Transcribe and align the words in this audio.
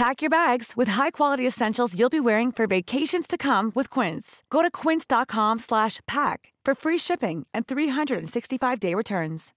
Pack 0.00 0.22
your 0.22 0.30
bags 0.30 0.72
with 0.76 0.92
high-quality 0.92 1.46
essentials 1.46 1.94
you'll 1.94 2.08
be 2.08 2.20
wearing 2.20 2.52
for 2.52 2.66
vacations 2.66 3.26
to 3.28 3.36
come 3.36 3.70
with 3.74 4.00
Quince. 4.00 4.42
Go 4.48 4.62
to 4.62 4.70
quince.com/pack 4.70 6.38
for 6.66 6.74
free 6.74 6.98
shipping 6.98 7.46
and 7.54 7.66
365-day 7.66 8.94
returns. 8.94 9.50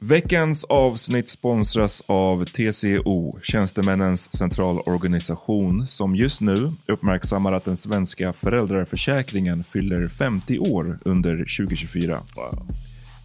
Veckans 0.00 0.64
avsnitt 0.64 1.28
sponsras 1.28 2.02
av 2.06 2.44
TCO, 2.44 3.38
Tjänstemännens 3.42 4.36
centralorganisation, 4.36 5.86
som 5.86 6.16
just 6.16 6.40
nu 6.40 6.70
uppmärksammar 6.88 7.52
att 7.52 7.64
den 7.64 7.76
svenska 7.76 8.32
föräldraförsäkringen 8.32 9.62
fyller 9.62 10.08
50 10.08 10.58
år 10.58 10.98
under 11.04 11.32
2024. 11.32 12.18
Wow. 12.36 12.85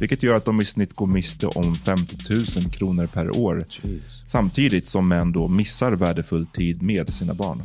vilket 0.00 0.22
gör 0.22 0.36
att 0.36 0.44
de 0.44 0.60
i 0.60 0.64
snitt 0.64 0.92
går 0.92 1.06
miste 1.06 1.46
om 1.46 1.74
50 1.74 2.16
000 2.30 2.44
kronor 2.70 3.06
per 3.06 3.36
år. 3.36 3.64
Jeez. 3.70 4.04
Samtidigt 4.26 4.88
som 4.88 5.08
män 5.08 5.32
då 5.32 5.48
missar 5.48 5.92
värdefull 5.92 6.46
tid 6.46 6.82
med 6.82 7.14
sina 7.14 7.34
barn. 7.34 7.62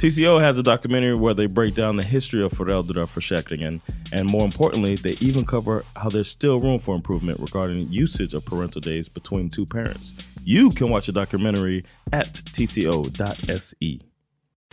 TCO 0.00 0.38
has 0.38 0.58
a 0.58 0.62
documentary 0.62 1.14
where 1.14 1.34
they 1.34 1.48
break 1.48 1.74
down 1.74 1.98
the 1.98 2.04
history 2.04 2.42
of 2.42 2.52
föräldraförsäkringen 2.52 3.80
and 4.12 4.30
more 4.30 4.44
importantly, 4.44 4.96
they 4.96 5.28
even 5.28 5.44
cover 5.44 5.82
how 5.94 6.10
there's 6.10 6.30
still 6.30 6.60
room 6.60 6.78
for 6.78 6.94
improvement 6.94 7.40
regarding 7.40 8.02
usage 8.04 8.34
of 8.34 8.44
parental 8.44 8.82
days 8.82 9.08
between 9.08 9.50
two 9.50 9.66
parents. 9.66 10.14
You 10.44 10.70
can 10.70 10.90
watch 10.90 11.06
the 11.06 11.12
documentary 11.12 11.84
at 12.12 12.34
tco.se. 12.34 14.00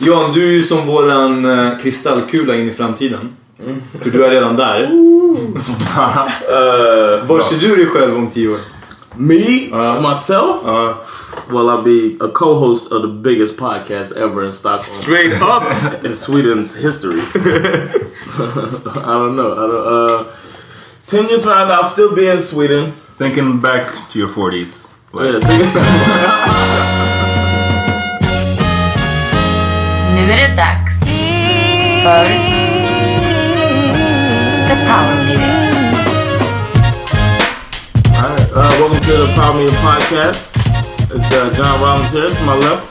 Jan, 0.02 0.32
du 0.32 0.48
är 0.48 0.52
ju 0.52 0.62
som 0.62 0.86
våran 0.86 1.44
uh, 1.44 1.78
kristallkula 1.78 2.54
in 2.54 2.68
i 2.68 2.72
framtiden. 2.72 3.36
Mm. 3.60 3.82
För 4.00 4.10
du 4.10 4.24
är 4.24 4.30
redan 4.30 4.56
där. 4.56 4.82
uh, 4.82 4.88
Var 7.26 7.40
ser 7.40 7.56
du 7.56 7.76
dig 7.76 7.86
själv 7.86 8.16
om 8.16 8.30
tio 8.30 8.48
år? 8.48 8.58
Me, 9.16 9.68
uh, 9.72 10.00
myself, 10.10 10.64
uh, 10.66 10.92
well, 11.48 11.68
I'll 11.70 11.82
be 11.84 12.16
a 12.24 12.28
co-host 12.34 12.92
of 12.92 13.02
the 13.02 13.08
biggest 13.08 13.56
podcast 13.56 14.12
ever 14.16 14.44
in 14.44 14.52
Stockholm. 14.52 14.82
Straight 14.82 15.32
up 15.42 15.62
in 16.04 16.16
Sweden's 16.16 16.74
history. 16.74 17.20
I 18.94 19.18
don't 19.18 19.36
know. 19.36 19.52
I 19.52 19.66
don't, 19.68 19.86
uh, 19.86 20.24
Ten 21.06 21.28
years 21.28 21.44
from 21.44 21.68
now, 21.68 21.74
I'll 21.74 21.84
still 21.84 22.12
be 22.14 22.28
in 22.28 22.40
Sweden. 22.40 22.92
Thinking 23.18 23.60
back 23.60 23.92
to 24.10 24.18
your 24.18 24.28
forties. 24.28 24.86
Like. 25.12 25.24
Yeah, 25.24 25.40
nu 30.14 30.20
är 30.32 30.48
det 30.48 30.54
dags 30.56 31.00
för 32.02 32.53
The 34.74 34.80
Power 34.86 35.14
Meeting. 35.24 35.40
Uh, 38.54 38.76
welcome 38.80 39.00
to 39.00 39.12
the 39.12 39.32
Power 39.36 39.54
Meeting 39.54 39.76
Podcast. 39.76 40.50
It's 41.14 41.32
uh, 41.32 41.54
John 41.54 41.80
Rollins 41.80 42.12
here 42.12 42.28
to 42.28 42.44
my 42.44 42.56
left. 42.56 42.90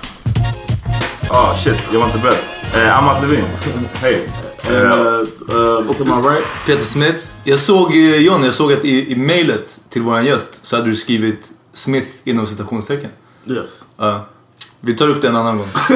Oh 1.30 1.60
shit, 1.64 1.76
jag 1.92 2.00
var 2.00 2.06
inte 2.06 2.20
beredd. 2.20 2.38
Uh, 2.74 2.98
Amat 2.98 3.22
Levin. 3.22 3.46
Hej. 4.02 4.28
And 4.66 4.76
uh, 4.76 5.90
uh, 5.90 5.98
to 5.98 6.06
my 6.06 6.22
right. 6.22 6.44
Peter 6.66 6.84
Smith. 6.84 7.18
Jag 7.44 7.60
såg, 7.60 7.96
John, 7.96 8.44
jag 8.44 8.54
såg 8.54 8.74
att 8.74 8.86
i, 8.86 9.12
i 9.12 9.16
mailet 9.16 9.82
till 9.90 10.02
våran 10.02 10.26
gäst 10.26 10.66
så 10.66 10.76
hade 10.76 10.88
du 10.88 10.96
skrivit 10.96 11.52
Smith 11.74 12.08
inom 12.24 12.48
citationstecken. 12.48 13.10
Yes. 13.48 13.86
Uh, 14.02 14.22
vi 14.82 14.94
tar 14.94 15.08
upp 15.08 15.22
det 15.22 15.28
en 15.28 15.36
annan 15.36 15.58
gång. 15.58 15.68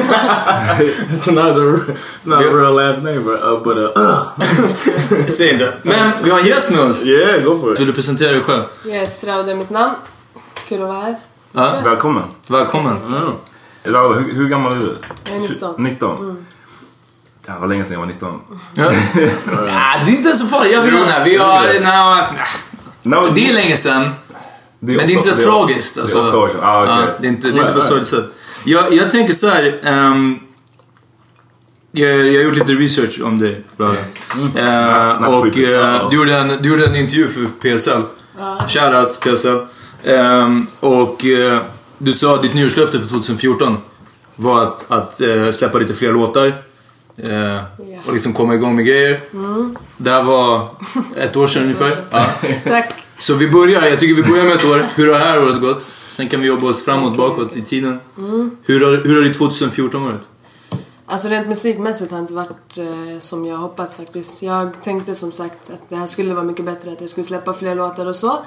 it's 1.10 1.32
not 1.32 1.56
a, 1.56 1.94
it's 2.20 2.28
not 2.28 2.44
a 2.44 2.50
real 2.50 2.74
last 2.74 3.02
name, 3.02 3.20
but, 3.20 3.42
uh, 3.42 3.62
but 3.64 3.76
uh, 3.76 5.26
Säg 5.28 5.52
inte. 5.52 5.74
Men 5.82 6.12
vi 6.22 6.30
har 6.30 6.38
en 6.40 6.46
gäst 6.46 6.70
med 6.70 6.80
oss. 6.80 7.04
Yeah, 7.04 7.42
go 7.42 7.60
for 7.60 7.72
it. 7.72 7.80
Vill 7.80 7.86
du 7.86 7.92
presentera 7.92 8.32
dig 8.32 8.40
själv? 8.40 8.62
Yes, 8.86 9.24
Rauda 9.24 9.50
är 9.50 9.54
mitt 9.54 9.70
namn. 9.70 9.94
Kul 10.68 10.82
att 10.82 10.88
vara 10.88 11.00
här. 11.00 11.16
Ja, 11.52 11.74
välkommen. 11.84 12.24
Välkommen. 12.46 12.96
Mm. 12.96 13.32
Rauda, 13.84 14.20
hur, 14.20 14.34
hur, 14.34 14.48
gammal 14.48 14.72
är 14.72 14.76
du? 14.76 14.96
Jag 15.24 15.36
är 15.36 15.40
19. 15.40 15.74
19? 15.78 16.18
Mm. 16.18 16.46
Det 17.46 17.52
var 17.60 17.66
länge 17.66 17.84
sedan 17.84 17.92
jag 17.92 18.00
var 18.00 18.06
19. 18.06 18.40
ja, 18.74 18.90
det 20.04 20.10
är 20.10 20.16
inte 20.16 20.36
så 20.36 20.46
farligt. 20.46 20.72
Jag 20.72 20.82
vill 20.82 20.94
här. 20.94 21.24
Vi 21.24 21.36
har... 21.36 21.80
No, 23.02 23.16
no, 23.16 23.30
det 23.34 23.48
är 23.48 23.52
länge 23.52 23.76
sedan. 23.76 24.10
Det 24.80 24.92
är 24.92 24.96
men 24.96 25.06
det 25.06 25.12
är 25.12 25.16
inte 25.16 25.28
så 25.28 25.36
tragiskt. 25.36 25.98
Alltså, 25.98 26.22
det 26.22 26.24
är 26.24 26.28
åtta 26.28 26.38
år 26.38 26.48
sedan. 26.48 26.60
Ah, 26.62 26.82
okay. 26.82 26.94
ja, 26.94 27.06
det 27.20 27.26
är 27.26 27.28
inte, 27.28 27.50
det 27.50 27.58
är 27.58 27.60
inte 27.60 27.72
på 27.72 27.80
så 27.80 28.04
sätt. 28.04 28.24
Jag, 28.64 28.92
jag 28.92 29.10
tänker 29.10 29.34
så 29.34 29.48
här. 29.48 29.80
Um, 29.86 30.40
jag, 31.92 32.10
jag 32.10 32.34
har 32.34 32.44
gjort 32.44 32.56
lite 32.56 32.72
research 32.72 33.20
om 33.22 33.38
dig. 33.38 33.64
Mm. 33.78 34.56
Uh, 34.56 35.34
och 35.38 35.46
uh, 35.46 35.52
du, 36.10 36.16
gjorde 36.16 36.36
en, 36.36 36.62
du 36.62 36.68
gjorde 36.68 36.86
en 36.86 36.96
intervju 36.96 37.28
för 37.28 37.46
PSL. 37.46 38.02
Shoutout 38.68 39.20
PSL. 39.20 39.58
Um, 40.04 40.66
och 40.80 41.24
uh, 41.24 41.58
du 41.98 42.12
sa 42.12 42.34
att 42.34 42.42
ditt 42.42 42.54
nyårslöfte 42.54 43.00
för 43.00 43.08
2014 43.08 43.76
var 44.36 44.62
att, 44.62 44.90
att 44.90 45.20
uh, 45.20 45.50
släppa 45.50 45.78
lite 45.78 45.94
fler 45.94 46.12
låtar. 46.12 46.46
Uh, 46.46 46.54
yeah. 47.28 47.62
Och 48.06 48.12
liksom 48.12 48.32
komma 48.32 48.54
igång 48.54 48.76
med 48.76 48.86
grejer. 48.86 49.20
Mm. 49.32 49.76
Det 49.96 50.10
här 50.10 50.22
var 50.22 50.68
ett 51.16 51.36
år 51.36 51.46
sedan 51.46 51.62
ungefär. 51.62 51.92
Ja. 52.10 52.26
Tack. 52.64 52.94
Så 53.18 53.34
vi 53.34 53.48
börjar, 53.48 53.86
jag 53.86 53.98
tycker 53.98 54.22
vi 54.22 54.30
börjar 54.30 54.44
med 54.44 54.54
ett 54.54 54.64
år. 54.64 54.86
Hur 54.94 55.12
har 55.12 55.18
det 55.18 55.24
här 55.24 55.42
året 55.42 55.60
gått? 55.60 55.86
Sen 56.18 56.28
kan 56.28 56.40
vi 56.40 56.46
jobba 56.46 56.68
oss 56.68 56.84
framåt, 56.84 57.16
bakåt 57.16 57.56
i 57.56 57.62
tiden. 57.62 58.00
Mm. 58.18 58.56
Hur, 58.62 58.80
har, 58.80 59.04
hur 59.04 59.14
har 59.14 59.22
ditt 59.28 59.38
2014 59.38 60.04
varit? 60.04 60.28
Alltså 61.06 61.28
rent 61.28 61.48
musikmässigt 61.48 62.10
har 62.10 62.18
det 62.18 62.22
inte 62.22 62.34
varit 62.34 62.78
eh, 62.78 63.18
som 63.18 63.46
jag 63.46 63.56
hoppats 63.56 63.96
faktiskt. 63.96 64.42
Jag 64.42 64.82
tänkte 64.82 65.14
som 65.14 65.32
sagt 65.32 65.70
att 65.70 65.88
det 65.88 65.96
här 65.96 66.06
skulle 66.06 66.34
vara 66.34 66.44
mycket 66.44 66.64
bättre, 66.64 66.92
att 66.92 67.00
jag 67.00 67.10
skulle 67.10 67.24
släppa 67.24 67.52
fler 67.52 67.74
låtar 67.74 68.06
och 68.06 68.16
så. 68.16 68.38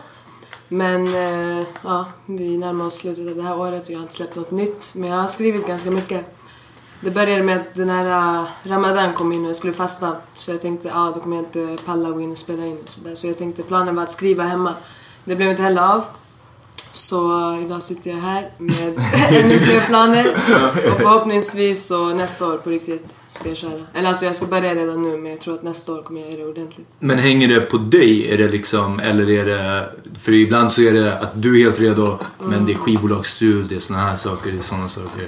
Men 0.68 1.08
eh, 1.08 1.68
ja, 1.84 2.06
vi 2.26 2.58
närmar 2.58 2.86
oss 2.86 2.96
slutet 2.96 3.28
av 3.28 3.36
det 3.36 3.42
här 3.42 3.60
året 3.60 3.86
och 3.86 3.92
jag 3.92 3.98
har 3.98 4.04
inte 4.04 4.16
släppt 4.16 4.36
något 4.36 4.52
nytt. 4.52 4.92
Men 4.94 5.10
jag 5.10 5.18
har 5.18 5.28
skrivit 5.28 5.68
ganska 5.68 5.92
mycket. 5.92 6.38
Det 7.02 7.12
började 7.12 7.44
med 7.44 7.58
att 7.58 7.76
den 7.76 7.90
här 7.90 8.40
eh, 8.40 8.48
Ramadan 8.64 9.14
kom 9.14 9.32
in 9.32 9.44
och 9.44 9.50
jag 9.50 9.56
skulle 9.56 9.74
fasta. 9.74 10.16
Så 10.34 10.52
jag 10.52 10.62
tänkte, 10.62 10.88
ja 10.88 11.12
då 11.16 11.22
kommer 11.22 11.36
jag 11.36 11.46
inte 11.46 11.84
palla 11.86 12.12
gå 12.12 12.22
in 12.22 12.32
och 12.32 12.38
spela 12.38 12.66
in 12.66 12.78
och 12.84 12.90
sådär. 12.90 13.16
Så 13.16 13.28
jag 13.28 13.38
tänkte 13.38 13.64
planen 13.64 13.96
var 13.96 14.04
att 14.04 14.12
skriva 14.12 14.44
hemma. 14.44 14.74
Det 15.26 15.36
blev 15.36 15.50
inte 15.50 15.62
heller 15.62 15.82
av. 15.82 16.04
Så 16.92 17.52
eh, 17.54 17.66
idag 17.66 17.84
sitter 17.84 18.12
jag 18.12 18.18
här 18.18 18.50
med 18.58 18.94
ännu 19.30 19.58
fler 19.58 19.80
planer. 19.88 20.28
Och 20.92 20.98
förhoppningsvis 21.00 21.86
så 21.86 22.10
nästa 22.14 22.48
år 22.48 22.58
på 22.58 22.70
riktigt 22.70 23.18
ska 23.30 23.50
jag 23.50 23.58
köra. 23.58 23.80
Eller 23.94 24.10
alltså 24.10 24.26
jag 24.26 24.36
ska 24.36 24.46
börja 24.46 24.76
redan 24.76 25.04
nu 25.04 25.18
men 25.18 25.32
jag 25.32 25.40
tror 25.40 25.54
att 25.54 25.64
nästa 25.64 25.94
år 25.94 26.02
kommer 26.02 26.22
jag 26.22 26.32
göra 26.32 26.42
det 26.42 26.50
ordentligt. 26.50 26.88
Men 27.00 27.18
hänger 27.18 27.48
det 27.48 27.62
på 27.62 27.78
dig? 27.78 28.32
Är 28.34 28.38
det 28.38 28.48
liksom, 28.48 29.00
eller 29.00 29.30
är 29.30 29.46
det... 29.46 29.90
För 30.20 30.32
ibland 30.32 30.72
så 30.72 30.82
är 30.82 30.94
det 30.94 31.20
att 31.20 31.42
du 31.42 31.60
är 31.60 31.64
helt 31.64 31.80
redo, 31.80 32.18
men 32.40 32.66
det 32.66 32.72
är 32.72 32.78
skivbolagsstrul, 32.78 33.68
det 33.68 33.76
är 33.76 33.80
såna 33.80 34.00
här 34.00 34.16
saker, 34.16 34.52
det 34.52 34.58
är 34.58 34.62
såna 34.62 34.90
saker. 34.90 35.28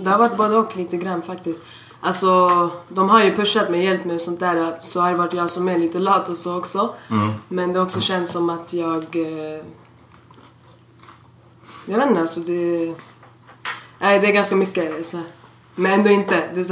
Det 0.00 0.10
har 0.10 0.18
varit 0.18 0.36
både 0.36 0.56
och 0.56 0.76
lite 0.76 0.96
grann 0.96 1.22
faktiskt. 1.22 1.62
Alltså, 2.00 2.50
de 2.88 3.08
har 3.08 3.24
ju 3.24 3.36
pushat 3.36 3.70
mig, 3.70 3.84
hjälpt 3.84 4.04
mig 4.04 4.14
och 4.14 4.20
sånt 4.20 4.40
där. 4.40 4.74
Så 4.80 5.00
har 5.00 5.10
det 5.10 5.18
varit 5.18 5.32
jag 5.32 5.50
som 5.50 5.68
är 5.68 5.78
lite 5.78 5.98
lat 5.98 6.28
och 6.28 6.36
så 6.36 6.58
också. 6.58 6.94
Mm. 7.10 7.32
Men 7.48 7.72
det 7.72 7.78
har 7.78 7.84
också 7.84 8.00
känts 8.00 8.32
som 8.32 8.50
att 8.50 8.72
jag... 8.72 9.04
Jag 11.90 11.98
vet 11.98 12.08
inte, 12.08 12.20
alltså 12.20 12.40
det... 12.40 12.94
Nej, 14.00 14.18
det 14.20 14.26
är 14.26 14.32
ganska 14.32 14.56
mycket 14.56 15.06
så 15.06 15.16
här. 15.16 15.26
Men 15.74 15.92
ändå 15.92 16.10
inte. 16.10 16.34
Det 16.54 16.60
är. 16.60 16.64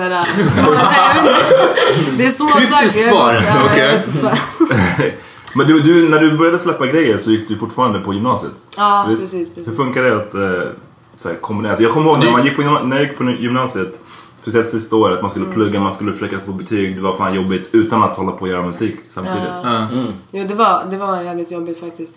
Små... 0.46 0.72
Jag 1.14 1.22
vet 1.22 1.98
inte. 1.98 2.16
det 2.16 2.24
är 2.24 2.28
små 2.28 2.48
saker. 2.48 2.66
Kryptiskt 2.66 3.08
svar, 3.08 3.42
okej. 3.70 4.04
Men 5.54 5.66
du, 5.66 5.80
du, 5.80 6.08
när 6.08 6.20
du 6.20 6.38
började 6.38 6.58
släppa 6.58 6.86
grejer 6.86 7.16
så 7.18 7.30
gick 7.30 7.48
du 7.48 7.56
fortfarande 7.56 8.00
på 8.00 8.14
gymnasiet? 8.14 8.52
Ja, 8.76 9.06
Visst? 9.08 9.20
precis, 9.20 9.50
precis. 9.54 9.68
Hur 9.68 9.76
funkar 9.76 10.02
det 10.02 10.16
att 10.16 10.34
eh, 10.34 10.70
så 11.16 11.28
här, 11.28 11.36
kombinera? 11.36 11.70
Alltså, 11.72 11.82
jag 11.82 11.92
kommer 11.92 12.10
ihåg 12.10 12.18
när, 12.24 12.30
man 12.32 12.44
gick 12.44 12.56
på, 12.56 12.62
när 12.62 12.96
jag 12.96 13.08
gick 13.08 13.18
på 13.18 13.24
gymnasiet, 13.24 14.00
speciellt 14.42 14.68
sista 14.68 14.96
året, 14.96 15.20
man 15.22 15.30
skulle 15.30 15.44
Mm. 15.44 15.54
plugga, 15.54 15.80
man 15.80 15.92
skulle 15.92 16.12
försöka 16.12 16.40
få 16.46 16.52
betyg. 16.52 16.96
Det 16.96 17.02
var 17.02 17.12
fan 17.12 17.34
jobbigt 17.34 17.70
utan 17.72 18.02
att 18.02 18.16
hålla 18.16 18.32
på 18.32 18.40
och 18.40 18.48
göra 18.48 18.62
musik 18.62 18.96
samtidigt. 19.08 19.42
Ja. 19.64 19.86
Jo, 20.30 20.44
det 20.48 20.54
var, 20.54 20.84
det 20.90 20.96
var 20.96 21.22
jävligt 21.22 21.50
jobbigt 21.50 21.80
faktiskt. 21.80 22.14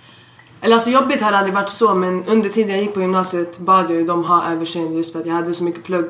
Eller 0.61 0.75
alltså 0.75 0.89
jobbigt 0.89 1.21
har 1.21 1.31
det 1.31 1.37
aldrig 1.37 1.53
varit 1.55 1.69
så 1.69 1.93
men 1.95 2.23
under 2.25 2.49
tiden 2.49 2.71
jag 2.71 2.79
gick 2.81 2.93
på 2.93 3.01
gymnasiet 3.01 3.59
bad 3.59 3.85
jag 3.85 3.91
ju 3.97 4.03
dem 4.05 4.23
ha 4.23 4.51
överseende 4.51 4.95
just 4.95 5.13
för 5.13 5.19
att 5.19 5.25
jag 5.25 5.33
hade 5.33 5.53
så 5.53 5.63
mycket 5.63 5.83
plugg. 5.83 6.09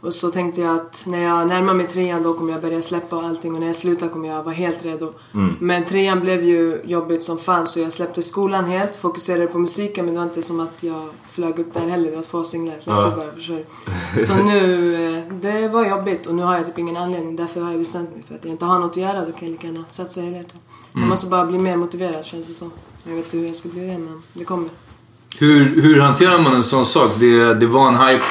Och 0.00 0.14
så 0.14 0.30
tänkte 0.30 0.60
jag 0.60 0.76
att 0.76 1.04
när 1.06 1.20
jag 1.22 1.46
närmar 1.48 1.74
mig 1.74 1.86
trean 1.86 2.22
då 2.22 2.34
kommer 2.34 2.52
jag 2.52 2.62
börja 2.62 2.82
släppa 2.82 3.16
och 3.16 3.22
allting 3.22 3.54
och 3.54 3.60
när 3.60 3.66
jag 3.66 3.76
slutar 3.76 4.08
kommer 4.08 4.28
jag 4.28 4.42
vara 4.42 4.54
helt 4.54 4.84
redo. 4.84 5.12
Mm. 5.34 5.56
Men 5.60 5.84
trean 5.84 6.20
blev 6.20 6.44
ju 6.44 6.80
jobbigt 6.84 7.22
som 7.22 7.38
fan 7.38 7.66
så 7.66 7.80
jag 7.80 7.92
släppte 7.92 8.22
skolan 8.22 8.64
helt, 8.64 8.96
fokuserade 8.96 9.46
på 9.46 9.58
musiken 9.58 10.04
men 10.04 10.14
det 10.14 10.20
var 10.20 10.26
inte 10.26 10.42
som 10.42 10.60
att 10.60 10.82
jag 10.82 11.08
flög 11.30 11.58
upp 11.58 11.74
där 11.74 11.80
heller. 11.88 12.10
Det 12.10 12.16
var 12.16 12.22
två 12.22 12.44
singlar 12.44 12.72
jag 12.74 12.82
släppte 12.82 13.02
Ja. 13.10 13.16
bara 13.16 13.32
förstår 13.32 13.64
du. 14.14 14.24
Så 14.24 14.34
nu, 14.34 14.94
eh, 15.18 15.24
det 15.34 15.68
var 15.68 15.86
jobbigt 15.86 16.26
och 16.26 16.34
nu 16.34 16.42
har 16.42 16.56
jag 16.56 16.66
typ 16.66 16.78
ingen 16.78 16.96
anledning. 16.96 17.36
Därför 17.36 17.60
har 17.60 17.70
jag 17.70 17.78
bestämt 17.80 18.10
mig 18.14 18.22
för 18.28 18.34
att 18.34 18.44
jag 18.44 18.52
inte 18.52 18.64
har 18.64 18.78
något 18.78 18.90
att 18.90 18.96
göra. 18.96 19.20
Då 19.24 19.32
kan 19.32 19.34
jag 19.40 19.50
lika 19.50 19.66
gärna 19.66 19.84
satsa 19.86 20.20
helhjärtat. 20.20 20.52
Jag 20.92 20.98
Mm. 20.98 21.08
måste 21.08 21.26
bara 21.26 21.46
bli 21.46 21.58
mer 21.58 21.76
motiverad 21.76 22.24
känns 22.24 22.46
det 22.46 22.54
som. 22.54 22.70
Jag 23.04 23.14
vet 23.14 23.24
inte 23.24 23.36
hur 23.36 23.46
jag 23.46 23.56
ska 23.56 23.68
bli 23.68 23.86
det 23.86 23.98
men 23.98 24.22
det 24.32 24.44
kommer. 24.44 24.68
Hur, 25.38 25.82
hur 25.82 26.00
hanterar 26.00 26.42
man 26.42 26.54
en 26.54 26.64
sån 26.64 26.86
sak? 26.86 27.10
Det, 27.20 27.54
det 27.54 27.66
var 27.66 27.88
en 27.88 27.94
hype. 27.94 28.24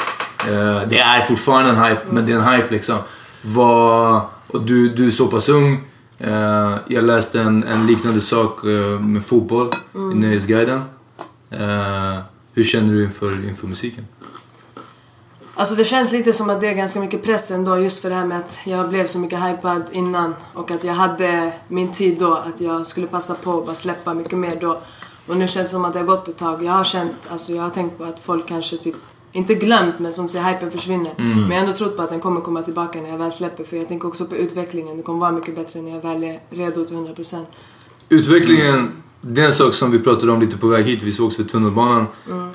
Eh, 0.49 0.89
det 0.89 0.99
är 0.99 1.21
fortfarande 1.21 1.69
en 1.69 1.83
hype, 1.83 2.01
men 2.09 2.25
det 2.25 2.31
är 2.31 2.35
en 2.39 2.53
hype 2.53 2.67
liksom. 2.69 2.97
Vad, 3.41 4.21
och 4.47 4.61
du, 4.61 4.89
du 4.89 5.07
är 5.07 5.11
så 5.11 5.27
pass 5.27 5.49
ung. 5.49 5.87
Eh, 6.17 6.77
jag 6.87 7.03
läste 7.03 7.41
en, 7.41 7.63
en 7.63 7.87
liknande 7.87 8.21
sak 8.21 8.65
eh, 8.65 8.99
med 8.99 9.25
fotboll 9.25 9.73
i 9.93 10.15
Nöjesguiden. 10.15 10.81
Hur 12.53 12.63
känner 12.63 12.93
du 12.93 13.03
inför, 13.03 13.49
inför 13.49 13.67
musiken? 13.67 14.05
Alltså 15.61 15.75
det 15.75 15.85
känns 15.85 16.11
lite 16.11 16.33
som 16.33 16.49
att 16.49 16.59
det 16.61 16.67
är 16.67 16.73
ganska 16.73 16.99
mycket 16.99 17.23
press 17.23 17.51
ändå 17.51 17.77
just 17.77 18.01
för 18.01 18.09
det 18.09 18.15
här 18.15 18.25
med 18.25 18.37
att 18.37 18.59
jag 18.63 18.89
blev 18.89 19.07
så 19.07 19.19
mycket 19.19 19.39
hypad 19.43 19.83
innan 19.91 20.35
och 20.53 20.71
att 20.71 20.83
jag 20.83 20.93
hade 20.93 21.53
min 21.67 21.91
tid 21.91 22.19
då 22.19 22.33
att 22.33 22.61
jag 22.61 22.87
skulle 22.87 23.07
passa 23.07 23.35
på 23.35 23.57
att 23.57 23.65
bara 23.65 23.75
släppa 23.75 24.13
mycket 24.13 24.37
mer 24.37 24.57
då. 24.61 24.81
Och 25.27 25.37
nu 25.37 25.47
känns 25.47 25.67
det 25.67 25.71
som 25.71 25.85
att 25.85 25.93
det 25.93 25.99
har 25.99 26.05
gått 26.05 26.27
ett 26.27 26.37
tag. 26.37 26.63
Jag 26.63 26.71
har 26.71 26.83
känt, 26.83 27.13
alltså 27.29 27.53
jag 27.53 27.63
har 27.63 27.69
tänkt 27.69 27.97
på 27.97 28.03
att 28.03 28.19
folk 28.19 28.47
kanske 28.47 28.77
typ 28.77 28.95
inte 29.31 29.55
glömt 29.55 29.99
men 29.99 30.13
som 30.13 30.27
säger 30.27 30.45
hypen 30.45 30.71
försvinner. 30.71 31.13
Mm. 31.17 31.41
Men 31.41 31.51
jag 31.51 31.55
har 31.55 31.61
ändå 31.61 31.73
trott 31.73 31.95
på 31.97 32.01
att 32.01 32.09
den 32.09 32.19
kommer 32.19 32.41
komma 32.41 32.61
tillbaka 32.61 33.01
när 33.01 33.09
jag 33.09 33.17
väl 33.17 33.31
släpper 33.31 33.63
för 33.63 33.77
jag 33.77 33.87
tänker 33.87 34.07
också 34.07 34.25
på 34.25 34.35
utvecklingen. 34.35 34.97
Det 34.97 35.03
kommer 35.03 35.19
vara 35.19 35.31
mycket 35.31 35.55
bättre 35.55 35.81
när 35.81 35.91
jag 35.91 36.01
väl 36.01 36.23
är 36.23 36.39
redo 36.49 36.85
till 36.85 36.95
100%. 36.95 37.45
Utvecklingen, 38.09 39.03
det 39.21 39.41
är 39.41 39.45
en 39.45 39.53
sak 39.53 39.73
som 39.73 39.91
vi 39.91 39.99
pratade 39.99 40.31
om 40.31 40.41
lite 40.41 40.57
på 40.57 40.67
väg 40.67 40.85
hit. 40.85 41.03
Vi 41.03 41.11
sågs 41.11 41.39
vid 41.39 41.51
tunnelbanan. 41.51 42.05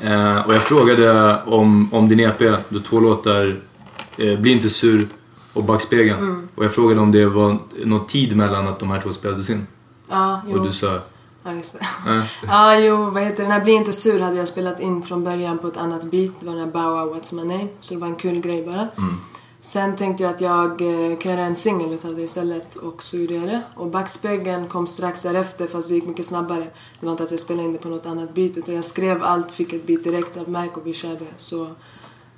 Eh, 0.01 0.39
och 0.39 0.55
jag 0.55 0.63
frågade 0.63 1.39
om, 1.47 1.95
om 1.95 2.09
din 2.09 2.21
EP, 2.21 2.39
du 2.69 2.81
två 2.81 3.01
låtar, 3.01 3.61
eh, 4.17 4.39
Bli 4.39 4.53
inte 4.53 4.71
sur 4.71 5.03
och 5.53 5.65
Backspegeln. 5.65 6.49
Och 6.55 6.65
jag 6.65 6.75
frågade 6.75 7.01
om 7.01 7.13
det 7.13 7.27
var 7.27 7.59
någon 7.85 8.07
tid 8.07 8.37
mellan 8.37 8.69
att 8.69 8.79
de 8.79 8.91
här 8.91 9.01
två 9.01 9.13
spelades 9.13 9.51
in. 9.51 9.67
Ja, 10.09 10.43
jo. 10.49 10.59
Och 10.59 10.67
du 10.67 10.73
sa... 10.73 10.99
Ja, 11.45 11.53
just 11.53 11.79
det. 11.79 11.87
Ja. 12.07 12.23
Ja, 12.49 12.79
jo, 12.79 13.11
vad 13.11 13.23
heter 13.23 13.37
det? 13.37 13.43
Den 13.43 13.53
här 13.53 13.65
Bli 13.65 13.73
inte 13.73 13.93
sur 13.93 14.21
hade 14.21 14.37
jag 14.37 14.49
spelat 14.49 14.81
in 14.81 15.03
från 15.03 15.25
början 15.25 15.59
på 15.59 15.69
ett 15.69 15.77
annat 15.77 16.05
beat. 16.05 16.41
Det 16.41 16.47
var 16.47 16.53
den 16.53 16.65
här 16.65 16.73
Bow 16.73 16.83
Wow 16.83 17.17
What's 17.17 17.35
My 17.35 17.43
Name. 17.43 17.69
Så 17.79 17.95
det 17.95 18.01
var 18.01 18.09
en 18.09 18.17
kul 18.17 18.41
grej 18.41 18.65
bara. 18.67 18.89
Sen 19.61 19.97
tänkte 19.97 20.23
jag 20.23 20.33
att 20.35 20.41
jag 20.41 20.71
eh, 20.83 21.19
kan 21.19 21.33
göra 21.33 21.41
en 21.47 21.57
singel 21.57 21.93
utav 21.93 22.17
det 22.17 22.23
istället 22.23 22.75
och 22.75 23.03
så 23.03 23.17
gjorde 23.17 23.35
jag 23.35 23.49
det. 23.49 23.61
Och 23.75 23.87
Backspegeln 23.91 24.67
kom 24.67 24.87
strax 24.87 25.23
därefter 25.23 25.67
fast 25.67 25.89
det 25.89 25.95
gick 25.95 26.07
mycket 26.07 26.27
snabbare. 26.27 26.65
Det 27.01 27.07
var 27.07 27.11
inte 27.13 27.23
att 27.25 27.31
jag 27.31 27.41
spelade 27.41 27.65
in 27.67 27.73
det 27.73 27.79
på 27.79 27.89
något 27.89 28.07
annat 28.07 28.35
beat 28.35 28.57
utan 28.57 28.75
jag 28.75 28.85
skrev 28.85 29.23
allt, 29.23 29.53
fick 29.53 29.73
ett 29.73 29.87
beat 29.87 30.05
direkt 30.05 30.37
av 30.37 30.49
Mac 30.51 30.67
och 30.75 30.87
vi 30.87 30.93
körde. 30.93 31.25
Så 31.37 31.69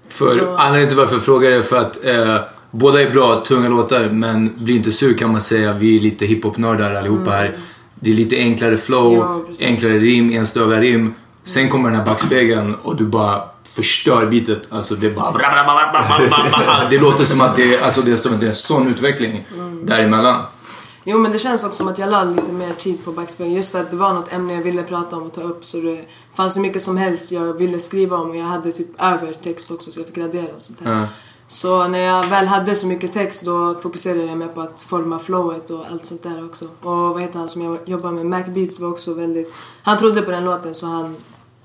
För 0.09 0.37
Ja. 0.39 0.59
anledningen 0.59 0.89
till 0.89 0.99
varför 0.99 1.15
jag 1.15 1.23
frågar 1.23 1.51
är 1.51 1.63
för 1.63 1.77
att 1.77 2.05
eh, 2.05 2.41
båda 2.71 3.03
är 3.03 3.11
bra, 3.11 3.45
tunga 3.47 3.69
låtar, 3.69 4.09
men 4.09 4.53
Bli 4.65 4.77
inte 4.77 4.93
sur 4.93 5.15
kan 5.15 5.33
man 5.33 5.41
säga. 5.41 5.73
Vi 5.73 5.97
är 5.97 6.01
lite 6.01 6.27
hiphop-nördar 6.27 6.95
allihopa 6.95 7.31
här. 7.31 7.59
Det 7.95 8.11
är 8.11 8.15
lite 8.15 8.37
enklare 8.37 8.77
flow, 8.77 9.15
Ja, 9.15 9.45
enklare 9.67 9.99
rim, 9.99 10.31
enstövda 10.33 10.81
rim. 10.81 11.15
Sen 11.45 11.69
kommer 11.69 11.89
den 11.91 11.99
här 11.99 12.07
backspegeln 12.07 12.75
och 12.75 12.97
du 12.97 13.05
bara 13.07 13.43
förstör 13.73 14.27
beatet. 14.27 14.69
Alltså 14.73 14.95
det 14.95 15.15
bara... 15.15 15.33
Det 16.91 16.99
låter 16.99 17.25
som 17.25 17.41
att 17.41 17.57
det 17.57 17.75
är, 17.75 17.85
alltså 17.85 18.01
det 18.01 18.13
är, 18.13 18.17
som 18.17 18.35
att 18.35 18.41
det 18.41 18.47
är 18.47 18.51
en 18.51 18.55
sån 18.55 18.89
utveckling 18.89 19.47
däremellan. 19.83 20.45
Jo 21.05 21.19
men 21.19 21.33
det 21.33 21.39
känns 21.39 21.65
också 21.65 21.77
som 21.77 21.89
att 21.89 21.99
jag 21.99 22.11
la 22.11 22.25
lite 22.25 22.53
mer 22.53 22.73
tid 22.73 23.05
på 23.05 23.13
Backspegeln 23.13 23.57
just 23.57 23.73
för 23.73 23.81
att 23.81 23.91
det 23.91 23.97
var 23.97 24.13
något 24.13 24.33
ämne 24.33 24.55
jag 24.55 24.63
ville 24.63 24.83
prata 24.83 25.17
om 25.17 25.23
och 25.23 25.33
ta 25.33 25.41
upp 25.41 25.65
så 25.65 25.77
det 25.77 26.05
fanns 26.35 26.55
så 26.55 26.61
mycket 26.61 26.83
som 26.83 26.97
helst 26.97 27.33
jag 27.33 27.53
ville 27.53 27.79
skriva 27.79 28.17
om 28.17 28.31
och 28.31 28.37
jag 28.37 28.45
hade 28.45 28.73
typ 28.73 29.03
över 29.03 29.33
text 29.33 29.71
också 29.71 29.93
så 29.93 30.01
jag 30.01 30.07
fick 30.07 30.19
radera 30.19 30.55
och 30.55 30.61
sånt 30.61 30.79
där. 30.85 30.93
Ja. 30.93 31.07
Så 31.47 31.89
när 31.89 31.99
jag 31.99 32.27
väl 32.27 32.47
hade 32.47 32.75
så 32.75 32.87
mycket 32.87 33.13
text 33.13 33.45
då 33.45 33.75
fokuserade 33.75 34.25
jag 34.25 34.39
mer 34.39 34.49
på 34.49 34.61
att 34.61 34.81
forma 34.81 35.19
flowet 35.19 35.71
och 35.71 35.87
allt 35.91 36.05
sånt 36.05 36.23
där 36.23 36.45
också. 36.45 36.65
Och 36.65 36.93
vad 36.93 37.21
heter 37.21 37.39
han 37.39 37.49
som 37.49 37.63
jag 37.63 37.79
jobbar 37.85 38.13
med, 38.13 38.27
Mac 38.27 38.43
Beats 38.43 38.81
var 38.81 38.89
också 38.89 39.15
väldigt... 39.15 39.55
Han 39.83 39.99
trodde 39.99 40.23
på 40.23 40.31
den 40.31 40.45
låten 40.45 40.75
så 40.75 40.87
han 40.87 41.17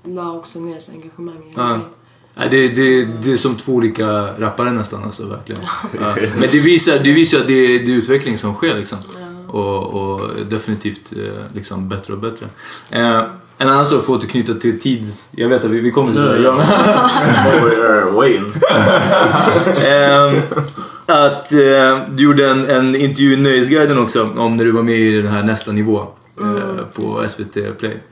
la 0.04 0.32
också 0.32 0.60
ner 0.60 0.80
sitt 0.80 0.94
engagemang 0.94 1.42
i 1.50 1.52
Ja. 1.56 1.80
Ja, 2.36 2.42
det, 2.50 2.76
det, 2.76 3.04
det 3.04 3.32
är 3.32 3.36
som 3.36 3.56
två 3.56 3.72
olika 3.72 4.06
rappare 4.38 4.70
nästan 4.70 5.04
alltså, 5.04 5.26
verkligen. 5.26 5.62
Ja. 6.00 6.16
Men 6.36 6.48
det 6.52 6.58
visar, 6.58 6.98
det 6.98 7.12
visar 7.12 7.38
att 7.38 7.46
det 7.46 7.52
är, 7.52 7.86
det 7.86 7.92
är 7.92 7.96
utveckling 7.96 8.36
som 8.36 8.54
sker 8.54 8.74
liksom. 8.74 8.98
Och, 9.48 9.84
och 9.84 10.30
definitivt 10.50 11.12
eh, 11.16 11.54
liksom 11.54 11.88
bättre 11.88 12.12
och 12.12 12.18
bättre. 12.18 12.46
Eh, 12.90 13.22
en 13.58 13.68
annan 13.68 13.86
sak 13.86 14.04
för 14.04 14.14
att 14.14 14.18
återknyta 14.18 14.54
till 14.54 14.80
tid. 14.80 15.12
Jag 15.30 15.48
vet 15.48 15.64
att 15.64 15.70
vi, 15.70 15.80
vi 15.80 15.90
kommer 15.90 16.12
till 16.12 16.22
det. 16.22 16.42
Ja. 16.42 16.62
There 17.70 18.10
waiting. 18.10 18.52
Ehm, 19.86 20.42
att 21.06 21.52
eh, 21.52 22.14
du 22.14 22.22
gjorde 22.24 22.50
en, 22.50 22.70
en 22.70 22.96
intervju 22.96 23.32
i 23.32 23.36
Nöjesguiden 23.36 23.98
också 23.98 24.30
om 24.36 24.56
när 24.56 24.64
du 24.64 24.70
var 24.70 24.82
med 24.82 24.98
i 24.98 25.22
den 25.22 25.32
här 25.32 25.42
nästa 25.42 25.72
nivå 25.72 26.08
eh, 26.40 26.84
på 26.96 27.28
SVT 27.28 27.78
Play. 27.78 28.02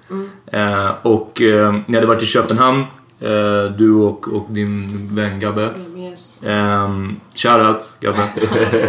Eh, 0.46 0.90
och 1.02 1.40
eh, 1.42 1.74
ni 1.86 1.94
hade 1.94 2.06
varit 2.06 2.22
i 2.22 2.26
Köpenhamn, 2.26 2.80
eh, 3.20 3.64
du 3.78 3.94
och, 3.94 4.28
och 4.28 4.46
din 4.48 5.08
vän 5.14 5.40
Gabbe. 5.40 5.70
Yes. 5.96 6.40
Um, 6.42 7.20
shoutout 7.34 7.94
Gabbe. 8.00 8.28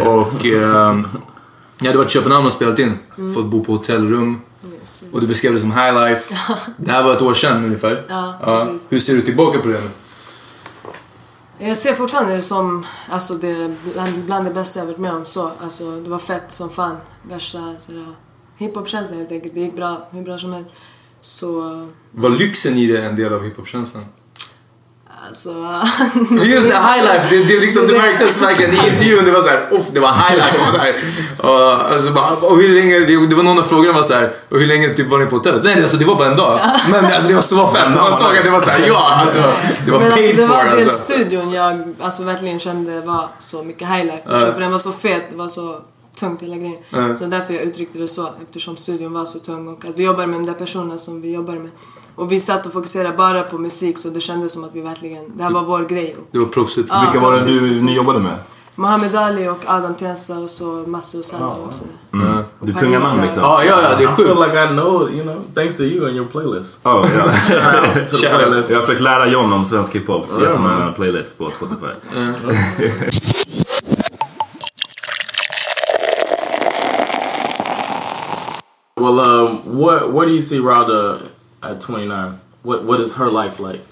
och 0.06 0.44
um, 0.44 1.08
ni 1.78 1.86
hade 1.86 1.98
varit 1.98 2.10
i 2.10 2.12
Köpenhamn 2.12 2.46
och 2.46 2.52
spelat 2.52 2.78
in. 2.78 2.98
Fått 3.34 3.46
bo 3.46 3.64
på 3.64 3.72
hotellrum. 3.72 4.40
yes. 4.80 5.04
Och 5.12 5.20
du 5.20 5.26
beskrev 5.26 5.54
det 5.54 5.60
som 5.60 5.72
high 5.72 5.94
life. 5.94 6.34
Det 6.76 6.92
här 6.92 7.02
var 7.02 7.12
ett 7.12 7.22
år 7.22 7.34
sedan 7.34 7.64
ungefär. 7.64 8.04
Ja, 8.08 8.38
precis. 8.44 8.86
Hur 8.90 8.98
ser 8.98 9.14
du 9.14 9.22
tillbaka 9.22 9.58
på 9.58 9.68
det 9.68 9.80
nu? 9.80 9.90
Jag 11.58 11.76
ser 11.76 11.94
fortfarande 11.94 12.34
det 12.34 12.42
som 12.42 12.86
alltså 13.10 13.34
det 13.34 13.74
bland, 13.92 14.24
bland 14.24 14.46
det 14.46 14.54
bästa 14.54 14.80
jag 14.80 14.86
varit 14.86 14.98
med 14.98 15.14
om. 15.14 15.24
Så, 15.24 15.50
alltså, 15.62 16.00
det 16.00 16.10
var 16.10 16.18
fett 16.18 16.52
som 16.52 16.70
fan. 16.70 16.96
Värsta 17.22 17.74
sådär, 17.78 18.06
hiphop-känslan 18.56 19.18
helt 19.18 19.32
enkelt. 19.32 19.54
Det 19.54 19.60
gick 19.60 19.76
bra, 19.76 20.08
hur 20.10 20.22
bra 20.22 20.38
som 20.38 20.52
helst. 20.52 20.70
Så 21.20 21.60
Var 22.10 22.30
lyxen 22.30 22.78
i 22.78 22.86
det 22.86 23.02
en 23.02 23.16
del 23.16 23.32
av 23.32 23.44
hiphop-känslan? 23.44 24.04
Alltså... 25.26 25.50
Just 26.44 26.66
det, 26.68 26.74
highlife. 26.74 27.26
Det, 27.30 27.44
det, 27.44 27.60
liksom, 27.60 27.86
det 27.86 27.92
märktes 27.92 28.42
verkligen 28.42 28.72
i 28.72 28.76
intervjun. 28.76 29.24
Det 29.24 29.30
var 29.32 29.40
så 29.40 29.48
här, 29.48 29.68
off, 29.72 29.86
det 29.92 30.00
var 30.00 30.12
highlife. 30.12 30.58
Där. 30.72 30.94
och, 31.48 31.92
alltså, 31.92 32.12
bara, 32.12 32.32
och 32.50 32.58
hur 32.58 32.74
länge, 32.74 32.98
det, 33.26 33.34
var 33.36 33.42
någon 33.42 33.58
av 33.58 33.62
frågorna 33.62 33.92
var 33.92 34.02
så 34.02 34.14
här, 34.14 34.32
och 34.50 34.58
hur 34.58 34.66
länge 34.66 34.88
typ 34.88 35.06
var 35.08 35.18
ni 35.18 35.26
på 35.26 35.36
hotellet? 35.36 35.60
Nej, 35.64 35.82
alltså, 35.82 35.96
det 35.96 36.04
var 36.04 36.14
bara 36.16 36.30
en 36.30 36.36
dag. 36.36 36.60
Men 36.90 37.04
alltså, 37.04 37.28
det 37.28 37.34
var 37.34 37.42
så 37.42 37.66
fett. 37.66 37.94
Man 37.94 38.14
såg 38.14 38.36
att 38.36 38.44
det 38.44 38.50
var 38.50 38.60
så 38.60 38.70
här, 38.70 38.84
ja, 38.86 39.14
alltså, 39.14 39.38
det 39.84 39.90
var 39.90 39.98
Men 39.98 40.12
alltså, 40.12 40.22
paid 40.22 40.36
det 40.36 40.46
var 40.46 40.58
for. 40.58 40.64
den 40.64 40.72
Alltså. 40.72 41.12
studion 41.12 41.52
jag 41.52 41.94
alltså, 42.00 42.24
verkligen 42.24 42.58
kände 42.60 43.00
var 43.00 43.28
så 43.38 43.62
mycket 43.62 43.88
highlight. 43.88 44.22
Ja. 44.28 44.36
För 44.36 44.60
den 44.60 44.72
var 44.72 44.78
så 44.78 44.92
fet, 44.92 45.22
det 45.30 45.36
var 45.36 45.48
så 45.48 45.80
tungt 46.14 46.42
hela 46.42 46.56
grejen. 46.56 46.78
Ja. 46.90 47.16
Så 47.16 47.24
därför 47.26 47.54
jag 47.54 47.62
uttryckte 47.62 47.98
det 47.98 48.08
så, 48.08 48.28
eftersom 48.42 48.76
studion 48.76 49.12
var 49.12 49.24
så 49.24 49.38
tung 49.38 49.68
och 49.68 49.84
att 49.84 49.98
vi 49.98 50.04
jobbar 50.04 50.26
med 50.26 50.40
de 50.40 50.46
där 50.46 50.54
personerna 50.54 50.98
som 50.98 51.20
vi 51.20 51.32
jobbar 51.32 51.54
med. 51.54 51.70
Och 52.16 52.32
vi 52.32 52.40
satt 52.40 52.66
och 52.66 52.72
fokuserade 52.72 53.16
bara 53.16 53.42
på 53.42 53.58
musik 53.58 53.98
så 53.98 54.08
det 54.08 54.20
kändes 54.20 54.52
som 54.52 54.64
att 54.64 54.74
vi 54.74 54.80
verkligen, 54.80 55.24
det 55.36 55.42
här 55.42 55.50
var 55.50 55.62
vår 55.62 55.82
grej. 55.82 56.16
Och 56.18 56.26
Det 56.30 56.38
var 56.38 56.46
proffsigt. 56.46 56.88
Ja, 56.88 57.00
Vilka 57.00 57.26
var 57.26 57.32
det 57.32 57.44
du, 57.44 57.84
ni 57.84 57.96
jobbade 57.96 58.18
med? 58.18 58.36
Mohammed 58.76 59.14
Ali 59.16 59.48
och 59.48 59.58
Adam 59.66 59.94
Tensta 59.94 60.38
och 60.38 60.50
så 60.50 60.64
Masse 60.86 61.18
och 61.18 61.24
Salah 61.24 61.56
också. 61.66 61.84
Mm. 62.12 62.42
Du 62.60 62.72
är 62.72 62.76
tunga 62.76 62.98
namn 62.98 63.22
liksom. 63.22 63.42
Ja, 63.42 63.64
ja, 63.64 63.82
ja, 63.82 63.88
det 63.98 64.04
är 64.04 64.12
I 64.12 64.16
feel 64.16 64.28
sjukt. 64.28 64.40
like 64.48 64.64
I 64.64 64.68
know, 64.68 65.10
you 65.12 65.22
know, 65.22 65.36
thanks 65.54 65.76
to 65.76 65.82
you 65.82 66.08
and 66.08 66.16
your 66.16 66.26
playlist. 66.26 66.78
Ja, 66.82 67.06
ja. 67.16 67.22
Shout 67.32 67.96
out 67.96 68.08
to 68.10 68.16
the 68.16 68.28
playlist. 68.28 68.70
Jag 68.70 68.76
har 68.76 68.82
försökt 68.86 69.00
lära 69.00 69.26
John 69.26 69.52
om 69.52 69.64
svensk 69.64 69.94
hiphop. 69.94 70.26
Jättemånga 70.42 70.92
playlist 70.92 71.38
på 71.38 71.50
Spotify. 71.50 71.86
Well, 79.04 79.20
um, 79.20 79.58
what 79.64 80.12
where 80.12 80.26
do 80.26 80.32
you 80.32 80.40
see 80.40 80.58
Rada 80.58 81.20
at 81.62 81.78
29? 81.80 82.40
What 82.62 82.84
what 82.84 83.00
is 83.00 83.16
her 83.16 83.30
life 83.30 83.62
like? 83.62 83.82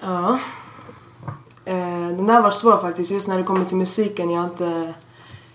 Ja. 0.00 0.38
Eh, 1.64 2.16
den 2.16 2.26
där 2.26 2.42
var 2.42 2.50
svår 2.50 2.76
faktiskt, 2.76 3.10
just 3.10 3.28
när 3.28 3.38
det 3.38 3.44
kommer 3.44 3.64
till 3.64 3.76
musiken. 3.76 4.30
Jag, 4.30 4.44
inte, 4.44 4.94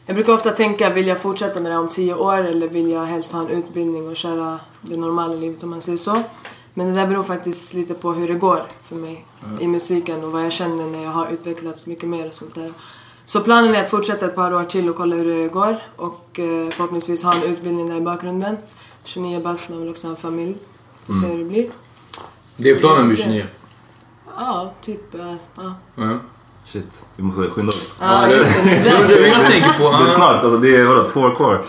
jag 0.05 0.15
brukar 0.15 0.33
ofta 0.33 0.51
tänka, 0.51 0.89
vill 0.89 1.07
jag 1.07 1.21
fortsätta 1.21 1.59
med 1.59 1.71
det 1.71 1.77
om 1.77 1.87
tio 1.87 2.13
år 2.15 2.37
eller 2.37 2.67
vill 2.67 2.91
jag 2.91 3.05
helst 3.05 3.33
ha 3.33 3.41
en 3.41 3.49
utbildning 3.49 4.07
och 4.07 4.15
köra 4.15 4.59
det 4.81 4.97
normala 4.97 5.33
livet 5.33 5.63
om 5.63 5.69
man 5.69 5.81
säger 5.81 5.97
så. 5.97 6.23
Men 6.73 6.87
det 6.87 6.93
där 6.93 7.07
beror 7.07 7.23
faktiskt 7.23 7.73
lite 7.73 7.93
på 7.93 8.11
hur 8.11 8.27
det 8.27 8.33
går 8.33 8.63
för 8.81 8.95
mig 8.95 9.25
i 9.59 9.67
musiken 9.67 10.23
och 10.23 10.31
vad 10.31 10.45
jag 10.45 10.51
känner 10.51 10.85
när 10.85 11.03
jag 11.03 11.11
har 11.11 11.27
utvecklats 11.27 11.87
mycket 11.87 12.09
mer 12.09 12.27
och 12.27 12.33
sånt 12.33 12.55
där. 12.55 12.71
Så 13.25 13.39
planen 13.39 13.75
är 13.75 13.81
att 13.81 13.89
fortsätta 13.89 14.25
ett 14.25 14.35
par 14.35 14.53
år 14.53 14.63
till 14.63 14.89
och 14.89 14.95
kolla 14.95 15.15
hur 15.15 15.37
det 15.37 15.47
går 15.47 15.77
och 15.95 16.39
eh, 16.39 16.69
förhoppningsvis 16.69 17.23
ha 17.23 17.33
en 17.33 17.43
utbildning 17.43 17.89
där 17.89 17.95
i 17.95 18.01
bakgrunden. 18.01 18.57
29 19.07 19.39
bast, 19.43 19.69
man 19.69 19.79
vill 19.79 19.89
också 19.89 20.07
ha 20.07 20.11
en 20.11 20.21
familj. 20.21 20.55
Får 21.07 21.13
se 21.13 21.27
hur 21.27 21.37
det 21.37 21.43
blir. 21.45 21.69
Det 22.57 22.69
är 22.69 22.73
Så 22.73 22.79
planen 22.79 23.07
med 23.07 23.17
det- 23.17 23.21
29. 23.23 23.45
Ja, 24.39 24.73
typ. 24.81 25.15
eh, 25.15 25.33
Ja. 25.55 25.73
Ja. 25.95 26.17
Shit, 26.65 27.01
vi 27.15 27.23
måste 27.23 27.49
skynda 27.49 27.69
oss. 27.69 27.95
Ja, 28.01 28.27
just 28.29 28.45
det. 28.63 28.69
Det 28.69 28.89
är 28.89 29.07
det 29.21 29.27
jag 29.27 29.45
tänker 29.45 29.73
på. 29.73 29.83
Det 29.91 29.97
är 29.97 30.07
Ja, 30.07 30.13
snart, 30.15 30.43
alltså 30.43 30.57
det 30.57 30.75
är 30.75 30.85
vadå, 30.85 31.07
två 31.09 31.19
år 31.19 31.35
kvar? 31.35 31.53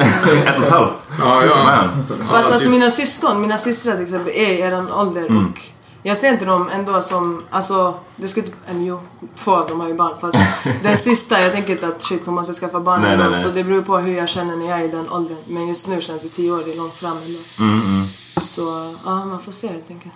Ett 0.00 0.58
och 0.58 0.64
ett 0.64 0.70
halvt? 0.70 0.92
ja. 1.20 1.44
ja. 1.44 1.64
Man. 1.64 2.04
Fast 2.28 2.52
alltså 2.52 2.70
mina 2.70 2.90
syskon, 2.90 3.40
mina 3.40 3.58
systrar 3.58 3.94
till 3.94 4.02
exempel, 4.02 4.32
är 4.32 4.48
i 4.48 4.60
eran 4.60 4.92
ålder 4.92 5.24
och 5.24 5.60
jag 6.02 6.16
ser 6.16 6.32
inte 6.32 6.44
dem 6.44 6.68
ändå 6.68 7.02
som, 7.02 7.42
alltså, 7.50 7.94
det 8.16 8.28
skulle 8.28 8.46
typ, 8.46 8.56
eller 8.66 8.80
jo, 8.80 9.00
två 9.36 9.52
av 9.52 9.68
dem 9.68 9.80
har 9.80 9.88
ju 9.88 9.94
barn 9.94 10.12
fast 10.20 10.38
den 10.82 10.96
sista, 10.96 11.40
jag 11.40 11.52
tänker 11.52 11.72
inte 11.72 11.88
att 11.88 12.02
shit 12.02 12.26
hon 12.26 12.34
måste 12.34 12.52
skaffa 12.52 12.80
barn 12.80 13.02
Nej, 13.02 13.16
nej, 13.16 13.26
nej. 13.30 13.42
så 13.42 13.48
det 13.48 13.64
beror 13.64 13.82
på 13.82 13.98
hur 13.98 14.16
jag 14.16 14.28
känner 14.28 14.56
när 14.56 14.70
jag 14.70 14.80
är 14.80 14.84
i 14.84 14.88
den 14.88 15.10
åldern. 15.10 15.36
Men 15.48 15.68
just 15.68 15.88
nu 15.88 16.00
känns 16.00 16.22
det 16.22 16.28
tio 16.28 16.52
år, 16.52 16.62
det 16.66 16.72
är 16.72 16.76
långt 16.76 16.94
fram 16.94 17.16
ändå. 17.26 17.38
Mm, 17.58 17.80
mm. 17.80 18.06
Så, 18.36 18.94
ja 19.04 19.24
man 19.24 19.40
får 19.40 19.52
se 19.52 19.68
helt 19.68 19.90
enkelt. 19.90 20.14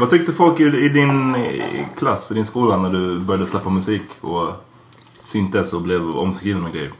Vad 0.00 0.10
tyckte 0.10 0.32
folk 0.32 0.60
i, 0.60 0.64
i 0.64 0.88
din 0.88 1.36
klass, 1.98 2.30
i 2.30 2.34
din 2.34 2.46
skola, 2.46 2.76
när 2.76 2.90
du 2.90 3.18
började 3.18 3.46
släppa 3.46 3.70
musik 3.70 4.02
och 4.20 4.48
syntes 5.22 5.72
och 5.72 5.82
blev 5.82 6.16
omskriven 6.16 6.64
och 6.64 6.72
grejer? 6.72 6.92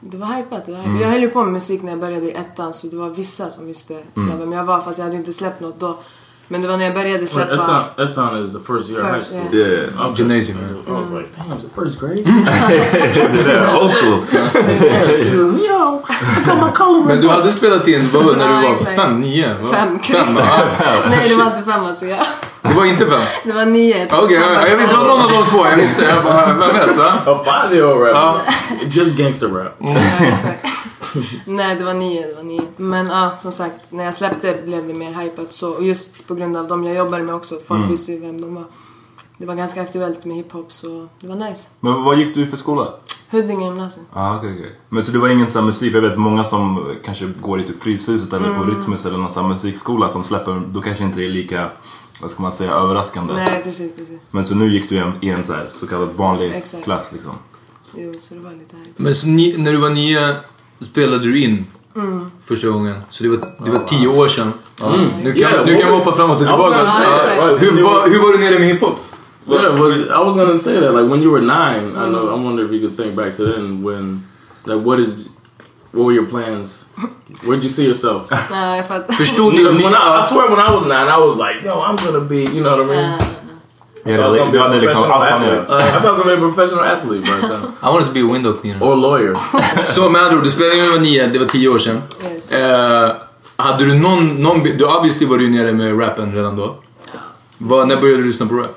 Det 0.00 0.16
var 0.16 0.26
hypat, 0.26 0.66
det 0.66 0.72
var 0.72 0.78
hypat. 0.78 1.00
Jag 1.00 1.08
höll 1.08 1.20
ju 1.20 1.28
på 1.28 1.44
med 1.44 1.52
musik 1.52 1.82
när 1.82 1.90
jag 1.90 2.00
började 2.00 2.26
i 2.26 2.32
ettan 2.32 2.74
så 2.74 2.86
det 2.86 2.96
var 2.96 3.10
vissa 3.10 3.50
som 3.50 3.66
visste 3.66 4.02
mm. 4.16 4.38
vem 4.38 4.52
jag 4.52 4.64
var 4.64 4.80
fast 4.80 4.98
jag 4.98 5.04
hade 5.04 5.16
inte 5.16 5.32
släppt 5.32 5.60
något 5.60 5.80
då. 5.80 5.98
Men 6.50 6.62
det 6.62 6.68
var 6.68 6.76
när 6.76 6.84
jag 6.84 6.94
började 6.94 7.26
släppa... 7.26 7.54
Eton, 7.54 8.08
Eton 8.08 8.44
is 8.44 8.52
the 8.52 8.58
first 8.58 8.90
year 8.90 9.00
of 9.04 9.06
high 9.06 9.14
First, 9.18 9.30
school. 9.30 9.54
yeah. 9.54 9.68
Yeah. 9.68 10.10
Okay. 10.10 10.14
Gymnasium. 10.18 10.58
I 10.58 10.90
was 10.90 11.10
like, 11.10 11.28
damn, 11.36 11.52
it's 11.52 11.64
the 11.64 11.80
first 11.80 12.00
grade. 12.00 12.22
det 13.36 13.42
där, 13.42 13.80
old 13.82 13.92
school. 13.98 14.20
Yo, 15.68 16.02
I 16.08 16.44
got 16.46 16.58
my 16.66 16.70
color 16.74 17.04
Men 17.04 17.20
du 17.20 17.28
hade 17.28 17.52
spelat 17.52 17.88
in 17.88 18.08
vad, 18.12 18.38
när 18.38 18.62
du 18.62 18.68
var 18.68 18.76
fem, 18.76 19.20
nio? 19.20 19.54
Fem, 19.72 19.98
fem? 19.98 20.26
Nej 21.10 21.28
det 21.28 21.34
var 21.34 21.46
inte 21.46 21.62
fem 21.72 21.84
alltså, 21.86 22.06
jag... 22.06 22.18
Det 22.62 22.74
var 22.74 22.84
inte 22.84 23.06
fem? 23.06 23.20
Det 23.44 23.52
var 23.52 23.66
nio. 23.66 24.06
jag 24.10 24.24
Okej, 24.24 24.40
fan 24.40 24.52
ja, 24.54 24.68
jag 24.68 24.76
vet 24.76 24.80
inte, 24.82 24.92
det 24.92 24.98
var 24.98 25.06
någon 25.06 25.20
av 25.20 25.30
de 25.30 25.50
två. 25.50 25.66
Jag 25.66 25.76
visste. 25.76 26.04
Jag 26.04 26.24
bara, 26.24 26.46
vem 26.46 26.58
vet? 26.58 26.96
Va? 26.96 27.12
Rap. 27.26 28.36
Just 28.90 29.16
gangster 29.16 29.48
rap. 29.48 29.74
Nej, 31.46 31.76
det 31.76 31.84
var 31.84 31.94
nio, 31.94 32.26
det 32.26 32.34
var 32.34 32.42
nio. 32.42 32.62
Men 32.76 33.06
ja, 33.06 33.36
som 33.38 33.52
sagt, 33.52 33.92
när 33.92 34.04
jag 34.04 34.14
släppte 34.14 34.62
blev 34.66 34.86
det 34.86 34.94
mer 34.94 35.12
hypat 35.12 35.52
så. 35.52 35.72
Och 35.72 35.84
just 35.84 36.26
på 36.26 36.34
grund 36.34 36.56
av 36.56 36.68
dem 36.68 36.84
jag 36.84 36.96
jobbade 36.96 37.22
med 37.22 37.34
också, 37.34 37.58
folk 37.66 37.90
visste 37.90 38.12
ju 38.12 38.20
vem 38.20 38.40
de 38.40 38.54
var. 38.54 38.64
Det 39.38 39.46
var 39.46 39.54
ganska 39.54 39.82
aktuellt 39.82 40.24
med 40.24 40.36
hiphop 40.36 40.72
så 40.72 41.08
det 41.20 41.28
var 41.28 41.36
nice. 41.36 41.68
Men 41.80 42.04
vad 42.04 42.18
gick 42.18 42.34
du 42.34 42.46
för 42.46 42.56
skola? 42.56 42.94
Huddinge 43.30 43.64
gymnasium. 43.64 44.06
Ah, 44.12 44.38
okay, 44.38 44.54
okay. 44.54 44.70
Men 44.88 45.02
så 45.02 45.12
det 45.12 45.18
var 45.18 45.28
ingen 45.28 45.46
sån 45.46 45.60
här 45.60 45.66
musik, 45.66 45.94
jag 45.94 46.00
vet 46.00 46.18
många 46.18 46.44
som 46.44 46.94
kanske 47.04 47.32
går 47.40 47.60
i 47.60 47.62
typ 47.62 47.82
Fryshuset 47.82 48.32
eller 48.32 48.54
på 48.54 48.64
Rytmus 48.64 49.06
eller 49.06 49.18
någon 49.18 49.30
sån 49.30 49.42
här 49.42 49.50
musikskola 49.50 50.08
som 50.08 50.24
släpper, 50.24 50.62
då 50.68 50.80
kanske 50.80 51.04
inte 51.04 51.18
det 51.18 51.24
är 51.24 51.30
lika, 51.30 51.70
vad 52.20 52.30
ska 52.30 52.42
man 52.42 52.52
säga, 52.52 52.72
överraskande. 52.72 53.34
Nej, 53.34 53.60
precis, 53.64 53.96
precis. 53.96 54.20
Men 54.30 54.44
så 54.44 54.54
nu 54.54 54.72
gick 54.72 54.88
du 54.88 54.94
i 54.94 54.98
en, 54.98 55.12
i 55.20 55.30
en 55.30 55.44
så, 55.44 55.52
här, 55.52 55.68
så 55.72 55.86
kallad 55.86 56.08
vanlig 56.16 56.52
Exakt. 56.54 56.84
klass 56.84 57.12
liksom. 57.12 57.32
Jo, 57.94 58.14
så 58.20 58.34
det 58.34 58.40
var 58.40 58.50
lite 58.50 58.76
hype. 58.76 59.02
Men 59.02 59.14
så 59.14 59.26
ni, 59.26 59.56
när 59.58 59.72
du 59.72 59.78
var 59.78 59.90
nio 59.90 60.34
spelade 60.80 61.22
du 61.22 61.40
in 61.40 61.66
mm. 61.96 62.30
första 62.44 62.68
gången. 62.68 62.94
Så 63.10 63.24
det 63.24 63.28
var, 63.28 63.48
det 63.64 63.70
var 63.70 63.84
tio 63.84 64.08
år 64.08 64.28
sedan. 64.28 64.52
Mm. 64.82 65.08
Nu 65.22 65.32
kan, 65.32 65.40
Yeah, 65.40 65.66
nu 65.66 65.78
kan 65.78 65.90
vi 65.90 65.98
hoppa 65.98 66.12
framåt 66.14 66.36
och 66.36 66.42
I 66.42 66.44
was 66.44 66.52
tillbaka. 66.52 66.78
gonna 66.78 66.92
say, 66.92 67.36
Ja. 67.36 67.56
Hur, 67.56 67.82
var, 67.82 68.08
hur 68.08 68.18
var 68.18 68.32
du 68.32 68.38
nere 68.38 68.58
med 68.58 68.68
hiphop? 68.68 68.98
Yeah, 69.50 69.80
well, 69.80 69.92
I 69.92 70.24
was 70.24 70.36
gonna 70.36 70.58
say 70.58 70.80
that. 70.80 70.94
Like 70.94 71.10
when 71.10 71.22
you 71.22 71.30
were 71.32 71.40
nine, 71.40 71.96
I 71.96 72.08
know. 72.08 72.28
Mm. 72.28 72.40
I 72.40 72.44
wonder 72.44 72.64
if 72.64 72.72
you 72.72 72.80
could 72.80 72.96
think 72.96 73.16
back 73.16 73.36
to 73.36 73.44
then. 73.44 73.82
When, 73.82 74.22
like, 74.66 74.86
what 74.86 74.96
did, 74.96 75.28
what 75.92 76.04
were 76.04 76.14
your 76.14 76.26
plans? 76.26 76.84
Where'd 77.44 77.62
you 77.62 77.70
see 77.70 77.86
yourself? 77.86 78.22
Nej, 78.50 78.76
jag 78.76 78.88
fattar. 78.88 79.12
Förstod 79.12 79.52
du? 79.52 79.64
when 79.64 79.94
I, 79.94 80.20
I 80.20 80.22
swear, 80.28 80.50
when 80.50 80.60
I 80.60 80.70
was 80.74 80.84
nine, 80.86 81.08
I 81.08 81.18
was 81.26 81.36
like, 81.36 81.64
yo, 81.64 81.82
I'm 81.82 81.96
gonna 81.96 82.24
be, 82.24 82.42
you 82.42 82.62
know 82.62 82.76
what 82.76 82.86
I 82.86 82.96
mean? 82.96 83.18
Ja, 84.08 84.14
I 84.14 84.22
was 84.22 84.30
var- 84.30 84.38
gonna 84.38 84.50
du 84.52 84.58
be 84.58 84.64
a 84.64 84.68
liksom 84.68 85.02
professional 85.02 85.22
allt 85.22 85.42
athlete. 85.42 85.62
I 85.62 85.90
thought 85.90 86.04
I 86.04 86.08
was 86.08 86.18
gonna 86.18 86.36
be 86.36 86.46
a 86.46 86.52
professional 86.54 86.84
athlete 86.84 87.22
by 87.22 87.48
then, 87.48 87.60
I 87.82 87.86
wanted 87.92 88.06
to 88.06 88.12
be 88.12 88.20
a 88.20 88.32
window 88.32 88.52
cleaner. 88.60 88.82
or 88.86 88.92
a 88.92 88.96
lawyer. 88.96 89.34
Så 89.82 90.10
med 90.10 90.22
andra 90.22 90.36
ord, 90.38 90.44
du 90.44 90.50
spelade 90.50 90.74
in 90.74 90.80
när 90.80 90.86
du 90.86 90.92
var 90.92 91.00
nio, 91.00 91.26
det 91.26 91.38
var 91.38 91.46
tio 91.46 91.68
år 91.68 91.78
sedan. 91.78 92.02
Yes. 92.32 92.52
Eh, 92.52 93.12
hade 93.56 93.84
du 93.84 93.94
någon, 93.94 94.26
någon... 94.42 94.62
Du 94.62 94.84
obviously 94.84 95.26
var 95.26 95.38
du 95.38 95.50
nere 95.50 95.72
med 95.72 96.00
rappen 96.02 96.34
redan 96.34 96.56
då. 96.56 96.74
Vad, 97.58 97.88
när 97.88 97.96
började 98.00 98.18
du 98.22 98.26
lyssna 98.26 98.46
på 98.46 98.54
rap? 98.54 98.74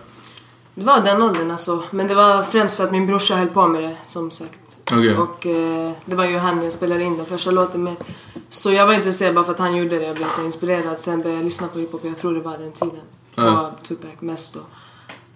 Det 0.75 0.85
var 0.85 0.99
den 0.99 1.21
åldern 1.21 1.51
alltså. 1.51 1.83
Men 1.91 2.07
det 2.07 2.15
var 2.15 2.43
främst 2.43 2.77
för 2.77 2.83
att 2.83 2.91
min 2.91 3.07
brorsa 3.07 3.35
höll 3.35 3.47
på 3.47 3.67
med 3.67 3.83
det, 3.83 3.95
som 4.05 4.31
sagt. 4.31 4.77
Okej. 4.91 5.17
Och 5.17 5.45
eh, 5.45 5.91
det 6.05 6.15
var 6.15 6.25
ju 6.25 6.37
han 6.37 6.63
jag 6.63 6.73
spelade 6.73 7.03
in 7.03 7.17
den 7.17 7.25
första 7.25 7.51
låten 7.51 7.83
med. 7.83 7.95
Så 8.49 8.71
jag 8.71 8.85
var 8.85 8.93
intresserad 8.93 9.35
bara 9.35 9.45
för 9.45 9.51
att 9.51 9.59
han 9.59 9.75
gjorde 9.75 9.99
det. 9.99 10.05
Jag 10.05 10.15
blev 10.15 10.27
så 10.29 10.41
inspirerad. 10.45 10.99
Sen 10.99 11.21
började 11.21 11.39
jag 11.39 11.45
lyssna 11.45 11.67
på 11.67 11.79
hiphop. 11.79 12.01
Jag 12.03 12.17
tror 12.17 12.33
det 12.33 12.39
var 12.39 12.57
den 12.57 12.71
tiden. 12.71 12.95
Det 13.35 13.41
Ja. 13.41 13.51
var 13.51 13.71
Tupac 13.87 14.09
mest 14.19 14.53
då. 14.53 14.59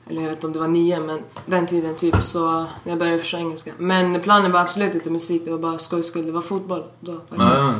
Eller 0.09 0.21
jag 0.21 0.29
vet 0.29 0.37
inte 0.37 0.47
om 0.47 0.53
det 0.53 0.59
var 0.59 0.67
nio, 0.67 0.99
men 0.99 1.19
den 1.45 1.67
tiden 1.67 1.95
typ. 1.95 2.23
Så 2.23 2.51
när 2.59 2.67
jag 2.83 2.99
började 2.99 3.17
förstå 3.17 3.37
engelska. 3.37 3.71
Men 3.77 4.21
planen 4.21 4.51
var 4.51 4.59
absolut 4.59 4.95
inte 4.95 5.09
musik. 5.09 5.41
Det 5.45 5.51
var 5.51 5.57
bara 5.57 5.77
skojs 5.77 6.07
skull. 6.07 6.25
Det 6.25 6.31
var 6.31 6.41
fotboll 6.41 6.83
då 6.99 7.13
faktiskt. 7.13 7.63
Ah, 7.63 7.73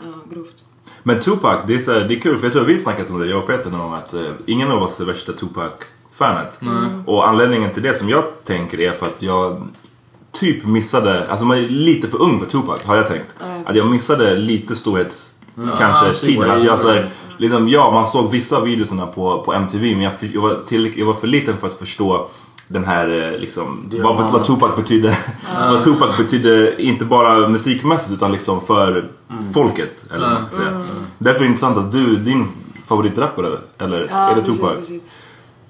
Ja, 0.00 0.06
grovt. 0.34 0.64
Men 1.02 1.20
Tupac, 1.20 1.58
det 1.66 1.74
är, 1.74 1.78
så 1.78 1.90
det 1.90 2.14
är 2.14 2.20
kul 2.20 2.38
för 2.38 2.46
jag 2.46 2.52
tror 2.52 2.64
vi 2.64 2.78
snackat 2.78 3.10
om 3.10 3.20
det, 3.20 3.26
jag 3.26 3.38
och 3.38 3.46
Peter 3.46 3.70
någon 3.70 3.80
gång, 3.80 3.94
att 3.94 4.14
eh, 4.14 4.22
ingen 4.46 4.70
av 4.70 4.82
oss 4.82 5.00
är 5.00 5.04
värsta 5.04 5.32
Tupac-fanet. 5.32 6.58
Och 7.06 7.28
anledningen 7.28 7.72
till 7.72 7.82
det 7.82 7.94
som 7.94 8.08
jag 8.08 8.24
tänker 8.44 8.80
är 8.80 8.92
för 8.92 9.06
att 9.06 9.22
jag 9.22 9.68
typ 10.32 10.64
missade, 10.64 11.28
alltså 11.30 11.46
man 11.46 11.58
är 11.58 11.68
lite 11.68 12.08
för 12.08 12.22
ung 12.22 12.40
för 12.40 12.46
Tupac 12.46 12.82
har 12.84 12.96
jag 12.96 13.06
tänkt. 13.06 13.34
Jag 13.40 13.62
att 13.66 13.76
jag 13.76 13.90
missade 13.90 14.36
lite 14.36 14.76
storhets, 14.76 15.32
Ah, 15.58 15.76
kanske 15.76 16.26
tiden. 16.26 16.50
Att 16.50 16.64
jag 16.64 16.80
så 16.80 16.88
här. 16.88 17.10
Liksom, 17.36 17.68
ja 17.68 17.90
man 17.90 18.06
såg 18.06 18.30
vissa 18.30 18.60
videorna 18.60 19.06
på, 19.06 19.42
på 19.42 19.52
MTV 19.52 19.92
men 19.94 20.02
jag, 20.02 20.12
jag, 20.20 20.42
var 20.42 20.60
till, 20.66 20.98
jag 20.98 21.06
var 21.06 21.14
för 21.14 21.26
liten 21.26 21.56
för 21.56 21.68
att 21.68 21.74
förstå 21.78 22.28
den 22.68 22.84
här 22.84 23.32
eh, 23.32 23.38
liksom, 23.40 23.90
vad, 24.02 24.32
vad 24.32 24.44
Tupac 24.44 24.76
betydde. 24.76 25.18
vad 25.70 25.82
Tupac 25.82 26.16
betydde 26.16 26.82
inte 26.82 27.04
bara 27.04 27.48
musikmässigt 27.48 28.12
utan 28.12 28.32
liksom 28.32 28.60
för 28.60 29.04
folket. 29.54 30.04
Eller 30.10 30.20
vad 30.20 30.32
man 30.40 30.48
ska 30.48 30.58
säga. 30.58 30.84
Därför 31.18 31.40
är 31.40 31.44
det 31.44 31.46
intressant 31.46 31.76
att 31.78 31.92
du, 31.92 32.16
din 32.16 32.48
favoritrappare, 32.86 33.58
eller 33.78 34.08
Ja, 34.10 34.16
är 34.16 34.34
det 34.34 34.40
precis, 34.42 34.60
Tupac? 34.60 34.76
precis. 34.76 35.02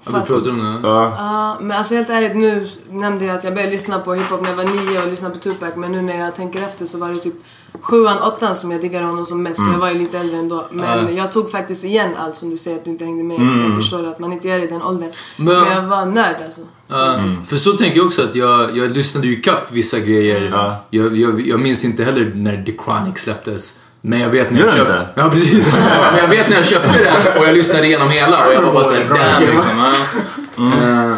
Ja, 0.05 0.11
vi 0.19 0.25
pratar 0.25 0.51
om 0.51 0.79
det. 0.81 0.87
Ja. 0.87 1.13
Ja, 1.17 1.57
men 1.61 1.77
alltså 1.77 1.95
helt 1.95 2.09
ärligt 2.09 2.35
nu 2.35 2.67
nämnde 2.89 3.25
jag 3.25 3.37
att 3.37 3.43
jag 3.43 3.53
började 3.53 3.71
lyssna 3.71 3.99
på 3.99 4.13
hiphop 4.13 4.41
när 4.41 4.49
jag 4.49 4.57
var 4.57 4.63
nio 4.63 5.01
och 5.03 5.07
lyssna 5.09 5.29
på 5.29 5.37
Tupac 5.37 5.69
men 5.75 5.91
nu 5.91 6.01
när 6.01 6.19
jag 6.19 6.35
tänker 6.35 6.63
efter 6.63 6.85
så 6.85 6.97
var 6.99 7.09
det 7.09 7.17
typ 7.17 7.33
sjuan, 7.81 8.17
åttan 8.21 8.55
som 8.55 8.71
jag 8.71 8.81
diggade 8.81 9.05
honom 9.05 9.25
som 9.25 9.43
mest. 9.43 9.55
Så 9.55 9.61
Mm. 9.61 9.73
jag 9.73 9.79
var 9.79 9.89
ju 9.91 9.97
lite 9.99 10.17
äldre 10.19 10.37
ändå. 10.37 10.67
Men 10.71 11.05
Ja. 11.07 11.11
jag 11.11 11.31
tog 11.31 11.51
faktiskt 11.51 11.85
igen 11.85 12.09
allt 12.19 12.35
som 12.35 12.49
du 12.49 12.57
säger 12.57 12.77
att 12.77 12.85
du 12.85 12.91
inte 12.91 13.05
hängde 13.05 13.23
med. 13.23 13.37
Mm. 13.37 13.63
Jag 13.65 13.75
förstår 13.75 14.07
att 14.07 14.19
man 14.19 14.33
inte 14.33 14.47
gör 14.47 14.57
det 14.57 14.63
i 14.63 14.67
den 14.67 14.81
åldern. 14.81 15.11
Men- 15.35 15.61
Men, 15.63 15.71
jag 15.75 15.81
var 15.81 16.05
nörd 16.05 16.35
alltså. 16.45 16.61
Ja, 16.87 17.19
För 17.47 17.57
så 17.57 17.71
tänker 17.71 17.97
jag 17.97 18.05
också 18.05 18.21
att 18.23 18.35
jag, 18.35 18.77
jag 18.77 18.91
lyssnade 18.91 19.27
ju 19.27 19.33
ikapp 19.33 19.71
vissa 19.71 19.99
grejer. 19.99 20.51
Jag, 20.89 21.17
jag, 21.17 21.41
jag 21.47 21.59
minns 21.59 21.85
inte 21.85 22.03
heller 22.03 22.31
när 22.35 22.63
The 22.63 22.73
Chronic 22.85 23.17
släpptes. 23.19 23.79
Men 24.01 24.19
jag 24.19 24.29
vet 24.29 24.51
när 24.51 24.59
jag 24.59 24.73
köpte... 24.73 24.93
inte? 24.93 25.07
Ja, 25.15 25.29
precis. 25.29 25.71
Men 26.11 26.17
jag 26.17 26.27
vet 26.27 26.49
när 26.49 26.55
jag 26.55 26.65
köpte 26.65 27.03
den 27.03 27.37
och 27.41 27.47
jag 27.47 27.53
lyssnade 27.55 27.85
igenom 27.87 28.09
hela 28.09 28.47
och 28.47 28.53
jag 28.53 28.61
var 28.61 28.73
bara 28.73 28.83
såhär 28.83 29.05
damn 29.09 29.53
liksom. 29.53 29.71
ja. 29.77 29.93
Eh, 30.57 31.11
I 31.11 31.15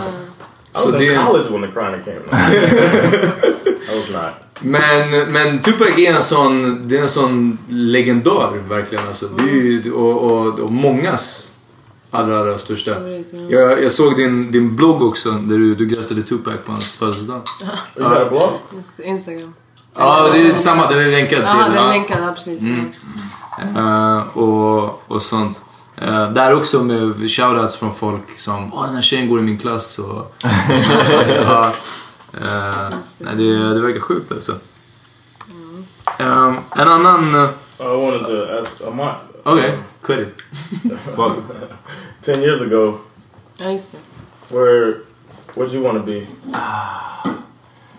Så 0.72 0.92
was 0.92 1.02
in 1.02 1.08
det... 1.10 1.16
college 1.28 1.46
when 1.52 1.62
the 1.62 1.68
Chronic 1.74 2.06
came 2.06 2.18
out. 2.18 2.34
I 3.94 3.98
was 3.98 4.10
not. 4.12 4.34
Men, 4.62 5.32
men 5.32 5.62
Tupac 5.62 5.98
är 5.98 6.14
en 6.14 6.22
sån, 6.22 6.88
det 6.88 6.98
är 6.98 7.02
en 7.02 7.10
sån 7.10 7.58
legendar 7.68 8.54
verkligen 8.70 9.08
alltså. 9.08 9.28
Det 9.28 9.44
är 9.44 9.56
ju, 9.56 9.92
och, 9.92 10.32
och, 10.32 10.60
och 10.60 10.72
mångas 10.72 11.52
allra, 12.12 12.40
allra 12.40 12.58
största. 12.58 12.92
Ja. 12.92 13.40
Jag, 13.50 13.84
jag 13.84 13.92
såg 13.92 14.18
din, 14.18 14.52
din 14.52 14.76
blogg 14.76 15.02
också 15.02 15.32
där 15.32 15.58
du, 15.58 15.76
du 15.76 15.86
grattade 15.86 16.24
Tupac 16.24 16.54
på 16.66 16.72
hans 16.72 16.96
födelsedag. 16.96 17.42
You 17.98 18.10
got 18.10 18.18
a 18.18 18.30
blog? 18.30 18.50
Just 18.76 18.98
det, 18.98 19.04
Instagram. 19.04 19.54
Ja, 19.96 20.30
det 20.34 20.40
är 20.40 20.58
samma. 20.58 20.90
Den 20.90 21.00
är 21.00 21.12
länkad 21.12 21.38
till. 21.38 21.56
Ja, 21.60 21.66
den 21.66 21.76
ja. 21.76 21.88
är 21.88 21.90
länkad. 21.90 22.18
Ja, 22.22 22.34
precis. 22.34 22.64
Eh, 23.76 24.38
och, 24.38 25.12
och 25.12 25.22
sånt. 25.22 25.64
Uh, 26.02 26.32
där 26.34 26.54
också 26.54 26.84
med 26.84 27.32
shoutouts 27.32 27.78
från 27.78 27.96
folk 27.96 28.40
som 28.40 28.74
Åh, 28.74 28.86
den 28.86 28.96
här 28.96 29.02
tjejen 29.02 29.30
går 29.30 29.40
i 29.40 29.42
min 29.42 29.58
klass 29.58 30.00
och 30.00 30.36
såna 30.88 31.04
saker. 31.04 31.36
ja. 31.36 31.74
Eh, 32.34 32.90
nej, 33.20 33.36
det, 33.36 33.74
det 33.74 33.82
verkar 33.82 34.00
sjukt 34.00 34.32
alltså. 34.32 34.52
Eh, 36.20 36.54
en 36.76 36.88
annan... 36.88 37.36
Uh, 37.36 37.50
I 37.80 37.84
wanted 38.06 38.26
to 38.26 38.60
ask 38.60 38.82
Amat. 38.88 39.16
Okej, 39.44 39.78
cut 40.02 40.20
it. 40.20 40.36
Vad- 41.16 41.32
Ten 42.22 42.42
years 42.42 42.62
ago, 42.62 42.98
Ja, 43.58 43.70
just 43.72 43.92
det. 43.92 44.56
where 44.56 44.94
where'd 45.56 45.74
you 45.74 45.84
want 45.84 45.98
to 45.98 46.04
be? 46.06 46.28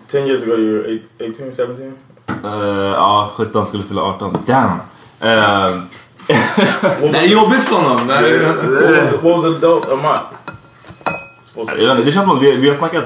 Ten 0.07 0.27
years 0.27 0.43
ago, 0.43 0.55
you 0.57 0.73
were 0.77 0.87
eight, 0.91 1.05
18, 1.19 1.51
17? 1.53 1.97
Eh, 2.43 2.49
ja, 2.95 3.31
17 3.35 3.65
skulle 3.65 3.83
fylla 3.83 4.01
18. 4.01 4.37
Damn! 4.45 4.71
Eh, 5.19 5.71
Det 7.11 7.17
är 7.17 7.27
jobbigt 7.27 7.63
för 7.63 7.75
honom. 7.75 8.07
What 8.07 9.23
was, 9.23 9.23
what 9.23 9.43
adult 9.45 9.89
Amat? 9.89 10.23
Supposed 11.43 11.73
jag 11.79 11.87
vet 11.87 11.87
to 11.87 11.91
inte, 11.91 12.03
det 12.03 12.11
känns 12.11 12.25
som 12.27 12.37
att 12.37 12.43
vi, 12.43 12.55
vi 12.55 12.67
har 12.67 12.75
snackat... 12.75 13.03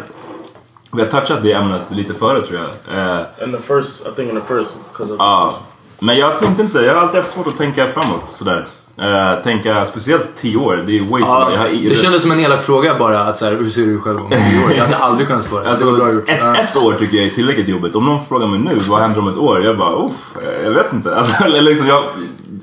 Vi 0.93 1.01
har 1.01 1.07
touchat 1.07 1.43
det 1.43 1.53
ämnet 1.53 1.81
lite 1.89 2.13
förut 2.13 2.47
tror 2.47 2.59
jag. 2.59 2.97
Eh, 2.99 3.19
in 3.43 3.51
the 3.51 3.61
first, 3.61 4.07
I 4.07 4.11
think 4.15 4.33
in 4.33 4.41
the 4.41 4.53
first, 4.53 4.75
Ja, 5.19 5.55
men 5.99 6.17
jag 6.17 6.37
tänkte 6.37 6.63
inte, 6.63 6.79
jag 6.79 6.95
har 6.95 7.01
alltid 7.01 7.21
haft 7.21 7.33
svårt 7.33 7.47
att 7.47 7.57
tänka 7.57 7.87
framåt 7.87 8.29
sådär. 8.29 8.67
Uh, 8.99 9.43
tänka 9.43 9.85
speciellt 9.85 10.25
10 10.35 10.57
år, 10.57 10.83
det 10.87 10.97
är 10.97 11.03
way 11.03 11.21
Ja, 11.21 11.51
jag 11.51 11.59
har, 11.59 11.67
det 11.67 11.95
kändes 11.95 12.21
som 12.21 12.31
en 12.31 12.39
elak 12.39 12.63
fråga 12.63 12.95
bara. 12.99 13.19
Att 13.23 13.37
så 13.37 13.45
här, 13.45 13.51
hur 13.51 13.69
ser 13.69 13.85
du 13.85 13.99
själv 13.99 14.19
om 14.19 14.29
tio 14.29 14.65
år? 14.65 14.71
Jag 14.77 14.83
hade 14.83 14.97
aldrig 14.97 15.27
kunnat 15.27 15.43
svara. 15.43 15.69
Alltså, 15.69 15.91
det 15.91 15.97
bra 15.97 16.13
gjort. 16.13 16.29
ett, 16.29 16.39
Ja. 16.41 16.55
ett 16.55 16.75
år 16.75 16.93
tycker 16.93 17.17
jag 17.17 17.25
är 17.25 17.29
tillräckligt 17.29 17.67
jobbigt. 17.67 17.95
Om 17.95 18.05
någon 18.05 18.25
frågar 18.25 18.47
mig 18.47 18.59
nu, 18.59 18.79
vad 18.89 18.99
händer 19.01 19.19
om 19.19 19.27
ett 19.27 19.37
år? 19.37 19.63
Jag 19.63 19.77
bara, 19.77 20.05
uff, 20.05 20.11
jag 20.63 20.71
vet 20.71 20.93
inte. 20.93 21.15
Alltså, 21.15 21.47
liksom, 21.47 21.87
jag, 21.87 22.03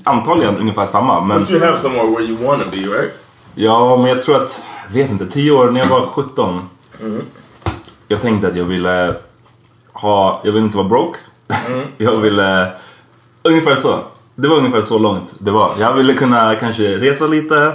antagligen 0.04 0.56
ungefär 0.56 0.86
samma. 0.86 1.20
Men, 1.20 1.40
But 1.40 1.50
you 1.50 1.64
have 1.64 1.78
somewhere 1.78 2.10
where 2.10 2.24
you 2.24 2.46
want 2.46 2.62
to 2.62 2.68
be, 2.70 2.76
right? 2.76 3.12
ja, 3.54 3.96
men 3.96 4.06
jag 4.06 4.22
tror 4.22 4.36
att, 4.36 4.62
jag 4.88 5.02
vet 5.02 5.10
inte, 5.10 5.26
10 5.26 5.50
år 5.50 5.70
när 5.70 5.80
jag 5.80 5.88
var 5.88 6.06
17. 6.06 6.60
Jag 8.12 8.20
tänkte 8.20 8.48
att 8.48 8.56
jag 8.56 8.64
ville 8.64 9.14
ha, 9.92 10.40
jag 10.44 10.52
ville 10.52 10.64
inte 10.64 10.76
vara 10.76 10.88
broke. 10.88 11.18
jag 11.96 12.16
ville, 12.16 12.72
ungefär 13.42 13.74
så. 13.74 13.98
Det 14.34 14.48
var 14.48 14.56
ungefär 14.56 14.80
så 14.82 14.98
långt 14.98 15.34
det 15.38 15.50
var. 15.50 15.70
Jag 15.80 15.94
ville 15.94 16.14
kunna 16.14 16.54
kanske 16.54 16.82
resa 16.98 17.26
lite. 17.26 17.72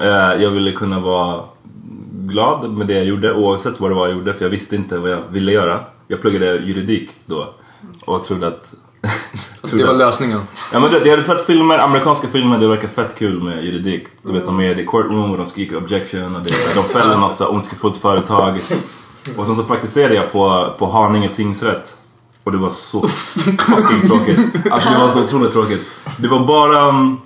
Eh, 0.00 0.42
Jag 0.42 0.50
ville 0.50 0.72
kunna 0.72 1.00
vara 1.00 1.40
glad 2.12 2.70
med 2.70 2.86
det 2.86 2.92
jag 2.94 3.04
gjorde 3.04 3.34
oavsett 3.34 3.80
vad 3.80 3.90
det 3.90 3.94
var 3.94 4.06
jag 4.08 4.16
gjorde 4.16 4.32
för 4.34 4.44
jag 4.44 4.50
visste 4.50 4.76
inte 4.76 4.98
vad 4.98 5.10
jag 5.10 5.22
ville 5.30 5.52
göra. 5.52 5.80
Jag 6.08 6.20
pluggade 6.20 6.46
juridik 6.56 7.10
då 7.26 7.54
och 8.06 8.24
trodde 8.24 8.46
att... 8.46 8.74
trodde 9.62 9.84
Det 9.84 9.86
var 9.86 9.92
att- 9.92 9.98
lösningen. 9.98 10.40
Ja 10.72 10.80
men 10.80 10.90
du 10.90 10.96
vet, 10.98 11.06
jag 11.06 11.12
hade 11.12 11.24
sett 11.24 11.46
filmer, 11.46 11.78
amerikanska 11.78 12.28
filmer, 12.28 12.58
det 12.58 12.68
verkar 12.68 12.88
fett 12.88 13.14
kul 13.18 13.42
med 13.42 13.64
juridik. 13.64 14.06
Du 14.22 14.32
vet 14.32 14.46
de 14.46 14.60
är 14.60 14.78
i 14.80 14.86
courtroom 14.86 15.30
och 15.30 15.36
de 15.38 15.46
skriker 15.46 15.76
objection 15.76 16.36
och 16.36 16.42
det, 16.42 16.52
de 16.74 16.84
fäller 16.84 17.16
något 17.16 17.36
så 17.36 17.48
ondskefullt 17.48 17.96
företag. 17.96 18.58
Och 19.38 19.46
sen 19.46 19.54
så 19.54 19.64
praktiserade 19.64 20.14
jag 20.14 20.32
på, 20.32 20.74
på 20.78 20.86
Haninge 20.90 21.28
tingsrätt. 21.28 21.96
Och 22.44 22.52
det 22.52 22.58
var 22.58 22.70
så 22.70 23.08
fucking 23.58 24.08
tråkigt. 24.08 24.38
Alltså 24.70 24.90
det 24.90 24.98
var 24.98 25.10
så 25.10 25.24
otroligt 25.24 25.52
tråkigt. 25.52 25.90
Det 26.16 26.28
var 26.28 26.40
bara... 26.46 26.88
um, 26.88 27.20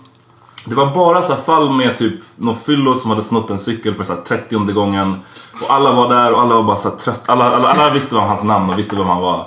Det 0.64 0.74
var 0.74 0.94
bara 0.94 1.22
så 1.22 1.36
fall 1.36 1.70
med 1.70 1.96
typ 1.98 2.14
någon 2.36 2.56
fyllo 2.56 2.94
som 2.94 3.10
hade 3.10 3.22
snott 3.22 3.50
en 3.50 3.58
cykel 3.58 3.94
för 3.94 4.04
så 4.04 4.12
här 4.14 4.20
30 4.20 4.72
gången. 4.72 5.16
Och 5.62 5.74
alla 5.74 5.92
var 5.92 6.08
där 6.08 6.32
och 6.32 6.40
alla 6.40 6.54
var 6.54 6.62
bara 6.62 6.76
så 6.76 6.90
trött. 6.90 7.22
Alla, 7.26 7.44
alla, 7.56 7.68
alla 7.68 7.90
visste 7.90 8.14
vad 8.14 8.24
hans 8.26 8.44
namn 8.44 8.70
och 8.70 8.78
visste 8.78 8.96
vem 8.96 9.06
han 9.06 9.22
var. 9.22 9.46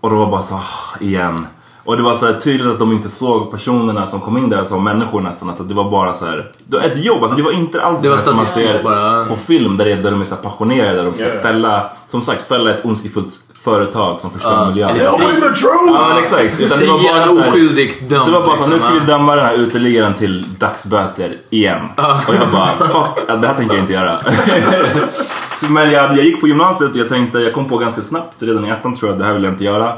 Och 0.00 0.10
det 0.10 0.16
var 0.16 0.30
bara 0.30 0.42
så 0.42 0.54
ah, 0.54 0.96
igen. 1.00 1.46
Och 1.84 1.96
det 1.96 2.02
var 2.02 2.14
så 2.14 2.26
här 2.26 2.32
tydligt 2.40 2.66
att 2.66 2.78
de 2.78 2.92
inte 2.92 3.10
såg 3.10 3.50
personerna 3.50 4.06
som 4.06 4.20
kom 4.20 4.36
in 4.38 4.50
där 4.50 4.64
som 4.64 4.84
människor 4.84 5.20
nästan. 5.20 5.50
Att 5.50 5.68
det 5.68 5.74
var 5.74 5.90
bara 5.90 6.12
så 6.12 6.24
här. 6.26 6.50
Det 6.66 6.76
var 6.76 6.84
ett 6.84 7.04
jobb, 7.04 7.22
alltså 7.22 7.36
det 7.36 7.42
var 7.42 7.52
inte 7.52 7.82
alls 7.82 8.02
Det 8.02 8.10
här 8.10 8.16
som 8.16 8.36
man 8.36 8.46
ser 8.46 8.82
bara. 8.82 9.24
på 9.24 9.36
film 9.36 9.76
där, 9.76 9.84
det, 9.84 9.94
där 9.94 10.10
de 10.10 10.20
är 10.20 10.24
så 10.24 10.36
passionerade. 10.36 10.96
Där 10.96 11.04
de 11.04 11.14
ska 11.14 11.24
Ja, 11.24 11.30
ja. 11.34 11.40
fälla, 11.42 11.86
som 12.08 12.22
sagt, 12.22 12.48
fälla 12.48 12.70
ett 12.70 12.84
ondskefullt 12.84 13.34
företag 13.60 14.20
som 14.20 14.30
förstör 14.30 14.66
miljön. 14.66 14.90
Eller 14.90 15.04
Ja, 15.04 15.10
Tell 15.10 15.20
me 15.26 15.32
the 15.34 15.40
truth! 15.40 16.08
men 16.08 16.18
exakt. 16.22 16.60
Utan 16.60 16.78
det 16.78 16.86
var 16.86 16.98
bara 16.98 17.02
Frien 17.24 17.28
så 17.28 17.36
här- 17.42 17.48
oskyldigt 17.50 18.10
dömd. 18.10 18.26
det 18.26 18.32
var 18.32 18.40
bara 18.46 18.56
så, 18.56 18.66
nu 18.66 18.72
liksom, 18.72 18.78
ska 18.90 18.92
vi 19.04 19.10
ja. 19.10 19.18
döma 19.18 19.36
den 19.36 19.44
här 19.46 19.54
uteliggaren 19.54 20.14
till 20.14 20.44
dagsböter 20.58 21.36
igen. 21.50 21.80
Och 22.28 22.34
jag 22.34 22.48
bara, 22.52 22.66
fuck, 22.66 23.26
det 23.40 23.46
här 23.48 23.54
tänker 23.54 23.74
jag 23.74 23.82
inte 23.82 23.92
göra. 23.92 24.20
Så, 25.54 25.72
Men 25.72 25.90
jag, 25.90 26.04
jag 26.16 26.24
gick 26.24 26.40
på 26.40 26.48
gymnasiet 26.48 26.90
och 26.90 26.96
jag 26.96 27.08
tänkte, 27.08 27.38
jag 27.38 27.52
kom 27.54 27.68
på 27.68 27.78
ganska 27.78 28.02
snabbt, 28.02 28.34
redan 28.38 28.64
i 28.64 28.68
ettan 28.70 28.94
tror 28.94 29.10
jag, 29.10 29.18
det 29.18 29.24
här 29.24 29.34
vill 29.34 29.44
jag 29.44 29.52
inte 29.52 29.64
göra. 29.64 29.96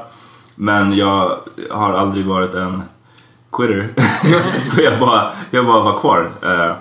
Men 0.54 0.96
jag 0.96 1.38
har 1.70 1.92
aldrig 1.92 2.26
varit 2.26 2.54
en 2.54 2.82
quitter. 3.52 3.94
så 4.64 4.82
jag 4.82 4.98
bara, 5.00 5.30
jag 5.50 5.66
bara 5.66 5.82
var 5.82 5.98
kvar. 6.00 6.30
Eh, 6.42 6.76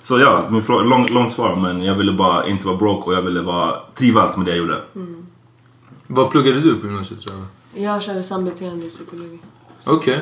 Så 0.00 0.18
ja, 0.18 0.44
min 0.50 0.62
frå- 0.62 0.84
lång, 0.84 1.06
långt 1.06 1.32
svar, 1.32 1.56
men 1.56 1.82
jag 1.82 1.94
ville 1.94 2.12
bara 2.12 2.46
inte 2.46 2.66
vara 2.66 2.76
broke 2.76 3.06
och 3.10 3.14
jag 3.14 3.22
ville 3.22 3.42
bara 3.42 3.76
trivas 3.94 4.36
med 4.36 4.46
det 4.46 4.50
jag 4.50 4.58
gjorde. 4.58 4.82
Vad 6.06 6.30
pluggade 6.30 6.60
du 6.60 6.74
på 6.74 6.86
gymnasiet 6.86 7.20
tror 7.20 7.36
jag? 7.74 7.82
Jag 7.84 8.02
körde 8.02 8.22
sambeteende 8.22 8.84
och 8.84 8.90
psykologi. 8.90 9.38
Okej. 9.86 10.20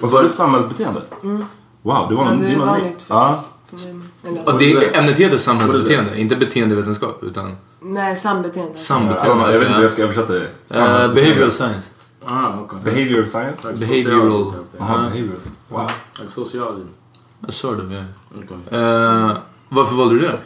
Vad 0.00 0.10
sa 0.10 0.22
du? 0.22 0.28
Samhällsbeteende? 0.28 1.02
Wow, 1.22 2.06
det 2.08 2.14
var 2.14 2.24
Ja, 2.24 2.30
det 2.40 2.56
var 2.56 2.66
vanligt 2.66 3.06
Ja. 3.08 3.34
faktiskt. 3.70 3.88
Eller, 4.24 4.42
Och 4.48 4.58
det, 4.58 4.96
ämnet 4.96 5.16
heter 5.16 5.36
samhällsbeteende, 5.38 6.20
inte 6.20 6.36
beteendevetenskap 6.36 7.22
utan 7.22 7.56
Nej, 7.80 8.16
sambeteende. 8.16 8.78
sambeteende. 8.78 9.42
Ja, 9.44 9.52
jag 9.52 9.58
vet 9.58 9.68
inte 9.68 9.76
hur 9.76 9.82
jag 9.84 9.92
ska 9.92 10.02
översätta 10.02 10.32
det. 10.32 10.48
Eh, 10.70 11.14
behavioral 11.14 11.52
science. 11.52 11.88
Ah, 12.30 12.60
okay. 12.60 12.78
Behavioral 12.84 13.26
science? 13.26 13.64
Like 13.64 13.76
Behavioral. 13.80 14.50
thing. 14.52 14.66
Jaha, 14.78 15.10
behavioral. 15.10 15.40
Wow. 15.70 15.88
Like 16.18 16.30
sociology. 16.30 16.86
Sort 17.48 17.80
of, 17.80 17.92
yeah. 17.92 18.04
Okay. 18.38 18.56
Varför 19.68 19.94
valde 19.96 20.14
du 20.14 20.20
det? 20.20 20.38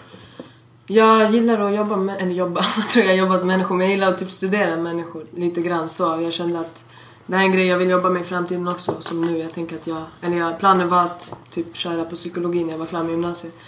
Jag 0.86 1.30
gillar 1.30 1.60
att 1.60 1.74
jobba 1.76 1.96
med, 1.96 2.22
eller 2.22 2.32
jobba, 2.32 2.60
jag 2.76 2.88
tror 2.88 3.04
jag 3.04 3.16
jobbat 3.16 3.38
med 3.38 3.46
människor, 3.46 3.74
men 3.76 3.86
jag 3.86 3.94
gillar 3.94 4.08
att 4.08 4.16
typ 4.16 4.30
studera 4.30 4.76
människor 4.76 5.24
lite 5.36 5.60
grann 5.62 5.88
så. 5.88 6.18
Jag 6.22 6.32
kände 6.32 6.60
att 6.60 6.84
det 7.26 7.34
här 7.36 7.42
är 7.42 7.46
en 7.46 7.52
grej 7.52 7.66
jag 7.66 7.78
vill 7.78 7.90
jobba 7.90 8.10
med 8.10 8.22
i 8.22 8.24
framtiden 8.24 8.68
också, 8.68 8.94
som 9.00 9.20
nu. 9.20 9.38
Jag 9.38 9.52
tänker 9.52 9.76
att 9.76 9.86
jag, 9.86 10.02
eller 10.22 10.36
jag, 10.36 10.58
planen 10.58 10.88
var 10.88 11.02
att 11.02 11.34
typ 11.50 11.76
köra 11.76 12.04
på 12.04 12.14
psykologi 12.16 12.64
när 12.64 12.70
jag 12.72 12.78
var 12.78 12.86
klar 12.86 13.02
med 13.02 13.10
gymnasiet. 13.10 13.58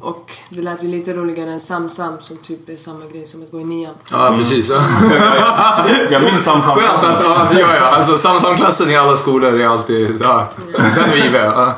Och 0.00 0.30
det 0.50 0.62
lät 0.62 0.82
ju 0.84 0.88
lite 0.88 1.12
roligare 1.14 1.50
än 1.52 1.60
Samsam 1.60 2.14
som 2.20 2.36
typ 2.36 2.68
är 2.68 2.76
samma 2.76 3.04
grej 3.12 3.26
som 3.26 3.42
att 3.42 3.50
gå 3.50 3.60
i 3.60 3.64
nian. 3.64 3.94
Ja, 4.10 4.34
precis. 4.38 4.70
Ja. 4.70 4.84
Jag 6.10 6.22
minns 6.24 6.42
Samsam. 6.44 6.74
Skönt 6.74 7.04
att, 7.04 7.24
ja, 7.24 7.48
ja, 7.60 7.76
ja. 7.76 7.84
Alltså 7.86 8.16
Samsamklassen 8.18 8.90
i 8.90 8.96
alla 8.96 9.16
skolor 9.16 9.60
är 9.60 9.66
alltid, 9.66 10.20
ja. 10.20 10.48
Den 10.72 11.10
är 11.10 11.16
given. 11.24 11.44
Ja. 11.44 11.74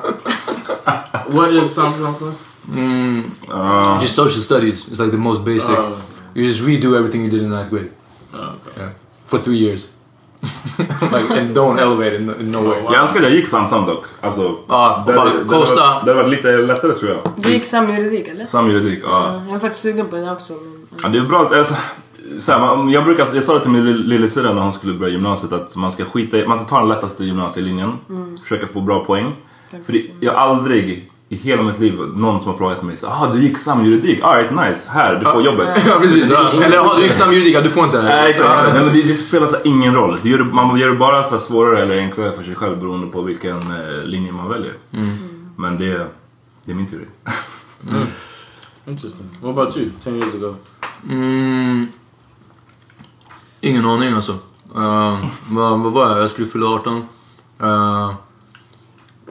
What 1.29 1.50
is 1.50 1.74
something? 1.74 2.33
Mm, 2.74 3.31
Uh, 3.50 3.98
just 4.03 4.14
social 4.14 4.40
studies 4.42 4.88
is 4.88 4.98
like 4.98 5.11
the 5.11 5.16
most 5.16 5.44
basic. 5.44 5.70
Uh, 5.70 5.98
You 6.35 6.46
just 6.46 6.62
redo 6.62 6.96
everything 6.98 7.20
you 7.22 7.31
did 7.31 7.42
in 7.42 7.50
ninth 7.50 7.70
grade. 7.70 7.90
oh, 8.33 8.38
okay. 8.38 8.83
Yeah. 8.83 8.90
For 9.29 9.38
three 9.38 9.57
years. 9.59 9.87
like, 11.12 11.40
and 11.40 11.54
don't 11.57 11.78
elevate 11.80 12.16
in, 12.16 12.35
in 12.40 12.52
no 12.52 12.59
way. 12.68 12.78
jag 12.85 12.94
önskar 13.02 13.20
att 13.20 13.26
jag 13.26 13.33
gick 13.33 13.48
Samsam 13.48 13.87
dock. 13.87 14.04
Alltså, 14.20 14.54
Ja, 14.68 15.04
det, 15.07 15.12
bara 15.12 15.24
det, 15.24 15.33
det, 15.44 15.57
var- 15.57 16.04
det 16.07 16.14
varit 16.14 16.28
lite 16.30 16.48
lättare 16.57 16.92
tror 16.92 17.11
jag. 17.11 17.18
Du 17.37 17.50
gick 17.50 17.64
samjuridik 17.64 18.28
eller? 18.28 18.46
Samjuridik, 18.46 19.00
ja. 19.07 19.40
Jag 19.46 19.54
är 19.54 19.59
faktiskt 19.61 19.83
sugen 19.83 20.07
på 20.07 20.16
det 20.16 20.33
också. 20.33 20.52
Men, 20.52 20.98
ja. 21.02 21.09
Det 21.09 21.18
är 21.18 21.22
bra. 21.22 21.50
Alltså, 21.59 21.74
så 22.40 22.52
här, 22.52 22.61
man, 22.61 22.88
jag, 22.90 23.04
brukar, 23.04 23.26
jag 23.35 23.44
sa 23.44 23.54
det 23.54 23.61
till 23.61 23.70
min 23.70 23.85
lill- 23.87 24.04
lillasyrra 24.07 24.54
när 24.54 24.62
hon 24.62 24.72
skulle 24.72 24.94
börja 24.94 25.12
gymnasiet 25.12 25.52
att 25.52 25.76
man 25.76 25.92
ska 25.92 26.04
skita 26.04 26.37
man 26.48 26.59
ska 26.59 26.66
ta 26.66 26.78
den 26.78 26.88
lättaste 26.88 27.24
gymnasielinjen. 27.24 27.92
Försöka 28.42 28.66
få 28.66 28.80
bra 28.80 29.04
poäng. 29.04 29.33
För 29.87 29.92
det, 29.92 30.02
jag 30.20 30.33
har 30.33 30.40
aldrig 30.40 31.11
i 31.28 31.37
hela 31.37 31.62
mitt 31.62 31.78
liv 31.78 31.94
någon 32.16 32.40
som 32.40 32.50
har 32.50 32.58
frågat 32.58 32.82
mig 32.82 32.96
så 32.96 33.06
ah 33.06 33.32
du 33.32 33.40
gick 33.42 33.58
samjuridik, 33.58 34.22
alright 34.22 34.50
nice, 34.50 34.90
här 34.90 35.20
du 35.20 35.30
får 35.30 35.42
jobbet. 35.42 35.68
Ja, 35.87 35.98
precis. 36.00 36.30
Ja. 36.30 36.52
Eller 36.52 36.76
ja, 36.76 36.94
du 36.96 37.02
gick 37.02 37.12
samjuridik, 37.12 37.62
du 37.62 37.70
får 37.70 37.84
inte 37.84 37.96
det 37.96 38.08
här. 38.08 38.22
Nej, 38.22 38.30
exakt. 38.30 38.74
Nej, 38.74 38.84
men 38.84 38.92
det, 38.92 39.02
det 39.02 39.14
spelar 39.14 39.46
så 39.46 39.56
ingen 39.64 39.94
roll. 39.94 40.18
Det 40.22 40.28
gör, 40.28 40.44
man 40.44 40.78
gör 40.78 40.88
det 40.88 40.96
bara 40.96 41.22
så 41.22 41.38
svårare 41.38 41.82
eller 41.82 41.98
enklare 41.98 42.32
för 42.32 42.42
sig 42.42 42.54
själv 42.54 42.78
beroende 42.78 43.06
på 43.06 43.22
vilken 43.22 43.56
eh, 43.56 44.04
linje 44.04 44.32
man 44.32 44.48
väljer. 44.48 44.74
Men 45.56 45.78
det, 45.78 46.06
det 46.64 46.72
är 46.72 46.74
min 46.74 46.87
teori. 46.87 47.06
Interesting. 48.87 49.26
What 49.40 49.50
about 49.50 49.76
you? 49.76 49.90
Ten 50.02 50.16
years 50.16 50.34
ago. 50.34 50.54
Mm, 51.08 51.87
ingen 53.60 53.84
aning 53.84 54.12
alltså. 54.12 54.32
Uh, 54.76 55.26
vad, 55.48 55.80
vad 55.80 55.92
var 55.92 56.08
jag? 56.10 56.22
Jag 56.22 56.30
skulle 56.30 56.46
fylla 56.46 56.66
18. 56.66 56.96
Uh, 57.62 58.14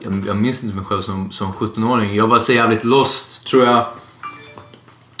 jag, 0.04 0.24
jag 0.26 0.36
minns 0.36 0.64
inte 0.64 0.76
mig 0.76 0.84
själv 0.84 1.00
som, 1.00 1.30
som 1.30 1.52
17-åring. 1.52 2.14
Jag 2.14 2.26
var 2.26 2.38
så 2.38 2.52
jävligt 2.52 2.84
lost, 2.84 3.46
tror 3.46 3.64
jag. 3.64 3.86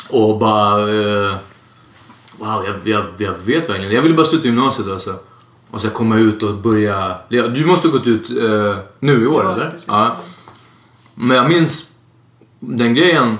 Och 0.08 0.38
bara... 0.38 0.80
eh, 0.80 1.36
wow, 2.38 2.64
jag, 2.66 2.76
jag, 2.84 3.04
jag 3.18 3.34
vet 3.44 3.68
verkligen. 3.70 3.92
Jag 3.92 4.02
ville 4.02 4.14
bara 4.14 4.26
sluta 4.26 4.46
gymnasiet 4.46 4.88
alltså. 4.88 5.14
Och 5.70 5.80
så 5.80 5.88
komma 5.90 6.18
ut 6.18 6.42
och 6.42 6.54
börja... 6.54 7.18
Du 7.28 7.66
måste 7.66 7.88
ha 7.88 7.92
gått 7.92 8.06
ut 8.06 8.30
eh, 8.30 8.76
nu 9.00 9.22
i 9.22 9.26
år, 9.26 9.44
Ja, 9.44 9.52
eller? 9.54 9.70
precis. 9.70 9.88
Ja. 9.88 10.16
Men 11.14 11.36
jag 11.36 11.48
minns 11.48 11.86
den 12.60 12.94
grejen, 12.94 13.38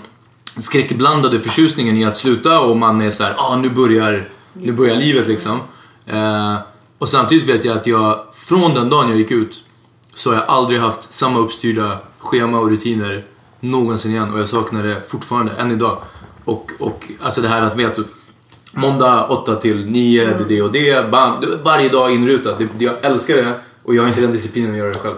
skräckblandade 0.59 1.41
förtjusningen 1.41 1.97
i 1.97 2.05
att 2.05 2.17
sluta 2.17 2.61
och 2.61 2.77
man 2.77 3.01
är 3.01 3.11
så 3.11 3.25
här, 3.25 3.35
ah 3.39 3.57
nu 3.57 3.71
börjar, 3.71 4.29
nu 4.53 4.73
börjar 4.73 4.97
livet 4.97 5.29
liksom. 5.29 5.61
Eh, 6.07 6.57
och 6.99 7.09
samtidigt 7.09 7.49
vet 7.49 7.65
jag 7.65 7.77
att 7.77 7.87
jag, 7.87 8.25
från 8.35 8.75
den 8.75 8.89
dagen 8.91 9.09
jag 9.09 9.19
gick 9.19 9.31
ut, 9.31 9.65
så 10.15 10.31
har 10.31 10.37
jag 10.37 10.45
aldrig 10.49 10.81
haft 10.81 11.13
samma 11.13 11.39
uppstyrda 11.39 11.99
schema 12.19 12.61
och 12.61 12.71
rutiner 12.71 13.25
någonsin 13.61 14.11
igen 14.11 14.35
och 14.35 14.41
jag 14.41 14.49
saknar 14.49 14.83
det 14.83 15.09
fortfarande, 15.09 15.53
än 15.53 15.71
idag. 15.71 15.99
Och, 16.45 16.71
och 16.79 17.11
alltså 17.23 17.41
det 17.41 17.49
här 17.49 17.63
att 17.63 17.77
veta, 17.77 18.03
måndag 18.73 19.27
8 19.27 19.55
till 19.55 19.87
9, 19.87 20.25
det 20.25 20.31
är 20.31 20.45
det 20.49 20.63
och 20.63 20.73
det, 20.73 21.11
bam, 21.11 21.45
varje 21.63 21.89
dag 21.89 22.15
inrutat. 22.15 22.59
Det, 22.59 22.69
det, 22.79 22.85
jag 22.85 23.05
älskar 23.05 23.37
det 23.37 23.61
och 23.83 23.95
jag 23.95 24.03
har 24.03 24.09
inte 24.09 24.21
den 24.21 24.33
disciplinen 24.33 24.71
att 24.71 24.79
göra 24.79 24.93
det 24.93 24.99
själv. 24.99 25.17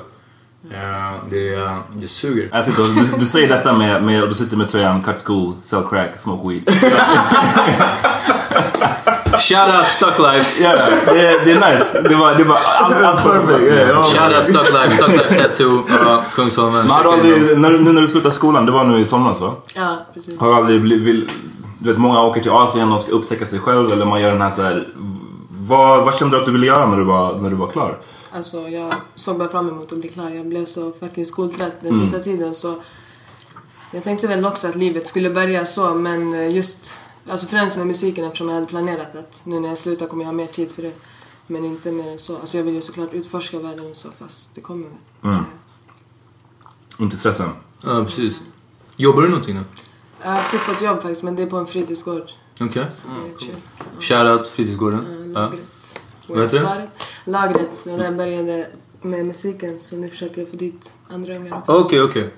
Eh, 0.71 1.13
det, 1.31 1.71
det 2.01 2.09
suger. 2.09 2.49
Och, 2.53 2.87
du, 2.95 3.19
du 3.19 3.27
säger 3.27 3.49
detta 3.49 3.79
med, 3.79 4.05
med, 4.05 4.23
och 4.23 4.29
du 4.29 4.35
sitter 4.35 4.57
med 4.57 4.69
tröjan 4.69 5.03
cut 5.03 5.25
school, 5.25 5.55
sell 5.63 5.85
crack, 5.91 6.19
smoke 6.19 6.49
weed. 6.49 6.63
Shoutout 9.39 9.89
Stuck 9.89 10.19
Life! 10.19 10.63
Ja, 10.63 10.77
det, 11.07 11.45
det 11.45 11.53
är 11.53 11.75
nice. 11.75 12.01
Det 12.01 12.15
var, 12.15 12.35
det 12.35 12.45
var 12.45 12.59
allt, 12.65 12.97
allt 12.97 13.23
perfect. 13.23 13.95
Shoutout 14.17 14.45
Stuck 14.45 14.73
Life, 14.73 14.95
Stuck 14.95 15.09
Life 15.09 15.43
Tattoo, 15.43 15.73
uh, 15.73 16.21
Kungsholmen. 16.35 16.87
Men 16.87 16.91
har 16.91 17.03
du 17.03 17.11
aldrig, 17.11 17.59
när, 17.59 17.71
nu 17.71 17.93
när 17.93 18.01
du 18.01 18.07
slutade 18.07 18.35
skolan, 18.35 18.67
det 18.67 18.73
var 18.73 18.85
nu 18.85 19.01
i 19.01 19.07
somras 19.07 19.41
va? 19.41 19.55
Ja, 19.75 19.97
precis. 20.15 20.39
Har 20.39 20.49
du 20.49 20.55
aldrig 20.55 20.83
blivit, 20.83 21.07
vill, 21.07 21.31
du 21.79 21.89
vet 21.89 21.99
många 21.99 22.23
åker 22.23 22.41
till 22.43 22.51
Asien 22.51 22.93
och 22.93 23.03
ska 23.03 23.13
upptäcka 23.13 23.47
sig 23.47 23.59
själv 23.59 23.93
eller 23.93 24.07
man 24.07 24.21
gör 24.21 24.33
den 24.33 24.43
här 24.43 24.51
så 24.51 24.63
här. 24.63 24.89
Vad, 25.49 26.05
vad 26.05 26.15
kände 26.15 26.37
du 26.37 26.41
att 26.41 26.47
du 26.47 26.53
ville 26.53 26.67
göra 26.67 26.87
när 26.87 26.97
du 26.97 27.05
var, 27.05 27.35
när 27.35 27.51
du 27.51 27.57
var 27.57 27.71
klar? 27.71 27.99
Alltså 28.37 28.69
jag 28.69 28.95
såg 29.15 29.39
bara 29.39 29.49
fram 29.49 29.69
emot 29.69 29.93
att 29.93 29.99
bli 29.99 30.09
klar. 30.09 30.31
Jag 30.31 30.47
blev 30.47 30.65
så 30.65 30.93
fucking 31.01 31.27
skoltrött 31.27 31.73
den 31.81 31.95
sista 31.95 32.19
tiden 32.19 32.55
så 32.55 32.75
jag 33.91 34.05
tänkte 34.05 34.27
väl 34.27 34.47
också 34.47 34.69
att 34.69 34.75
livet 34.75 35.07
skulle 35.07 35.31
börja 35.31 35.67
så 35.67 35.95
men 35.95 36.35
eh, 36.35 36.55
just 36.55 36.95
alltså 37.31 37.47
främst 37.47 37.77
med 37.77 37.87
musiken 37.87 38.25
eftersom 38.25 38.49
jag 38.49 38.55
hade 38.55 38.67
planerat 38.67 39.15
att 39.15 39.41
nu 39.45 39.61
när 39.61 39.69
jag 39.69 39.79
slutar 39.79 40.07
kommer 40.07 40.23
jag 40.25 40.29
ha 40.29 40.33
mer 40.37 40.47
tid 40.47 40.71
för 40.71 40.83
det. 40.83 40.93
Men 41.47 41.65
inte 41.65 41.93
mer 41.93 42.09
än 42.13 42.19
så. 42.19 42.37
Alltså 42.37 42.57
jag 42.57 42.65
vill 42.65 42.75
ju 42.75 42.83
såklart 42.83 43.15
utforska 43.15 43.59
världen 43.59 43.91
och 43.91 43.97
så 43.97 44.11
fast 44.11 44.55
det 44.55 44.61
kommer 44.61 44.87
väl. 45.23 45.39
Inte 46.99 47.17
stressen? 47.17 47.49
Ja, 47.85 48.05
precis. 48.05 48.41
Jobbar 48.97 49.23
du 49.23 49.29
någonting 49.29 49.57
då? 49.57 49.63
Jag 50.23 50.31
har 50.31 50.39
precis 50.39 50.63
fått 50.63 50.83
jobb 50.83 51.03
faktiskt 51.03 51.23
men 51.23 51.37
det 51.37 51.43
är 51.43 51.47
på 51.47 51.57
en 51.57 51.67
fritidsgård. 51.67 52.31
Okej. 52.61 52.83
Är 52.83 53.39
chill. 53.39 53.55
Shoutout 54.01 54.49
Fritidsgården. 54.49 55.33
Ja, 55.35 55.41
Ja. 55.41 55.41
Lagret. 55.41 56.03
Vad 56.27 56.43
heter 56.43 56.61
det? 56.61 56.89
Lagret. 57.25 57.81
Det 57.85 57.91
var 57.91 57.99
där 57.99 58.05
jag 58.05 58.17
började 58.17 58.71
med 59.03 59.27
musiken 59.27 59.81
så 59.81 59.97
nu 59.97 60.09
försöker 60.09 60.41
jag 60.41 60.51
få 60.51 60.57
dit 60.57 60.95
andra 61.09 61.37
ungar 61.37 61.59
också. 61.59 61.73
Okej, 61.73 62.03
okej. 62.03 62.35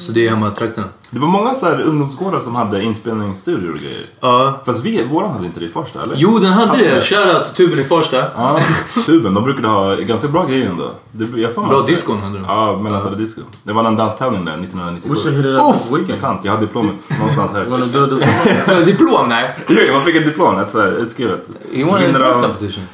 Så 0.00 0.12
det 0.12 0.26
är 0.26 0.30
hemma 0.30 0.48
i 0.48 0.50
trakterna? 0.50 0.86
Det 1.10 1.18
var 1.18 1.28
många 1.28 1.54
så 1.54 1.66
här 1.66 1.80
ungdomsgårdar 1.80 2.40
som 2.40 2.54
hade 2.54 2.82
inspelningsstudior 2.82 3.72
och 3.72 3.78
grejer. 3.78 4.06
Ja. 4.20 4.60
Fast 4.66 4.84
vi, 4.84 5.04
våran 5.04 5.30
hade 5.30 5.46
inte 5.46 5.60
det 5.60 5.66
i 5.66 5.68
Farsta 5.68 6.02
eller? 6.02 6.14
Jo, 6.18 6.38
den 6.38 6.52
hade 6.52 6.70
Hade 6.70 6.94
det. 6.94 7.00
Shoutout 7.00 7.54
Tuben 7.54 7.78
i 7.78 7.84
Farsta. 7.84 8.24
Ja, 8.36 8.60
tuben. 9.06 9.34
De 9.34 9.44
brukade 9.44 9.68
ha 9.68 9.94
ganska 9.94 10.28
bra 10.28 10.46
grejer 10.46 10.70
ändå. 10.70 10.90
Det, 11.12 11.40
jag 11.40 11.54
får 11.54 11.66
Bra 11.66 11.82
diskon 11.82 12.20
hade 12.20 12.34
de. 12.34 12.44
Ja, 12.44 12.78
mellanstadiedisco. 12.82 13.40
Det 13.62 13.72
var 13.72 13.84
en 13.84 13.96
danstävling 13.96 14.44
där 14.44 14.56
We 14.56 14.62
1997. 14.64 15.16
should 15.16 15.36
hit 15.36 15.44
it 15.44 15.60
up 15.60 15.72
this 15.72 16.06
Det 16.06 16.12
är 16.12 16.16
sant, 16.16 16.40
jag 16.44 16.52
har 16.52 16.60
diplomet 16.60 17.06
någonstans 17.18 17.52
här. 17.52 18.84
Diplom? 18.84 19.28
Nej. 19.28 19.56
Jo, 19.68 19.76
man 19.92 20.02
fick 20.02 20.16
ett 20.16 20.24
diplom, 20.24 20.58
ett 20.58 20.70
så 20.70 20.80
här 20.80 20.88
utskrivet. 20.88 21.48
You 21.72 21.90
want 21.90 22.16
a 22.16 22.32
competition? 22.42 22.84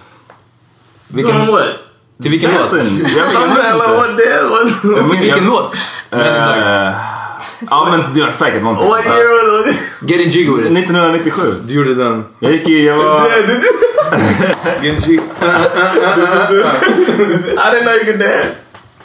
Vilken, 1.08 1.46
what? 1.46 1.62
till 2.22 2.30
vilken 2.30 2.50
låt? 2.54 2.70
Till 2.70 2.90
vilken 5.20 5.46
låt? 5.46 5.74
Eh, 6.10 6.92
Ja 7.70 7.88
men 7.90 8.12
det 8.14 8.20
var 8.22 8.30
säkert 8.30 8.62
någonting. 8.62 8.88
what 8.88 9.06
year 9.06 9.58
was 9.62 9.70
it? 9.74 9.80
Getting 10.10 10.28
jiggy 10.30 10.50
with 10.50 10.66
it. 10.72 10.78
1997. 10.78 11.42
Du 11.64 11.74
gjorde 11.74 11.94
den. 11.94 12.24
Jag 12.40 12.52
gick 12.52 12.68
i, 12.68 12.86
jag 12.86 12.96
var... 12.96 13.30
Getting 14.82 15.00
jiggy. 15.10 15.22
I 17.58 17.70
didn't 17.70 17.84
know 17.84 17.94
you 17.94 18.04
could 18.04 18.18
dance. 18.18 18.54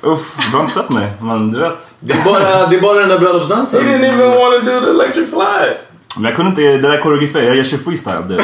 Uff, 0.02 0.36
du 0.52 0.58
har 0.58 0.64
inte 0.64 0.74
sett 0.76 0.90
mig. 0.90 1.12
Men 1.22 1.52
du 1.52 1.60
vet. 1.60 1.92
Det 2.00 2.14
är 2.14 2.24
bara, 2.26 2.68
det 2.68 2.76
är 2.76 2.82
bara 2.82 3.00
den 3.00 3.10
där 3.10 3.18
He 3.18 3.24
bröllopsdansen. 3.26 3.82
didn't 3.82 4.06
even 4.14 4.30
want 4.32 4.66
to 4.66 4.72
do 4.72 4.80
the 4.82 4.90
electric 4.90 5.30
slide. 5.30 5.78
Men 6.16 6.24
jag 6.26 6.36
kunde 6.36 6.50
inte, 6.50 6.62
det 6.62 6.78
där 6.78 7.02
koreografi, 7.02 7.46
jag 7.48 7.56
gör 7.56 7.64
freestyle. 7.64 8.28
Det. 8.28 8.44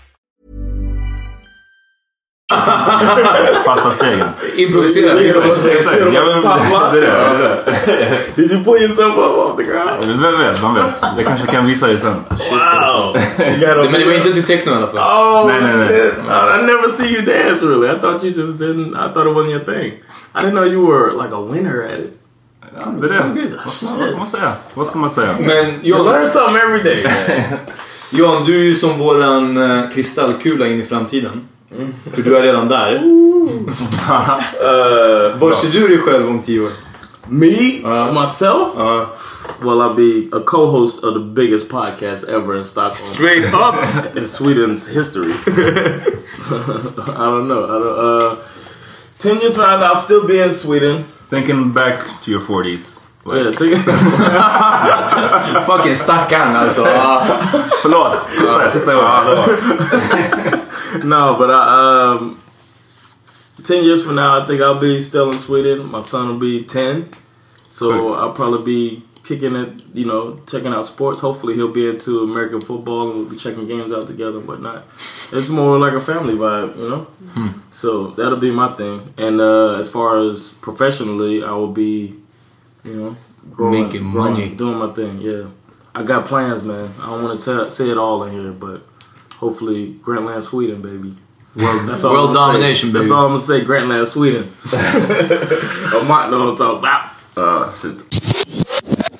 Fasta 3.65 3.91
stegen. 3.91 4.27
Improvisera. 4.55 5.19
Exakt. 5.71 6.01
Ja, 6.13 6.25
men, 6.25 6.41
det 6.93 6.97
är 6.97 7.01
det. 7.01 7.63
det 7.85 7.91
är 7.91 8.09
det. 8.09 8.41
Did 8.41 8.51
you 8.51 8.63
pull 8.63 8.81
yourself 8.81 9.17
up 9.17 9.37
off 9.37 9.57
the 9.57 9.63
ground? 9.63 10.21
Vem 10.21 10.37
vet, 10.39 10.61
man 10.61 10.75
vet. 10.75 11.01
Jag 11.17 11.25
kanske 11.25 11.47
kan 11.47 11.65
visa 11.65 11.87
dig 11.87 11.97
sen. 11.97 12.15
Wow. 12.51 13.17
Men 13.91 13.99
det 13.99 14.05
var 14.05 14.13
inte 14.13 14.33
till 14.33 14.43
techno 14.43 14.71
i 14.71 14.75
alla 14.75 14.87
fall. 14.87 14.97
Oh 14.97 15.47
Nej, 15.47 15.61
nej, 15.61 15.77
nej. 15.77 15.87
shit! 15.87 16.13
I, 16.59 16.65
never 16.65 16.89
see 16.89 17.13
you 17.13 17.21
dance 17.21 17.65
really. 17.65 17.95
I 17.95 17.99
thought 17.99 18.23
you 18.23 18.33
just 18.33 18.59
didn't. 18.59 18.93
I 18.93 19.13
thought 19.13 19.27
it 19.27 19.35
wasn't 19.35 19.51
your 19.51 19.65
thing. 19.65 19.93
I 20.35 20.39
didn't 20.41 20.51
know 20.51 20.65
you 20.65 20.85
were 20.87 21.13
like 21.23 21.33
a 21.33 21.41
winner 21.51 21.83
at 21.83 21.99
it. 21.99 22.17
Ja, 22.75 22.93
det 22.99 23.07
är 23.07 23.11
det. 23.11 23.59
Vad 23.65 23.73
ska, 23.73 23.85
vad 23.99 24.07
ska 24.07 24.17
man 24.17 24.27
säga? 24.27 24.53
Vad 24.73 24.87
ska 24.87 24.99
man 24.99 25.09
säga? 25.09 25.35
Men 25.39 25.65
You 25.65 25.97
John, 25.97 26.05
learn 26.05 26.29
something 26.29 26.57
every 26.57 26.83
day. 26.83 27.05
John, 28.11 28.45
du 28.45 28.59
är 28.59 28.63
ju 28.63 28.75
som 28.75 28.99
våran 28.99 29.57
eh, 29.57 29.89
kristallkula 29.89 30.67
in 30.67 30.81
i 30.81 30.85
framtiden. 30.85 31.47
För 32.11 32.21
du 32.21 32.37
är 32.37 32.41
redan 32.41 32.67
där. 32.67 32.95
uh, 32.95 33.01
Var 35.39 35.51
ser 35.51 35.69
du 35.71 35.87
dig 35.87 35.97
själv 35.97 36.27
om 36.29 36.41
tio 36.41 36.61
år? 36.61 36.69
me 37.27 37.81
Uh. 37.83 38.13
myself. 38.21 38.69
Ja. 38.77 39.05
Well, 39.61 39.81
I'll 39.81 39.93
be 39.95 40.27
a 40.37 40.39
co-host 40.45 41.03
of 41.03 41.13
the 41.13 41.19
biggest 41.19 41.69
podcast 41.69 42.23
ever 42.27 42.57
in 42.57 42.65
Stockholm. 42.65 42.93
Straight 42.93 43.45
up! 43.53 43.75
in 44.17 44.27
Sweden's 44.27 44.87
history. 44.87 45.31
I 45.47 47.25
don't 47.25 47.47
know. 47.47 47.63
I 47.65 47.79
don't, 47.79 47.99
uh, 47.99 48.35
ten 49.19 49.39
years 49.39 49.55
from 49.55 49.79
now, 49.79 49.85
I'll 49.87 49.95
still 49.95 50.25
be 50.27 50.39
in 50.41 50.51
Sweden. 50.51 51.05
Thinking 51.29 51.71
back 51.73 52.03
to 52.23 52.31
your 52.31 52.41
40s. 52.41 52.99
Yeah, 53.25 53.51
Fucking 55.65 55.95
stackarn 55.95 56.55
alltså. 56.55 56.87
Ah. 56.95 57.25
Förlåt, 57.81 58.23
sista, 58.23 58.69
sista 58.69 58.93
gången. 58.93 59.37
no, 61.09 61.35
but 61.37 61.49
I, 61.49 62.15
um, 62.17 62.37
ten 63.67 63.83
years 63.83 64.03
from 64.05 64.15
now, 64.15 64.37
I 64.41 64.45
think 64.45 64.61
I'll 64.61 64.79
be 64.79 65.01
still 65.01 65.31
in 65.31 65.39
Sweden. 65.39 65.91
My 65.91 66.01
son 66.01 66.27
will 66.27 66.39
be 66.39 66.63
ten, 66.63 67.05
so 67.69 67.89
Perfect. 67.91 68.19
I'll 68.19 68.33
probably 68.33 68.63
be 68.63 69.01
kicking 69.23 69.55
it. 69.55 69.69
You 69.93 70.05
know, 70.05 70.39
checking 70.47 70.73
out 70.73 70.85
sports. 70.85 71.21
Hopefully, 71.21 71.55
he'll 71.55 71.71
be 71.73 71.89
into 71.89 72.23
American 72.23 72.61
football, 72.61 73.09
and 73.09 73.15
we'll 73.19 73.29
be 73.29 73.37
checking 73.37 73.67
games 73.67 73.91
out 73.91 74.07
together 74.07 74.39
and 74.39 74.47
whatnot. 74.47 74.83
It's 75.31 75.49
more 75.49 75.77
like 75.79 75.93
a 75.93 76.01
family 76.01 76.33
vibe, 76.33 76.77
you 76.77 76.89
know. 76.89 77.07
So 77.71 78.07
that'll 78.11 78.39
be 78.39 78.51
my 78.51 78.67
thing. 78.75 79.13
And 79.17 79.39
uh, 79.41 79.79
as 79.79 79.89
far 79.89 80.17
as 80.17 80.53
professionally, 80.61 81.43
I 81.43 81.51
will 81.51 81.71
be, 81.71 82.15
you 82.83 82.93
know, 82.95 83.15
growing, 83.55 83.83
Making 83.83 84.11
growing, 84.11 84.33
money. 84.33 84.49
doing 84.49 84.77
my 84.77 84.87
thing. 84.93 85.19
Yeah, 85.21 85.43
I 85.95 86.03
got 86.03 86.25
plans, 86.25 86.63
man. 86.63 86.89
I 87.01 87.05
don't 87.11 87.23
want 87.23 87.39
to 87.39 87.69
say 87.69 87.89
it 87.89 87.97
all 87.97 88.23
in 88.23 88.33
here, 88.33 88.51
but 88.51 88.81
hopefully, 89.37 89.95
Grantland, 90.03 90.43
Sweden, 90.43 90.81
baby. 90.81 91.15
World, 91.55 91.81
That's 91.87 92.03
all 92.03 92.13
world 92.13 92.29
I'm 92.29 92.33
gonna 92.33 92.45
say. 92.45 92.53
domination 92.53 92.89
baby. 92.91 92.99
That's 92.99 93.11
all 93.11 93.25
I'm 93.25 93.31
gonna 93.31 93.41
say. 93.41 93.65
Grantland, 93.65 94.05
Sweden. 94.07 94.47
I 94.73 96.05
might 96.07 96.29
know 96.29 96.39
what 96.39 96.49
I'm 96.49 96.55
talking 96.57 96.79
about. 96.79 97.01
Ah, 97.37 97.73
shit. 97.79 99.11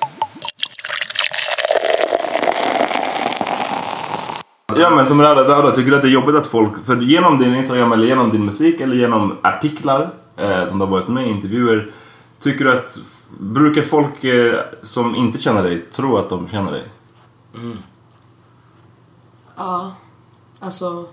Ja 4.76 4.90
men 4.90 5.06
som 5.06 5.22
Rada, 5.22 5.42
Rada, 5.48 5.70
tycker 5.70 5.90
du 5.90 5.96
att 5.96 6.02
det 6.02 6.08
är 6.08 6.12
jobbigt 6.12 6.34
att 6.36 6.46
folk, 6.46 6.84
för 6.86 6.96
genom 6.96 7.38
din 7.38 7.54
Instagram 7.54 7.92
eller 7.92 8.06
genom 8.06 8.30
din 8.30 8.44
musik 8.44 8.80
eller 8.80 8.96
genom 8.96 9.36
artiklar 9.42 10.10
eh, 10.36 10.66
som 10.68 10.78
du 10.78 10.84
har 10.84 10.90
varit 10.92 11.08
med 11.08 11.26
i 11.26 11.30
intervjuer. 11.30 11.90
Tycker 12.42 12.64
du 12.64 12.72
att, 12.72 12.98
brukar 13.40 13.82
folk 13.82 14.24
eh, 14.24 14.60
som 14.82 15.14
inte 15.14 15.38
känner 15.38 15.62
dig 15.62 15.86
tro 15.92 16.16
att 16.16 16.28
de 16.28 16.48
känner 16.48 16.72
dig? 16.72 16.84
Ja, 19.56 19.94
alltså... 20.60 21.06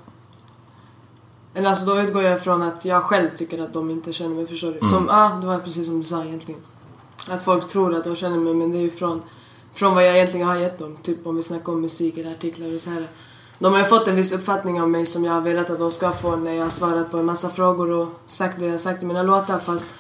Eller 1.54 1.70
alltså 1.70 1.86
då 1.86 2.02
utgår 2.02 2.24
jag 2.24 2.36
ifrån 2.36 2.62
att 2.62 2.86
jag 2.86 3.04
själv 3.04 3.30
tycker 3.36 3.64
att 3.64 3.74
de 3.74 3.90
inte 3.90 4.14
känner 4.14 4.36
mig, 4.36 4.48
förstår 4.48 4.78
du? 4.82 4.88
Som, 4.88 5.08
ja, 5.08 5.38
det 5.42 5.48
var 5.48 5.60
precis 5.60 5.86
som 5.86 5.98
du 5.98 6.04
sa 6.04 6.24
egentligen. 6.26 6.62
Att 7.30 7.44
folk 7.44 7.68
tror 7.68 7.96
att 7.96 8.04
de 8.04 8.16
känner 8.16 8.38
mig, 8.38 8.54
men 8.54 8.72
det 8.72 8.78
är 8.78 8.82
ju 8.82 8.92
från, 8.92 9.22
från 9.74 9.96
vad 9.96 10.06
jag 10.06 10.16
egentligen 10.16 10.48
har 10.48 10.56
gett 10.56 10.80
dem. 10.80 10.98
Typ 11.02 11.28
om 11.28 11.36
vi 11.36 11.44
snackar 11.44 11.72
om 11.72 11.82
musik 11.82 12.18
eller 12.18 12.32
artiklar 12.32 12.74
och 12.74 12.82
så 12.82 12.90
här. 12.90 13.08
De 13.60 13.74
har 13.74 13.80
ju 13.80 13.86
fått 13.86 14.08
en 14.08 14.16
viss 14.16 14.34
uppfattning 14.34 14.82
av 14.82 14.90
mig 14.90 15.06
som 15.06 15.24
jag 15.26 15.34
har 15.34 15.42
velat 15.42 15.70
att 15.70 15.80
de 15.80 15.92
ska 15.92 16.12
få 16.12 16.36
när 16.36 16.54
jag 16.54 16.64
har 16.64 16.70
svarat 16.70 17.12
på 17.12 17.18
en 17.18 17.26
massa 17.26 17.50
frågor 17.50 17.92
och 17.92 18.08
sagt 18.28 18.60
det 18.60 18.66
jag 18.66 18.72
har 18.72 18.78
sagt 18.78 19.04
i 19.04 19.06
mina 19.06 19.24
låtar 19.24 19.60
fast 19.60 19.94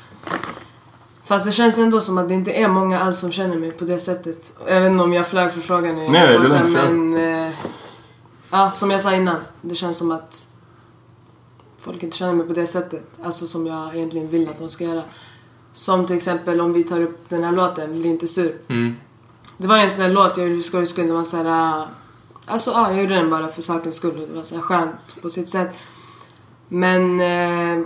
Fast 1.30 1.46
det 1.46 1.52
känns 1.52 1.78
ändå 1.78 2.02
som 2.02 2.18
att 2.18 2.28
det 2.28 2.34
inte 2.34 2.52
är 2.52 2.68
många 2.68 3.00
alls 3.00 3.20
som 3.20 3.32
känner 3.32 3.56
mig 3.56 3.72
på 3.72 3.86
det 3.86 4.00
sättet. 4.00 4.54
Jag 4.68 4.82
vet 4.82 4.92
inte 4.92 5.04
om 5.04 5.14
jag 5.14 5.28
flög 5.28 5.52
för 5.52 5.62
frågan 5.62 5.96
när 5.96 6.04
jag 6.04 6.12
Nej, 6.12 6.38
var 6.38 6.50
borta, 6.50 6.64
men... 6.64 7.16
Eh, 7.48 7.54
ja, 8.52 8.72
som 8.72 8.92
jag 8.92 9.02
sa 9.02 9.16
innan. 9.16 9.36
Det 9.62 9.76
känns 9.76 9.98
som 9.98 10.12
att 10.12 10.48
folk 11.78 12.04
inte 12.04 12.18
känner 12.18 12.34
mig 12.34 12.48
på 12.48 12.54
det 12.54 12.68
sättet. 12.68 13.04
Alltså 13.24 13.48
som 13.48 13.68
jag 13.68 13.96
egentligen 13.96 14.30
vill 14.30 14.50
att 14.50 14.58
de 14.58 14.70
ska 14.70 14.84
göra. 14.84 15.04
Som 15.74 16.06
till 16.06 16.16
exempel 16.16 16.62
om 16.62 16.74
vi 16.74 16.84
tar 16.84 17.02
upp 17.02 17.30
den 17.30 17.44
här 17.44 17.52
låten, 17.52 18.00
Bli 18.00 18.10
inte 18.10 18.28
sur. 18.28 18.56
Mm. 18.68 18.96
Det 19.58 19.68
var 19.68 19.78
en 19.78 19.90
sån 19.90 20.04
där 20.04 20.10
låt 20.10 20.38
jag 20.38 20.48
gjorde 20.48 20.62
för 20.62 20.68
skojs 20.68 20.90
skull. 20.90 21.08
Det 21.08 21.14
var 21.14 21.24
så 21.24 21.38
här, 21.38 21.80
äh, 21.80 21.88
Alltså 22.46 22.72
ja, 22.72 22.92
jag 22.92 23.02
gjorde 23.02 23.16
den 23.16 23.30
bara 23.30 23.48
för 23.48 23.62
sakens 23.62 23.96
skull. 23.96 24.28
Det 24.30 24.36
var 24.36 24.44
så 24.44 24.56
här 24.56 24.62
skönt 24.62 25.22
på 25.22 25.30
sitt 25.30 25.50
sätt. 25.50 25.70
Men... 26.68 27.20
Eh, 27.20 27.86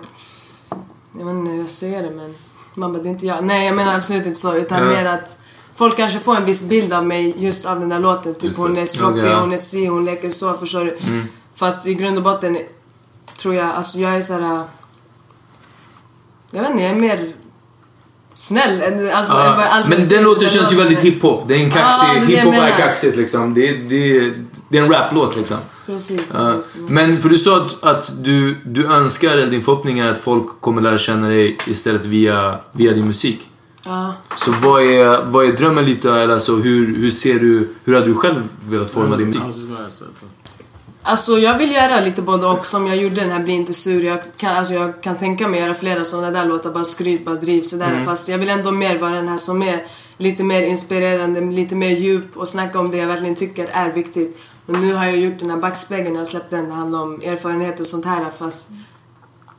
jag 1.17 1.25
vet 1.25 1.35
inte 1.35 1.51
hur 1.51 1.59
jag 1.59 1.69
ser 1.69 2.03
det 2.03 2.11
men... 2.11 2.35
Man 2.75 2.93
bara, 2.93 3.03
det 3.03 3.09
är 3.09 3.11
inte 3.11 3.25
jag. 3.25 3.43
Nej 3.43 3.65
jag 3.65 3.75
menar 3.75 3.95
absolut 3.95 4.25
inte 4.25 4.39
så. 4.39 4.55
Utan 4.55 4.87
mer 4.87 5.05
att 5.05 5.37
folk 5.75 5.97
kanske 5.97 6.19
får 6.19 6.35
en 6.35 6.45
viss 6.45 6.63
bild 6.63 6.93
av 6.93 7.05
mig 7.05 7.33
just 7.37 7.65
av 7.65 7.79
den 7.79 7.89
där 7.89 7.99
låten. 7.99 8.35
Typ 8.35 8.57
hon 8.57 8.77
är 8.77 8.85
ja. 9.27 9.39
hon 9.39 9.53
är 9.53 9.57
si, 9.57 9.85
hon 9.85 10.05
leker 10.05 10.31
så. 10.31 10.53
Förstår 10.57 10.85
du? 10.85 10.97
Mm. 10.97 11.27
Fast 11.55 11.87
i 11.87 11.93
grund 11.93 12.17
och 12.17 12.23
botten 12.23 12.57
tror 13.37 13.55
jag, 13.55 13.65
alltså 13.69 13.99
jag 13.99 14.15
är 14.15 14.21
så 14.21 14.33
här. 14.33 14.41
äh, 14.41 14.63
Jag 16.51 16.61
vet 16.61 16.71
inte, 16.71 16.83
jag 16.83 16.91
är 16.91 16.95
mer 16.95 17.33
snäll. 18.33 19.09
Alltså, 19.13 19.33
allt 19.33 19.87
men 19.89 20.09
den 20.09 20.23
låten 20.23 20.49
känns 20.49 20.71
ju 20.71 20.75
väldigt 20.75 20.99
hiphop. 20.99 21.47
Det 21.47 21.55
är 21.55 21.63
en 21.63 21.71
kaxig, 21.71 22.07
jag 22.15 22.21
hiphop 22.25 22.53
är 22.53 22.77
kaxigt 22.77 23.15
liksom. 23.17 23.53
Det, 23.53 23.69
är- 23.69 23.77
det, 23.89 24.17
är- 24.17 24.33
det 24.69 24.77
är 24.77 24.83
en 24.83 24.91
raplåt 24.93 25.35
liksom. 25.35 25.57
Precis. 25.85 26.19
Men 26.87 27.21
för 27.21 27.29
du 27.29 27.37
sa 27.37 27.57
att, 27.57 27.83
att 27.83 28.23
du, 28.23 28.57
du 28.65 28.85
önskar, 28.85 29.29
eller 29.29 29.51
din 29.51 29.63
förhoppning 29.63 29.99
är 29.99 30.07
att 30.07 30.17
folk 30.17 30.61
kommer 30.61 30.81
lära 30.81 30.97
känna 30.97 31.27
dig 31.27 31.57
istället 31.67 32.05
via, 32.05 32.59
via 32.71 32.91
din 32.93 33.07
musik. 33.07 33.49
Ja. 33.85 34.13
Så 34.35 34.51
vad 34.51 34.83
är, 34.83 35.25
vad 35.25 35.45
är 35.45 35.51
drömmen 35.51 35.85
lite? 35.85 36.11
Eller 36.11 36.33
alltså, 36.33 36.55
hur, 36.55 36.97
hur 36.97 37.11
ser 37.11 37.39
du, 37.39 37.69
hur 37.83 37.93
hade 37.93 38.07
du 38.07 38.15
själv 38.15 38.47
velat 38.69 38.91
forma 38.91 39.17
din 39.17 39.27
musik? 39.27 39.43
Alltså 41.05 41.37
jag 41.37 41.57
vill 41.57 41.71
göra 41.71 41.99
lite 41.99 42.21
både 42.21 42.47
och 42.47 42.65
som 42.65 42.87
jag 42.87 42.97
gjorde 42.97 43.15
den 43.15 43.31
här 43.31 43.39
Bli 43.39 43.53
inte 43.53 43.73
sur. 43.73 44.03
Jag 44.03 44.19
kan, 44.37 44.57
alltså, 44.57 44.73
jag 44.73 45.01
kan 45.01 45.17
tänka 45.17 45.47
mig 45.47 45.59
göra 45.59 45.73
flera 45.73 46.03
sådana 46.03 46.31
där 46.31 46.45
låtar, 46.45 46.71
bara 46.71 46.83
skryt, 46.83 47.25
bara 47.25 47.35
driv 47.35 47.61
sådär. 47.61 47.91
Mm. 47.91 48.05
Fast 48.05 48.29
jag 48.29 48.37
vill 48.37 48.49
ändå 48.49 48.71
mer 48.71 48.99
vara 48.99 49.11
den 49.11 49.27
här 49.27 49.37
som 49.37 49.63
är 49.63 49.83
lite 50.17 50.43
mer 50.43 50.61
inspirerande, 50.61 51.41
lite 51.41 51.75
mer 51.75 51.89
djup 51.89 52.37
och 52.37 52.47
snacka 52.47 52.79
om 52.79 52.91
det 52.91 52.97
jag 52.97 53.07
verkligen 53.07 53.35
tycker 53.35 53.67
är 53.67 53.91
viktigt. 53.91 54.37
Och 54.65 54.79
nu 54.79 54.93
har 54.93 55.05
jag 55.05 55.17
gjort 55.17 55.39
den 55.39 55.49
här 55.49 55.57
backspegeln 55.57 56.15
jag 56.15 56.27
släppte 56.27 56.55
den, 56.55 56.65
det 56.65 56.73
handlar 56.73 57.01
om 57.01 57.21
erfarenhet 57.21 57.79
och 57.79 57.87
sånt 57.87 58.05
här 58.05 58.31
fast 58.37 58.71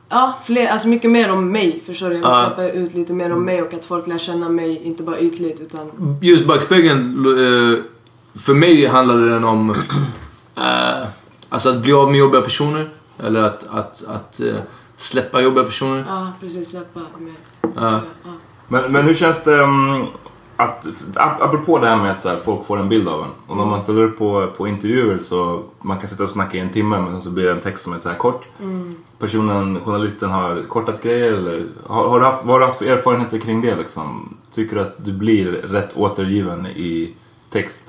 Ja, 0.09 0.33
fler, 0.43 0.67
alltså 0.67 0.87
mycket 0.87 1.11
mer 1.11 1.31
om 1.31 1.51
mig 1.51 1.79
förstår 1.85 2.09
du. 2.09 2.15
Jag 2.15 2.21
vill 2.21 2.47
släppa 2.47 2.69
ut 2.69 2.93
lite 2.93 3.13
mer 3.13 3.33
om 3.33 3.45
mig 3.45 3.61
och 3.61 3.73
att 3.73 3.85
folk 3.85 4.07
lär 4.07 4.17
känna 4.17 4.49
mig, 4.49 4.83
inte 4.83 5.03
bara 5.03 5.19
ytligt 5.19 5.59
utan 5.59 6.17
Just 6.21 6.45
Backspegeln, 6.45 7.25
eh, 7.25 7.83
för 8.39 8.53
mig 8.53 8.85
handlade 8.85 9.29
den 9.29 9.43
om 9.43 9.69
eh, 10.55 11.07
alltså 11.49 11.69
att 11.69 11.81
bli 11.81 11.93
av 11.93 12.11
med 12.11 12.19
jobbiga 12.19 12.41
personer. 12.41 12.89
Eller 13.23 13.43
att, 13.43 13.67
att, 13.67 14.05
att 14.07 14.39
eh, 14.39 14.55
släppa 14.97 15.41
jobbiga 15.41 15.63
personer. 15.63 16.05
ja 16.07 16.31
precis 16.39 16.69
släppa 16.69 16.99
mer. 17.17 17.33
Ja. 17.61 18.01
Ja. 18.23 18.31
Men, 18.67 18.91
men 18.91 19.05
hur 19.05 19.13
känns 19.13 19.43
det 19.43 19.59
um, 19.61 20.07
att, 20.57 20.85
ap- 21.15 21.41
apropå 21.41 21.79
det 21.79 21.87
här 21.87 21.97
med 21.97 22.11
att 22.11 22.21
så 22.21 22.29
här, 22.29 22.37
folk 22.37 22.65
får 22.65 22.77
en 22.79 22.89
bild 22.89 23.07
av 23.07 23.23
en. 23.23 23.29
Och 23.47 23.57
när 23.57 23.65
man 23.65 23.81
ställer 23.81 24.03
upp 24.03 24.17
på, 24.17 24.47
på 24.57 24.67
intervjuer 24.67 25.17
så 25.17 25.63
man 25.81 25.97
kan 25.97 26.07
sitta 26.07 26.23
och 26.23 26.29
snacka 26.29 26.57
i 26.57 26.59
en 26.59 26.69
timme 26.69 26.99
men 27.01 27.11
sen 27.11 27.21
så 27.21 27.29
blir 27.31 27.45
det 27.45 27.51
en 27.51 27.59
text 27.61 27.83
som 27.83 27.93
är 27.93 27.99
så 27.99 28.09
här 28.09 28.17
kort. 28.17 28.45
Mm. 28.61 28.95
Personen, 29.19 29.79
journalisten 29.85 30.29
har 30.29 30.61
kortat 30.69 31.01
grejer 31.03 31.33
eller 31.33 31.65
har, 31.87 32.07
har 32.09 32.19
du 32.19 32.25
haft, 32.25 32.45
vad 32.45 32.53
har 32.53 32.59
du 32.59 32.65
haft 32.65 32.79
för 32.79 32.85
erfarenheter 32.85 33.37
kring 33.37 33.61
det 33.61 33.75
liksom? 33.75 34.37
Tycker 34.51 34.75
du 34.75 34.81
att 34.81 35.05
du 35.05 35.13
blir 35.13 35.51
rätt 35.51 35.97
återgiven 35.97 36.65
i 36.65 37.13
text? 37.51 37.83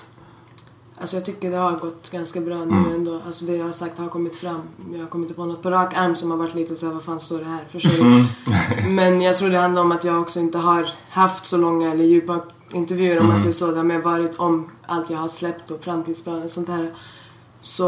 Alltså 1.01 1.17
jag 1.17 1.25
tycker 1.25 1.51
det 1.51 1.57
har 1.57 1.73
gått 1.73 2.11
ganska 2.13 2.41
bra 2.41 2.55
nu 2.57 2.63
Mm. 2.77 2.95
ändå. 2.95 3.21
Alltså 3.27 3.45
det 3.45 3.57
jag 3.57 3.65
har 3.65 3.73
sagt 3.73 3.99
har 3.99 4.09
kommit 4.09 4.35
fram. 4.35 4.61
Jag 4.93 5.01
har 5.01 5.07
kommit 5.07 5.37
på 5.37 5.45
något 5.45 5.63
på 5.63 5.71
rak 5.71 5.95
arm 5.97 6.17
som 6.17 6.31
har 6.31 6.39
varit 6.39 6.55
lite 6.55 6.77
såhär, 6.77 6.95
vad 6.95 7.03
fan 7.03 7.21
står 7.21 7.39
det 7.39 7.45
här? 7.45 7.65
Förstår 7.69 8.05
du? 8.05 8.11
Mm. 8.11 8.25
Men 8.97 9.21
jag 9.23 9.37
tror 9.37 9.49
det 9.51 9.59
handlar 9.59 9.83
om 9.83 9.93
att 9.93 10.05
jag 10.05 10.21
också 10.21 10.41
inte 10.41 10.59
har 10.59 10.89
haft 11.11 11.47
så 11.47 11.57
långa 11.57 11.93
eller 11.93 12.05
djupa 12.05 12.41
intervjuer 12.73 13.19
om 13.21 13.27
man 13.27 13.37
Mm. 13.37 13.39
säger 13.41 13.53
så. 13.53 13.77
Har 13.77 13.85
mer 13.85 13.99
varit 14.03 14.35
om 14.35 14.71
allt 14.87 15.11
jag 15.11 15.19
har 15.19 15.29
släppt 15.29 15.71
och 15.71 15.85
framtidsplaner 15.85 16.45
och 16.45 16.51
sånt 16.51 16.69
här. 16.69 16.95
Så 17.61 17.85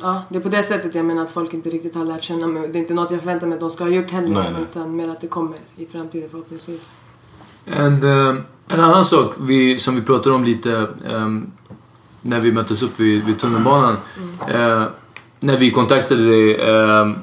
ja, 0.00 0.22
det 0.28 0.36
är 0.36 0.40
på 0.42 0.48
det 0.48 0.62
sättet 0.62 0.94
jag 0.94 1.04
menar 1.04 1.22
att 1.22 1.30
folk 1.30 1.54
inte 1.54 1.70
riktigt 1.70 1.94
har 1.94 2.04
lärt 2.04 2.22
känna 2.22 2.46
mig. 2.46 2.68
Det 2.72 2.78
är 2.78 2.80
inte 2.80 2.94
något 2.94 3.10
jag 3.10 3.20
förväntar 3.20 3.46
mig 3.46 3.54
att 3.54 3.60
de 3.60 3.70
ska 3.70 3.84
ha 3.84 3.90
gjort 3.90 4.10
heller. 4.10 4.28
Nej, 4.42 4.52
nej. 4.52 4.62
Utan 4.62 4.96
mer 4.96 5.08
att 5.08 5.20
det 5.20 5.26
kommer 5.26 5.56
i 5.76 5.86
framtiden 5.86 6.28
förhoppningsvis. 6.30 6.86
En, 7.64 8.02
eh, 8.02 8.36
en 8.68 8.80
annan 8.80 9.04
sak 9.04 9.34
vi, 9.40 9.78
som 9.78 9.94
vi 9.94 10.02
pratade 10.02 10.34
om 10.34 10.44
lite 10.44 10.88
ehm, 11.10 11.50
när 12.22 12.40
vi 12.40 12.52
möttes 12.52 12.82
upp 12.82 13.00
vid, 13.00 13.24
vid 13.24 13.38
tunnelbanan. 13.38 13.96
Eh, 14.48 14.84
när 15.40 15.58
vi 15.58 15.70
kontaktade 15.70 16.26
dig. 16.26 16.60
ehm, 16.60 17.14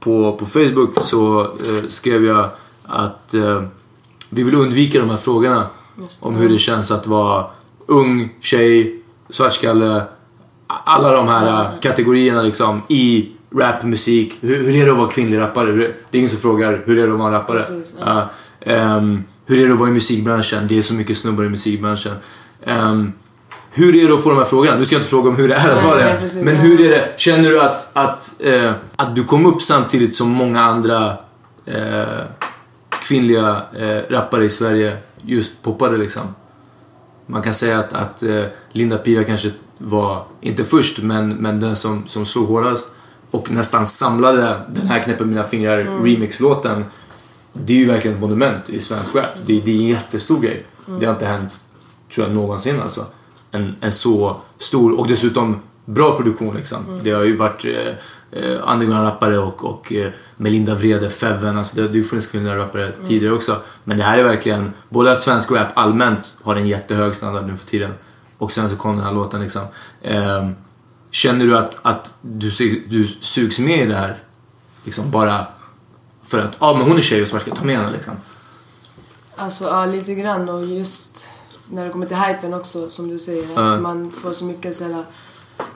på, 0.00 0.36
på 0.36 0.46
Facebook 0.46 1.00
så 1.00 1.42
eh, 1.42 1.88
skrev 1.88 2.24
jag 2.24 2.50
att 2.82 3.34
vi 4.30 4.42
vill 4.42 4.54
undvika 4.54 4.98
de 5.00 5.10
här 5.10 5.16
frågorna. 5.16 5.66
Om 6.20 6.34
hur 6.34 6.48
det 6.48 6.58
känns 6.58 6.90
att 6.90 7.06
vara 7.06 7.46
ung, 7.86 8.28
tjej, 8.40 9.02
svartskalle. 9.30 10.02
Alla 10.66 11.12
de 11.12 11.28
här 11.28 11.60
eh, 11.60 11.80
kategorierna 11.80 12.42
liksom 12.42 12.82
i 12.88 13.30
rapmusik. 13.54 14.38
Hur, 14.40 14.64
hur 14.64 14.74
är 14.74 14.86
det 14.86 14.92
att 14.92 14.98
vara 14.98 15.10
kvinnlig 15.10 15.38
rappare? 15.38 15.72
Det 15.72 15.84
är 15.84 16.18
ingen 16.18 16.28
som 16.28 16.38
frågar 16.38 16.82
hur 16.86 16.98
är 16.98 17.06
det 17.06 17.12
att 17.12 17.18
vara 17.18 17.28
en 17.28 17.34
rappare. 17.34 17.58
Precis, 17.58 17.94
ja. 18.00 18.30
Ja, 18.64 18.72
ehm, 18.72 19.24
hur 19.46 19.58
är 19.58 19.66
det 19.66 19.72
att 19.72 19.78
vara 19.78 19.88
i 19.88 19.92
musikbranschen? 19.92 20.68
Det 20.68 20.78
är 20.78 20.82
så 20.82 20.94
mycket 20.94 21.18
snubbar 21.18 21.44
i 21.44 21.48
musikbranschen. 21.48 22.14
Ehm, 22.62 23.12
hur 23.70 23.96
är 23.96 24.08
det 24.08 24.14
att 24.14 24.22
få 24.22 24.28
de 24.28 24.38
här 24.38 24.44
frågorna? 24.44 24.76
Nu 24.76 24.84
ska 24.84 24.94
jag 24.94 25.00
inte 25.00 25.10
fråga 25.10 25.30
om 25.30 25.36
hur 25.36 25.48
det 25.48 25.54
är 25.54 25.70
att 25.70 25.84
vara 25.84 25.98
det. 25.98 26.44
Men 26.44 26.56
hur 26.56 26.80
är 26.80 26.88
det? 26.88 27.12
Känner 27.16 27.50
du 27.50 27.60
att, 27.60 27.90
att, 27.92 28.34
eh, 28.40 28.72
att 28.96 29.14
du 29.14 29.24
kom 29.24 29.46
upp 29.46 29.62
samtidigt 29.62 30.16
som 30.16 30.28
många 30.28 30.60
andra 30.60 31.12
eh, 31.66 32.04
kvinnliga 32.88 33.62
eh, 33.78 34.12
rappare 34.12 34.44
i 34.44 34.50
Sverige 34.50 34.96
just 35.26 35.62
poppade 35.62 35.96
liksom? 35.96 36.22
Man 37.26 37.42
kan 37.42 37.54
säga 37.54 37.78
att, 37.78 37.92
att 37.92 38.22
eh, 38.22 38.44
Linda 38.72 38.98
Pira 38.98 39.24
kanske 39.24 39.50
var, 39.78 40.24
inte 40.40 40.64
först, 40.64 40.98
men, 40.98 41.28
men 41.28 41.60
den 41.60 41.76
som, 41.76 42.06
som 42.06 42.26
slog 42.26 42.48
hårdast 42.48 42.88
och 43.30 43.50
nästan 43.50 43.86
samlade 43.86 44.60
den 44.68 44.86
här 44.86 45.02
Knäpper 45.02 45.24
mina 45.24 45.44
fingrar 45.44 45.80
Mm. 45.80 46.04
remix-låten. 46.04 46.84
Det 47.52 47.72
är 47.72 47.76
ju 47.76 47.86
verkligen 47.86 48.16
ett 48.16 48.20
monument 48.20 48.68
i 48.68 48.80
svensk 48.80 49.14
rap. 49.14 49.24
Det, 49.46 49.60
det 49.60 49.70
är 49.70 49.76
en 49.76 49.86
jättestor 49.86 50.40
grej. 50.40 50.66
Mm. 50.88 51.00
Det 51.00 51.06
har 51.06 51.12
inte 51.12 51.26
hänt, 51.26 51.64
tror 52.14 52.26
jag, 52.26 52.34
någonsin 52.34 52.80
alltså. 52.80 53.06
En, 53.50 53.76
en 53.80 53.92
så 53.92 54.40
stor 54.58 54.98
och 54.98 55.06
dessutom 55.08 55.60
bra 55.84 56.16
produktion 56.16 56.56
liksom. 56.56 56.84
Mm. 56.88 57.04
Det 57.04 57.10
har 57.10 57.22
ju 57.22 57.36
varit 57.36 57.64
eh, 57.64 58.42
eh, 58.42 58.72
underground-rappare 58.72 59.38
och, 59.38 59.64
och 59.64 59.92
eh, 59.92 60.10
Melinda 60.36 60.74
Vrede, 60.74 61.10
Feven, 61.10 61.58
alltså 61.58 61.76
det, 61.76 61.82
det 61.82 61.88
har 61.88 61.94
ju 61.94 62.04
funnits 62.04 62.26
kvinnliga 62.26 62.56
rappare 62.56 62.86
Mm. 62.86 63.06
tidigare 63.06 63.34
också. 63.34 63.56
Men 63.84 63.96
det 63.96 64.04
här 64.04 64.18
är 64.18 64.22
verkligen, 64.22 64.72
både 64.88 65.12
att 65.12 65.22
svensk 65.22 65.50
rap 65.50 65.68
allmänt 65.74 66.34
har 66.42 66.56
en 66.56 66.68
jättehög 66.68 67.14
standard 67.14 67.46
nu 67.46 67.56
för 67.56 67.66
tiden 67.66 67.94
och 68.38 68.52
sen 68.52 68.70
så 68.70 68.76
kom 68.76 68.96
den 68.96 69.04
här 69.04 69.12
låten 69.12 69.40
liksom. 69.40 69.62
Ehm, 70.02 70.54
känner 71.10 71.46
du 71.46 71.58
att, 71.58 71.78
att 71.82 72.14
du, 72.22 72.50
du 72.88 73.06
sugs 73.20 73.58
med 73.58 73.78
i 73.80 73.86
det 73.86 73.94
här 73.94 74.16
liksom 74.84 75.10
bara 75.10 75.46
för 76.22 76.38
att, 76.38 76.56
ja 76.60 76.74
men 76.74 76.88
hon 76.88 76.96
är 76.96 77.02
tjej 77.02 77.22
och 77.22 77.28
svartskalle, 77.28 77.56
ta 77.56 77.64
med 77.64 77.76
henne 77.76 77.92
liksom. 77.92 78.14
Alltså 79.36 79.64
ja, 79.64 79.86
lite 79.86 80.14
grann 80.14 80.48
och 80.48 80.66
just 80.66 81.26
när 81.70 81.84
det 81.84 81.90
kommer 81.90 82.06
till 82.06 82.16
hypen 82.16 82.54
också 82.54 82.90
som 82.90 83.08
du 83.08 83.18
säger. 83.18 83.74
Att 83.74 83.82
man 83.82 84.10
får 84.10 84.32
så 84.32 84.44
mycket 84.44 84.76
sådär, 84.76 85.04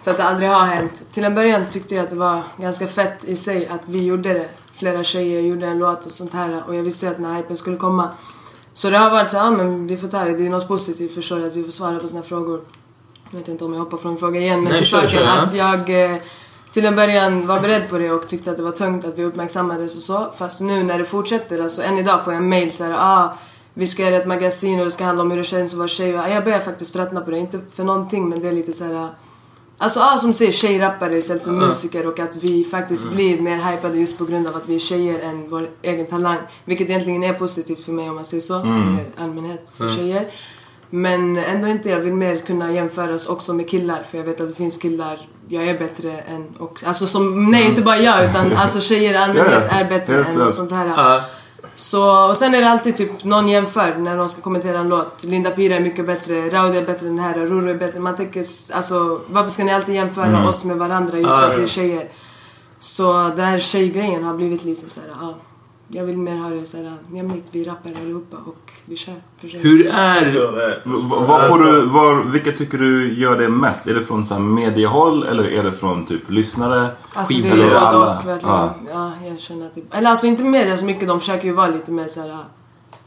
för 0.03 0.11
att 0.11 0.17
det 0.17 0.25
aldrig 0.25 0.49
har 0.51 0.65
hänt. 0.65 1.05
Till 1.11 1.25
en 1.25 1.35
början 1.35 1.69
tyckte 1.71 1.95
jag 1.95 2.05
att 2.05 2.11
det 2.11 2.17
var 2.17 2.43
ganska 2.57 2.87
fett 2.87 3.25
i 3.25 3.37
sig 3.37 3.69
att 3.69 3.81
vi 3.87 4.05
gjorde 4.05 4.33
det. 4.33 4.49
Flera 4.73 5.05
tjejer 5.05 5.41
gjorde 5.41 5.67
en 5.67 5.79
låt 5.79 6.07
och 6.07 6.13
sånt 6.13 6.33
här 6.33 6.63
och 6.67 6.75
jag 6.75 6.83
visste 6.83 7.07
ju 7.07 7.13
att 7.13 7.19
den 7.19 7.27
här 7.27 7.37
hypen 7.37 7.57
skulle 7.57 7.77
komma. 7.77 8.09
Så 8.75 8.91
det 8.91 8.99
har 8.99 9.11
varit 9.11 9.31
så 9.31 9.37
ja 9.37 9.51
men 9.51 9.87
vi 9.87 9.97
får 9.97 10.09
ta 10.09 10.25
det, 10.25 10.37
det 10.37 10.47
är 10.47 10.51
något 10.51 10.69
positivt 10.69 11.15
förstår 11.15 11.39
du, 11.39 11.47
att 11.47 11.57
vi 11.57 11.65
får 11.65 11.73
svara 11.73 11.99
på 11.99 12.09
såna 12.09 12.21
här 12.21 12.29
frågor. 12.29 12.61
Jag 13.31 13.39
vet 13.39 13.49
inte 13.49 13.65
om 13.65 13.73
jag 13.73 13.81
hoppar 13.81 13.99
från 13.99 14.19
fråga 14.19 14.41
igen 14.41 14.63
men 14.63 14.73
Nej, 14.73 14.81
till 14.81 14.91
saken 14.91 15.23
ja. 15.25 15.41
att 15.41 15.55
jag 15.55 16.13
eh, 16.13 16.17
till 16.71 16.87
en 16.87 16.97
början 16.97 17.47
var 17.47 17.61
beredd 17.61 17.89
på 17.89 17.99
det 17.99 18.11
och 18.11 18.29
tyckte 18.29 18.51
att 18.51 18.57
det 18.57 18.63
var 18.63 18.73
tungt 18.73 19.05
att 19.05 19.19
vi 19.19 19.25
uppmärksammades 19.25 19.97
och 19.97 20.03
så. 20.03 20.33
Fast 20.39 20.61
nu 20.61 20.83
när 20.83 20.99
det 20.99 21.05
fortsätter, 21.05 21.63
alltså 21.63 21.83
än 21.83 21.99
idag 21.99 22.25
får 22.25 22.33
jag 22.33 22.43
mail 22.43 22.73
såhär 22.73 22.95
ah, 22.99 23.39
vi 23.75 23.87
ska 23.87 24.03
göra 24.03 24.17
ett 24.17 24.27
magasin 24.27 24.79
och 24.79 24.85
det 24.85 24.91
ska 24.91 25.05
handla 25.05 25.23
om 25.23 25.31
hur 25.31 25.39
det 25.39 25.45
känns 25.45 25.73
att 25.73 25.79
vara 25.79 25.89
tjej. 25.89 26.11
Jag 26.11 26.45
börjar 26.45 26.61
faktiskt 26.61 26.95
tröttna 26.95 27.21
på 27.21 27.31
det, 27.31 27.39
inte 27.39 27.61
för 27.75 27.85
någonting 27.85 28.29
men 28.29 28.41
det 28.41 28.49
är 28.49 28.53
lite 28.53 28.73
såhär 28.73 29.09
Alltså 29.81 30.01
ah, 30.01 30.19
som 30.19 30.29
du 30.29 30.35
säger, 30.35 30.53
tjejrappare 30.53 31.17
istället 31.19 31.43
för 31.43 31.51
Ja. 31.53 31.57
musiker 31.67 32.07
och 32.07 32.19
att 32.21 32.37
vi 32.37 32.65
faktiskt 32.65 33.05
Mm. 33.05 33.17
blir 33.17 33.41
mer 33.41 33.57
hypade 33.73 33.99
just 33.99 34.19
på 34.19 34.25
grund 34.25 34.47
av 34.47 34.57
att 34.57 34.69
vi 34.69 34.75
är 34.75 34.79
tjejer 34.79 35.21
än 35.21 35.51
vår 35.51 35.69
egen 35.83 36.07
talang. 36.07 36.39
Vilket 36.65 36.91
egentligen 36.91 37.25
är 37.25 37.33
positivt 37.33 37.85
för 37.85 37.93
mig 37.93 38.09
om 38.09 38.15
man 38.15 38.25
säger 38.25 38.41
så, 38.41 38.55
Mm. 38.59 38.97
allmänhet 39.19 39.67
för 39.75 39.85
Ja. 39.85 39.91
tjejer. 39.95 40.29
Men 40.91 41.37
ändå 41.37 41.69
inte, 41.69 41.89
jag 41.91 42.01
vill 42.01 42.13
mer 42.15 42.39
kunna 42.39 42.73
jämföras 42.73 43.27
också 43.27 43.53
med 43.55 43.69
killar 43.71 44.03
för 44.11 44.19
jag 44.19 44.25
vet 44.25 44.41
att 44.41 44.49
det 44.49 44.55
finns 44.55 44.77
killar 44.77 45.21
jag 45.49 45.69
är 45.69 45.79
bättre 45.79 46.11
än 46.19 46.47
och, 46.59 46.83
alltså 46.87 47.07
som, 47.07 47.51
nej 47.51 47.67
inte 47.67 47.83
bara 47.83 47.97
jag 47.99 48.25
utan 48.25 48.53
alltså 48.57 48.81
tjejer 48.81 49.15
i 49.15 49.17
allmänhet 49.17 49.63
är 49.71 49.85
bättre 49.85 50.25
än 50.25 50.41
och 50.41 50.53
sånt 50.53 50.73
här. 50.73 50.87
Ja. 50.97 51.21
Så, 51.79 52.29
och 52.29 52.37
sen 52.37 52.55
är 52.55 52.61
det 52.61 52.71
alltid 52.71 52.97
typ 52.97 53.25
någon 53.25 53.49
jämför 53.49 53.95
när 53.99 54.17
någon 54.17 54.29
ska 54.29 54.43
kommentera 54.43 54.79
en 54.79 54.89
låt. 54.89 55.25
Linda 55.25 55.51
Pira 55.51 55.77
är 55.77 55.81
mycket 55.81 56.07
bättre, 56.07 56.51
Raudi 56.51 56.79
är 56.79 56.87
bättre 56.87 57.09
än 57.09 57.17
den 57.17 57.25
här, 57.25 57.35
Roro 57.35 57.71
är 57.71 57.75
bättre. 57.75 58.01
Man 58.01 58.17
tänker, 58.17 58.45
alltså 58.75 59.21
varför 59.27 59.51
ska 59.51 59.65
ni 59.65 59.73
alltid 59.75 59.95
jämföra 59.95 60.27
Mm. 60.27 60.47
oss 60.47 60.65
med 60.65 60.77
varandra 60.77 61.19
just 61.19 61.37
för 61.37 61.51
att 61.53 61.59
vi 61.59 61.63
är 61.63 61.67
tjejer? 61.67 62.09
Så 62.79 63.13
den 63.13 63.45
här 63.45 63.59
tjejgrejen 63.59 64.25
har 64.25 64.35
blivit 64.35 64.65
lite 64.65 64.89
såhär, 64.91 65.09
ja. 65.21 65.35
Jag 65.91 66.05
vill 66.05 66.19
mer 66.19 66.37
ha 66.37 66.51
det 66.51 66.67
såhär 66.67 66.97
jämlikt, 67.13 67.49
vi 67.53 67.65
rappar 67.65 67.91
allihopa 68.01 68.37
och 68.47 68.71
vi 68.85 68.97
kör 68.97 69.15
för 69.37 69.49
tjejer. 69.49 69.65
Hur 69.65 69.87
är... 69.87 70.81
Vad 71.27 71.49
får 71.49 71.59
du, 71.59 71.87
var, 71.87 72.23
vilka 72.25 72.53
tycker 72.53 72.79
du 72.79 73.15
gör 73.21 73.39
det 73.39 73.49
mest? 73.49 73.87
Är 73.87 73.95
det 73.95 74.05
från 74.05 74.27
så 74.27 74.35
här 74.35 74.41
mediehåll 74.41 75.27
eller 75.27 75.45
är 75.45 75.63
det 75.63 75.73
från 75.73 76.07
typ 76.07 76.31
lyssnare? 76.31 76.91
Alltså 77.13 77.35
det 77.43 77.49
är 77.49 77.57
både 77.57 77.81
alla? 77.81 78.19
och 78.19 78.27
verkligen. 78.27 78.55
Ja. 78.55 78.75
Ja. 78.93 79.13
jag 79.27 79.41
känner 79.41 79.67
att 79.67 79.75
det, 79.75 79.83
Eller 79.91 80.11
alltså 80.11 80.27
inte 80.27 80.43
media 80.43 80.77
så 80.77 80.85
mycket, 80.85 81.09
de 81.09 81.21
försöker 81.21 81.45
ju 81.45 81.53
vara 81.53 81.69
lite 81.69 81.93
mer 81.93 82.07
såhär... 82.07 82.37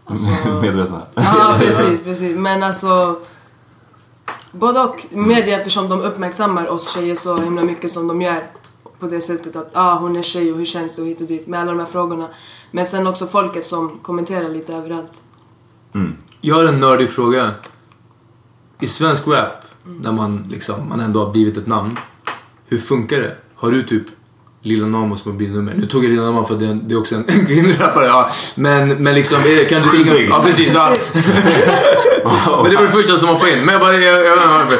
Alltså, 0.05 0.29
Medvetna. 0.61 1.01
Ja, 1.15 1.55
precis, 1.59 2.03
precis. 2.03 2.35
Men 2.35 2.63
alltså... 2.63 3.19
Både 4.51 4.79
och. 4.79 5.05
Media 5.09 5.57
eftersom 5.57 5.89
de 5.89 6.01
uppmärksammar 6.01 6.67
oss 6.67 6.93
tjejer 6.93 7.15
så 7.15 7.37
himla 7.37 7.63
mycket 7.63 7.91
som 7.91 8.07
de 8.07 8.21
gör. 8.21 8.43
På 9.01 9.07
det 9.07 9.21
sättet 9.21 9.55
att 9.55 9.69
ah, 9.73 9.95
hon 9.95 10.15
är 10.15 10.21
tjej 10.21 10.51
och 10.51 10.57
hur 10.57 10.65
känns 10.65 10.95
det 10.95 11.01
och 11.01 11.07
hit 11.07 11.21
och 11.21 11.27
dit 11.27 11.47
med 11.47 11.59
alla 11.59 11.71
de 11.71 11.79
här 11.79 11.85
frågorna. 11.85 12.27
Men 12.71 12.85
sen 12.85 13.07
också 13.07 13.27
folket 13.27 13.65
som 13.65 13.99
kommenterar 14.01 14.49
lite 14.49 14.73
överallt. 14.73 15.23
Jag 16.41 16.55
har 16.55 16.65
en 16.65 16.79
nördig 16.79 17.09
fråga. 17.09 17.51
I 18.79 18.87
svensk 18.87 19.27
rap, 19.27 19.65
där 20.01 20.11
man 20.11 20.47
liksom, 20.51 20.89
man 20.89 20.99
ändå 20.99 21.25
har 21.25 21.31
blivit 21.31 21.57
ett 21.57 21.67
namn. 21.67 21.97
Hur 22.67 22.77
funkar 22.77 23.19
det? 23.19 23.35
Har 23.55 23.71
du 23.71 23.83
typ 23.83 24.03
Lilla 24.61 24.87
Namos 24.87 25.25
mobilnummer? 25.25 25.73
Nu 25.73 25.85
tog 25.85 26.03
jag 26.03 26.09
Lilla 26.09 26.23
Namos 26.23 26.47
för 26.47 26.55
det, 26.55 26.73
det 26.73 26.93
är 26.93 26.99
också 26.99 27.15
en, 27.15 27.23
kvinnlig 27.23 27.79
rappare. 27.79 28.05
Ja. 28.05 28.29
Men, 28.55 29.03
men 29.03 29.15
liksom, 29.15 29.37
eh, 29.37 29.67
kan 29.67 29.81
du 29.81 30.03
ringa? 30.03 30.29
Ja, 30.29 30.43
precis. 30.43 30.73
Ja. 30.73 30.95
men 32.63 32.71
det 32.71 32.77
var 32.77 32.83
det 32.83 32.91
första 32.91 33.17
som 33.17 33.29
hoppade 33.29 33.57
in. 33.57 33.65
Men 33.65 33.73
jag 33.73 33.81
bara, 33.81 33.93
jag, 33.93 34.25
jag 34.25 34.35
vet 34.35 34.43
inte 34.43 34.47
varför. 34.47 34.79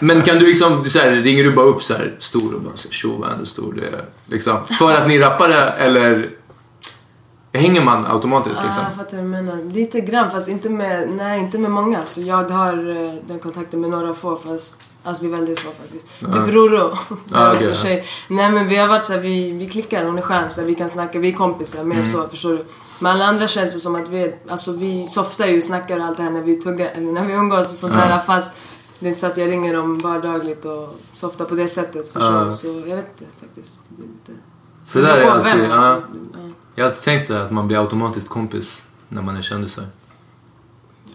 Men 0.00 0.22
kan 0.22 0.38
du 0.38 0.46
liksom, 0.46 0.84
så 0.84 0.98
här, 0.98 1.10
ringer 1.12 1.44
du 1.44 1.52
bara 1.52 1.66
upp 1.66 1.82
så 1.82 1.94
här 1.94 2.14
stor 2.18 2.54
och 2.54 2.60
bara 2.60 2.76
så 2.76 2.88
här, 2.88 2.92
tjo 2.94 3.16
vad 3.18 3.32
ändå 3.32 3.46
stor 3.46 3.72
det 3.80 3.86
är. 3.86 4.04
Liksom, 4.26 4.56
för 4.78 4.94
att 4.94 5.08
ni 5.08 5.16
är 5.16 5.20
rappare 5.20 5.54
eller 5.70 6.30
hänger 7.52 7.84
man 7.84 8.06
automatiskt 8.06 8.62
liksom? 8.64 8.82
Ah, 8.82 8.86
jag 8.88 8.96
fattar 8.96 9.16
vad 9.16 9.26
du 9.26 9.28
menar. 9.30 9.72
Lite 9.72 10.00
grann 10.00 10.30
fast 10.30 10.48
inte 10.48 10.68
med, 10.70 11.08
nej 11.10 11.40
inte 11.40 11.58
med 11.58 11.70
många. 11.70 12.04
Så 12.04 12.20
jag 12.22 12.44
har 12.50 12.72
eh, 13.06 13.14
den 13.26 13.38
kontakten 13.38 13.80
med 13.80 13.90
några 13.90 14.14
få 14.14 14.36
fast 14.36 14.80
Alltså 15.04 15.24
det 15.24 15.30
är 15.30 15.36
väldigt 15.36 15.60
få 15.60 15.68
faktiskt. 15.82 16.06
Ja. 16.18 16.26
Typ 16.32 16.54
Roro. 16.54 16.98
Ja, 17.32 17.38
är 17.38 17.46
okej, 17.54 17.56
också 17.56 17.70
ja. 17.70 17.74
tjej. 17.76 18.04
Nej 18.28 18.50
men 18.50 18.68
vi 18.68 18.76
har 18.76 18.88
varit 18.88 19.04
såhär, 19.04 19.20
vi, 19.20 19.50
vi 19.50 19.68
klickar, 19.68 20.04
hon 20.04 20.18
är 20.18 20.22
skön 20.22 20.50
så 20.50 20.62
vi 20.64 20.74
kan 20.74 20.88
snacka, 20.88 21.18
vi 21.18 21.28
är 21.28 21.32
kompisar, 21.34 21.84
mer 21.84 21.96
Mm. 21.96 22.06
så 22.06 22.28
förstår 22.28 22.50
du. 22.50 22.64
Men 22.98 23.12
alla 23.12 23.24
andra 23.24 23.48
känns 23.48 23.74
det 23.74 23.80
som 23.80 23.94
att 23.96 24.08
vi, 24.08 24.22
är- 24.22 24.34
alltså 24.48 24.72
vi 24.72 25.06
softar 25.06 25.46
ju, 25.46 25.62
snackar 25.62 25.98
allt 26.00 26.16
det 26.16 26.22
här 26.22 26.30
när 26.30 26.42
vi 26.42 26.56
tuggar, 26.62 26.90
eller 26.94 27.12
när 27.12 27.24
vi 27.24 27.32
umgås 27.34 27.58
och 27.70 27.76
sånt 27.76 27.92
Ja. 27.96 28.08
där 28.08 28.18
fast 28.18 28.56
det 28.98 29.06
är 29.06 29.08
inte 29.08 29.20
så 29.20 29.26
att 29.26 29.36
jag 29.36 29.50
ringer 29.50 29.74
dem 29.74 29.98
vardagligt 29.98 30.64
och 30.64 31.00
softar 31.14 31.44
på 31.44 31.54
det 31.54 31.68
sättet 31.68 32.14
du. 32.14 32.20
Så 32.50 32.66
jag 32.86 32.96
vet 32.96 33.08
inte 33.20 33.32
faktiskt. 33.40 33.80
Det 33.88 34.02
är 34.02 34.06
lite... 34.06 34.42
För 34.86 35.00
det 35.00 35.06
där 35.06 35.16
är 35.16 35.30
alltid, 35.30 35.44
vem, 35.44 35.70
ja. 35.70 35.74
alltså. 35.74 36.02
Jag 36.74 36.84
har 36.84 36.90
alltid 36.90 37.04
tänkt 37.04 37.30
att 37.30 37.50
man 37.50 37.66
blir 37.66 37.80
automatiskt 37.80 38.28
kompis 38.28 38.86
när 39.08 39.22
man 39.22 39.36
är 39.36 39.42
kändisar. 39.42 39.84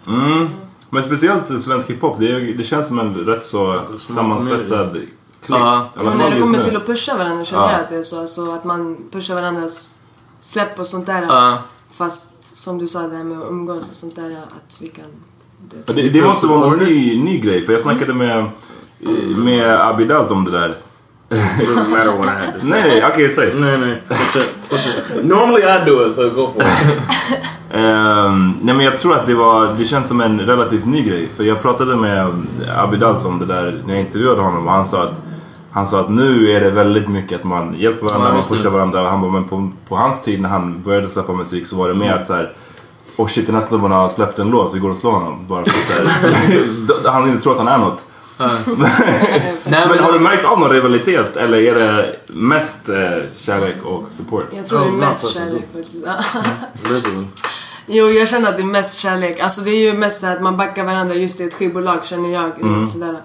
Mm. 0.07 0.47
Men 0.89 1.03
speciellt 1.03 1.61
svensk 1.61 1.89
hiphop, 1.89 2.19
det, 2.19 2.53
det 2.53 2.63
känns 2.63 2.87
som 2.87 2.99
en 2.99 3.15
rätt 3.15 3.43
så 3.43 3.81
sammansvetsad 3.97 4.91
klick. 4.91 5.59
Ja. 5.59 5.89
Fall 5.95 6.17
när 6.17 6.31
det 6.31 6.41
kommer 6.41 6.63
till 6.63 6.77
att 6.77 6.85
pusha 6.85 7.17
varandra 7.17 7.43
känner 7.43 7.63
Ja. 7.63 7.71
jag 7.71 7.81
att 7.81 7.89
det 7.89 7.95
är 7.95 8.03
så. 8.03 8.19
Alltså 8.21 8.51
att 8.51 8.63
man 8.63 8.97
pushar 9.11 9.35
varandras 9.35 10.01
släpp 10.39 10.79
och 10.79 10.87
sånt 10.87 11.05
där. 11.05 11.21
Ja. 11.21 11.57
Fast 11.89 12.57
som 12.57 12.77
du 12.77 12.87
sa, 12.87 13.07
det 13.07 13.15
här 13.15 13.23
med 13.23 13.37
att 13.37 13.49
umgås 13.49 13.89
och 13.89 13.95
sånt 13.95 14.15
där. 14.15 14.31
Att 14.31 14.81
vi 14.81 14.87
kan... 14.87 15.05
Ja, 15.85 15.93
Det, 15.93 16.09
det 16.09 16.21
måste 16.21 16.47
vara 16.47 16.73
en 16.73 16.79
ny, 16.79 17.23
ny 17.23 17.39
grej, 17.39 17.61
för 17.61 17.73
jag 17.73 17.81
snackade 17.81 18.13
med, 18.13 18.45
med 19.37 19.81
Abidaz 19.81 20.31
om 20.31 20.45
det 20.45 20.51
där. 20.51 20.77
It 21.33 21.67
doesn't 21.69 21.89
matter 21.89 22.17
what 22.17 22.25
I 22.27 22.45
had 22.45 22.53
to 22.53 22.59
say. 22.59 22.69
Nej, 22.69 23.05
okej, 23.11 23.29
säg. 23.29 23.53
Nej, 23.55 23.77
nej. 23.77 24.01
Normally 25.23 25.61
I 25.63 25.85
do 25.85 26.07
it, 26.07 26.15
so 26.15 26.29
go 26.29 26.51
for 26.53 26.61
it. 26.63 26.67
Ehm, 27.73 28.53
nej 28.61 28.75
men 28.75 28.85
jag 28.85 28.97
tror 28.97 29.15
att 29.15 29.25
det 29.25 29.35
var, 29.35 29.75
det 29.77 29.85
känns 29.85 30.07
som 30.07 30.21
en 30.21 30.39
relativt 30.39 30.85
ny 30.85 31.03
grej. 31.03 31.29
För 31.35 31.43
jag 31.43 31.61
pratade 31.61 31.95
med 31.95 32.27
Abidaz 32.77 33.25
om 33.25 33.39
det 33.39 33.45
där 33.45 33.83
när 33.85 33.93
jag 33.93 34.01
intervjuade 34.05 34.41
honom 34.41 34.67
och 34.67 34.73
han 34.73 34.85
sa 34.85 35.03
att 35.03 35.21
han 35.71 35.87
sa 35.87 35.99
att 35.99 36.09
nu 36.09 36.51
är 36.51 36.61
det 36.61 36.69
väldigt 36.71 37.07
mycket 37.07 37.39
att 37.39 37.43
man 37.43 37.73
hjälper 37.79 38.05
varandra, 38.07 38.25
Ja, 38.27 38.29
man 38.29 38.37
just 38.37 38.49
det. 38.49 38.55
pushar 38.55 38.69
varandra. 38.69 39.09
Han 39.09 39.21
bara, 39.21 39.31
men 39.31 39.43
på, 39.43 39.69
på 39.87 39.95
hans 39.95 40.21
tid 40.21 40.41
när 40.41 40.49
han 40.49 40.81
började 40.83 41.09
släppa 41.09 41.33
musik 41.33 41.65
så 41.67 41.75
var 41.75 41.87
det 41.87 41.93
mer 41.93 42.13
att 42.13 42.27
så 42.27 42.33
här. 42.33 42.53
Oh 43.21 43.27
shit, 43.27 43.45
den 43.45 43.55
här 43.55 43.61
snubben 43.61 43.91
har 43.91 44.09
släppt 44.09 44.39
en 44.39 44.49
låt, 44.49 44.75
vi 44.75 44.79
går 44.79 44.89
och 44.89 44.95
slår 44.95 45.11
honom. 45.11 45.47
Bara 45.47 45.65
för 45.65 46.05
att 47.05 47.05
han 47.13 47.29
inte 47.29 47.43
tror 47.43 47.53
att 47.53 47.59
han 47.59 47.67
är 47.67 47.77
något. 47.77 48.05
men 48.37 50.03
har 50.03 50.11
du 50.11 50.19
märkt 50.19 50.45
av 50.45 50.59
någon 50.59 50.69
rivalitet 50.69 51.37
eller 51.37 51.57
är 51.57 51.75
det 51.75 52.15
mest 52.27 52.89
eh, 52.89 52.95
kärlek 53.37 53.75
och 53.85 54.03
support? 54.11 54.45
Jag 54.55 54.65
tror 54.65 54.79
det 54.79 54.87
är 54.87 54.91
mest 54.91 55.33
kärlek 55.33 55.67
faktiskt. 55.73 56.05
Jo, 57.87 58.09
jag 58.09 58.27
känner 58.27 58.49
att 58.49 58.55
det 58.57 58.61
är 58.63 58.65
mest 58.65 58.99
kärlek. 58.99 59.39
Alltså 59.39 59.61
det 59.61 59.71
är 59.71 59.91
ju 59.91 59.97
mest 59.97 60.21
så 60.21 60.27
att 60.27 60.41
man 60.41 60.57
backar 60.57 60.83
varandra 60.83 61.15
just 61.15 61.41
i 61.41 61.43
ett 61.43 61.53
skivbolag 61.53 62.05
känner 62.05 62.29
jag. 62.29 62.61
Mm. 62.61 62.87
Sådär. 62.87 63.17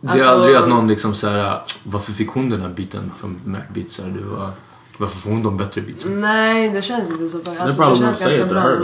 Det 0.00 0.08
är 0.08 0.12
Alltså- 0.12 0.28
aldrig 0.28 0.56
att 0.56 0.68
någon 0.68 0.88
liksom 0.88 1.14
såhär, 1.14 1.62
varför 1.82 2.12
fick 2.12 2.30
hon 2.30 2.50
den 2.50 2.60
här 2.60 2.68
biten 2.68 3.12
från 3.20 3.40
Macbeat? 3.44 3.90
Så 3.90 4.02
här, 4.02 4.10
det 4.10 4.24
var, 4.24 4.50
varför 4.98 5.18
får 5.18 5.30
hon 5.30 5.42
de 5.42 5.56
bättre 5.56 5.80
beatsen? 5.80 6.20
Nej, 6.20 6.68
det 6.68 6.82
känns 6.82 7.10
inte 7.10 7.28
så. 7.28 7.38
För, 7.40 7.56
alltså, 7.60 7.76
probably 7.82 8.00
det 8.00 8.04
känns 8.06 8.20
ganska 8.20 8.44
bra. 8.44 8.60
her, 8.60 8.78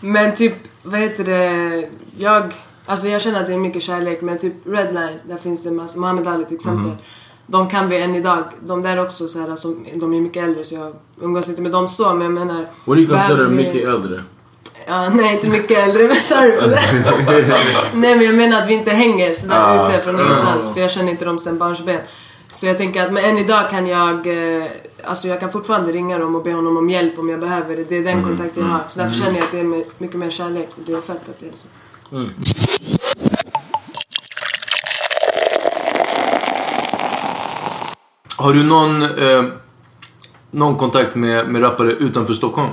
Men 0.00 0.34
typ, 0.34 0.54
vad 0.82 1.00
heter 1.00 1.24
det? 1.24 1.88
Jag, 2.18 2.52
alltså 2.86 3.08
jag 3.08 3.20
känner 3.20 3.40
att 3.40 3.46
det 3.46 3.52
är 3.52 3.58
mycket 3.58 3.82
kärlek 3.82 4.20
men 4.22 4.38
typ 4.38 4.54
Redline, 4.66 5.18
där 5.28 5.36
finns 5.36 5.62
det 5.62 5.70
massa, 5.70 5.98
Muhammad 6.00 6.28
Ali 6.28 6.44
till 6.44 6.54
exempel. 6.54 6.80
Mhm. 6.86 6.96
De 7.46 7.68
kan 7.68 7.88
vi 7.88 8.02
än 8.02 8.14
idag. 8.14 8.44
De 8.66 8.82
där 8.82 9.00
också 9.00 9.28
så 9.28 9.40
här, 9.40 9.56
som, 9.56 9.86
de 9.94 10.14
är 10.14 10.20
mycket 10.20 10.44
äldre 10.44 10.64
så 10.64 10.74
jag 10.74 10.92
umgås 11.20 11.48
inte 11.48 11.62
med 11.62 11.72
dem 11.72 11.88
så 11.88 12.14
men 12.14 12.22
jag 12.22 12.32
menar... 12.32 12.60
What 12.60 12.70
do 12.86 12.94
you 12.96 13.06
consider 13.06 13.44
vi- 13.44 13.56
mycket 13.56 13.88
äldre? 13.88 14.22
Ja, 14.86 15.08
nej 15.08 15.34
inte 15.34 15.48
mycket 15.48 15.78
äldre 15.88 16.06
men 16.08 16.16
sorry 16.16 16.56
för 16.56 16.68
det. 16.68 16.80
nej 17.94 18.16
men 18.16 18.26
jag 18.26 18.34
menar 18.34 18.62
att 18.62 18.68
vi 18.68 18.74
inte 18.74 18.90
hänger 18.90 19.34
sådär 19.34 19.56
Ah. 19.58 19.88
ute 19.88 20.00
från 20.00 20.20
ingenstans 20.20 20.74
för 20.74 20.80
jag 20.80 20.90
känner 20.90 21.10
inte 21.10 21.24
dem 21.24 21.38
sen 21.38 21.58
barnsben. 21.58 22.00
Så 22.52 22.66
jag 22.66 22.78
tänker 22.78 23.02
att 23.06 23.12
men 23.12 23.24
än 23.24 23.38
idag 23.38 23.70
kan 23.70 23.86
jag, 23.86 24.26
eh, 24.26 24.66
alltså 25.04 25.28
jag 25.28 25.40
kan 25.40 25.50
fortfarande 25.50 25.92
ringa 25.92 26.18
dem 26.18 26.34
och 26.34 26.42
be 26.42 26.52
honom 26.52 26.76
om 26.76 26.90
hjälp 26.90 27.18
om 27.18 27.28
jag 27.28 27.40
behöver 27.40 27.76
det. 27.76 27.84
Det 27.84 27.96
är 27.96 28.04
den 28.04 28.12
Mm, 28.12 28.24
kontakt 28.24 28.56
jag 28.56 28.64
mm, 28.64 28.72
har. 28.72 28.82
Så 28.88 29.00
därför 29.00 29.14
mm. 29.14 29.24
känner 29.24 29.38
jag 29.38 29.44
att 29.44 29.52
det 29.52 29.60
är 29.60 29.84
mycket 29.98 30.16
mer 30.16 30.30
kärlek 30.30 30.68
och 30.76 30.82
det 30.86 30.92
är 30.92 31.00
fett 31.00 31.28
att 31.28 31.40
det 31.40 31.48
är 31.48 31.54
så. 31.54 31.68
Har 38.36 38.52
du 38.52 38.64
någon, 38.64 39.02
eh, 39.02 39.44
någon 40.50 40.76
kontakt 40.76 41.14
med, 41.14 41.48
med 41.48 41.62
rappare 41.62 41.92
utanför 41.92 42.34
Stockholm? 42.34 42.70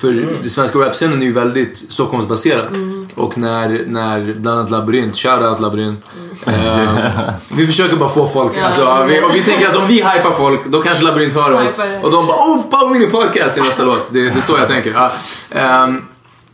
För 0.00 0.08
Mm. 0.08 0.28
den 0.42 0.50
svenska 0.50 0.78
rapscenen 0.78 1.22
är 1.22 1.26
ju 1.26 1.32
väldigt 1.32 1.78
Stockholmsbaserad. 1.78 2.66
Mm. 2.66 3.08
Och 3.14 3.38
när, 3.38 3.84
när 3.86 4.34
bland 4.34 4.58
annat 4.58 4.70
Labyrint, 4.70 5.16
shoutout 5.16 5.60
Labyrint. 5.60 6.04
Mm. 6.46 6.88
Eh, 6.88 7.30
vi 7.52 7.66
försöker 7.66 7.96
bara 7.96 8.08
få 8.08 8.26
folk, 8.26 8.52
Ja. 8.58 8.64
alltså, 8.66 9.04
vi, 9.08 9.20
och 9.20 9.34
vi 9.34 9.42
tänker 9.42 9.68
att 9.70 9.76
om 9.76 9.86
vi 9.88 9.94
hypar 9.94 10.32
folk, 10.32 10.66
då 10.66 10.80
kanske 10.82 11.04
Labyrint 11.04 11.32
hör 11.34 11.64
oss. 11.64 11.78
Hypar. 11.80 12.04
Och 12.04 12.10
de 12.10 12.26
bara 12.26 12.36
oh, 12.36 12.62
Power 12.70 12.92
Mini 12.92 13.06
Podcast 13.06 13.56
är 13.56 13.60
nästa 13.62 13.82
låt. 13.84 14.12
Det, 14.12 14.20
det 14.30 14.36
är 14.36 14.40
så 14.40 14.56
jag 14.58 14.68
tänker. 14.68 14.92
Ja. 14.92 15.10
Ehm, 15.60 16.02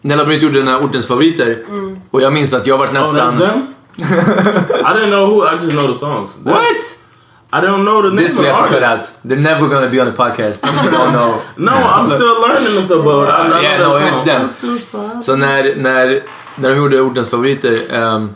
när 0.02 0.16
Labyrint 0.16 0.42
gjorde 0.42 0.58
den 0.58 0.68
här 0.68 0.84
Ortens 0.84 1.06
Favoriter. 1.06 1.58
Mm. 1.68 1.96
Och 2.10 2.22
jag 2.22 2.32
minns 2.32 2.54
att 2.54 2.66
jag 2.66 2.80
Oh, 2.80 2.92
nästan... 2.92 3.38
them? 3.38 3.66
I 3.98 4.02
didn't 4.02 5.06
know 5.06 5.26
who. 5.30 5.44
I 5.44 5.54
just 5.60 5.70
know 5.72 5.86
the 5.92 5.98
songs. 5.98 6.38
What? 6.44 6.56
I 7.56 7.60
don't 7.60 7.84
know 7.84 8.02
the 8.02 8.08
name 8.08 8.16
This 8.16 8.34
of 8.36 8.40
we 8.40 8.46
have 8.50 8.68
to 8.68 8.74
cut 8.74 8.82
out. 8.82 9.04
They're 9.28 9.40
never 9.52 9.68
gonna 9.68 9.88
be 9.88 10.00
on 10.00 10.06
the 10.06 10.16
podcast. 10.24 10.64
You 10.84 10.90
don't 10.90 11.12
know. 11.12 11.32
No, 11.56 11.72
I'm 11.72 12.06
still 12.06 12.34
learning 12.44 12.74
this 12.76 12.86
stuff, 12.86 13.04
but 13.04 13.28
I, 13.28 13.58
I 13.58 13.62
yeah, 13.62 13.76
know 13.78 13.98
no, 14.00 14.06
it's 14.06 14.24
them. 14.24 15.20
Så 15.20 15.36
när, 15.36 15.76
när, 15.76 16.22
när 16.56 16.68
de 16.68 16.76
gjorde 16.76 17.00
Ortens 17.00 17.30
favoriter, 17.30 17.86
ehm, 17.90 18.30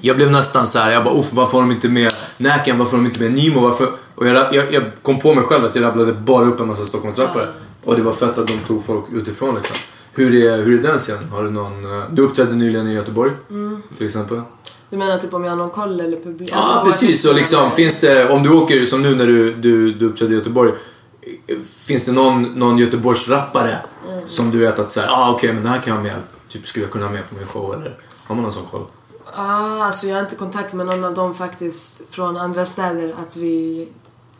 jag 0.00 0.16
blev 0.16 0.30
nästan 0.30 0.66
så 0.66 0.78
här. 0.78 0.90
jag 0.90 1.04
bara 1.04 1.14
uff, 1.14 1.32
varför 1.32 1.52
har 1.52 1.60
de 1.60 1.70
inte 1.70 1.88
med 1.88 2.12
Näken, 2.36 2.78
varför 2.78 2.96
har 2.96 3.04
de 3.04 3.08
inte 3.08 3.20
med 3.22 3.32
Nimo, 3.32 3.60
varför? 3.60 3.88
Och 4.14 4.26
jag, 4.26 4.54
jag, 4.54 4.72
jag 4.74 4.82
kom 5.02 5.20
på 5.20 5.34
mig 5.34 5.44
själv 5.44 5.64
att 5.64 5.74
jag 5.74 5.84
rabblade 5.84 6.12
bara 6.12 6.44
upp 6.44 6.60
en 6.60 6.66
massa 6.68 6.84
Stockholmsrappare. 6.84 7.46
Och 7.84 7.96
det 7.96 8.02
var 8.02 8.12
fett 8.12 8.38
att 8.38 8.46
de 8.46 8.58
tog 8.66 8.84
folk 8.86 9.04
utifrån 9.12 9.54
liksom. 9.54 9.76
Hur 10.12 10.34
är, 10.34 10.64
hur 10.64 10.78
är 10.78 10.82
den 10.82 10.98
scenen? 10.98 11.28
Har 11.32 11.42
du 11.44 11.50
någon, 11.50 11.84
eh, 11.98 12.04
du 12.10 12.22
uppträdde 12.22 12.54
nyligen 12.54 12.88
i 12.88 12.94
Göteborg 12.94 13.32
Mm. 13.50 13.82
till 13.96 14.06
exempel. 14.06 14.40
Du 14.90 14.96
menar 14.96 15.16
typ 15.18 15.34
om 15.34 15.44
jag 15.44 15.50
har 15.50 15.56
någon 15.56 15.70
koll 15.70 16.00
eller 16.00 16.16
publik? 16.16 16.48
Ja, 16.52 16.82
precis. 16.86 17.22
Så 17.22 17.32
liksom, 17.32 17.70
finns 17.70 18.00
det, 18.00 18.28
om 18.28 18.42
du 18.42 18.50
åker 18.50 18.84
som 18.84 19.02
nu 19.02 19.14
när 19.14 19.26
du, 19.26 19.52
du, 19.52 19.92
du 19.94 20.06
uppträdde 20.06 20.34
i 20.34 20.36
Göteborg. 20.36 20.72
Finns 21.86 22.04
det 22.04 22.12
någon, 22.12 22.42
någon 22.42 22.78
Göteborgsrappare 22.78 23.76
Mm. 24.12 24.28
som 24.28 24.50
du 24.50 24.58
vet 24.58 24.78
att 24.78 24.90
såhär, 24.90 25.08
ah, 25.08 25.30
okej 25.30 25.52
men 25.52 25.62
den 25.62 25.72
här 25.72 25.80
kan 25.80 25.94
jag 25.94 26.02
med. 26.02 26.14
Typ 26.48 26.66
skulle 26.66 26.84
jag 26.84 26.92
kunna 26.92 27.06
ha 27.06 27.12
med 27.12 27.28
på 27.28 27.34
min 27.34 27.46
show 27.46 27.74
eller 27.74 27.98
har 28.24 28.34
man 28.34 28.42
någon 28.44 28.52
sån 28.52 28.66
koll? 28.70 28.84
Ah, 29.34 29.84
alltså 29.84 30.06
jag 30.06 30.14
har 30.14 30.22
inte 30.22 30.36
kontakt 30.36 30.72
med 30.72 30.86
någon 30.86 31.04
av 31.04 31.14
dem 31.14 31.34
faktiskt 31.34 32.14
från 32.14 32.36
andra 32.36 32.64
städer 32.64 33.14
att 33.26 33.36
vi 33.36 33.88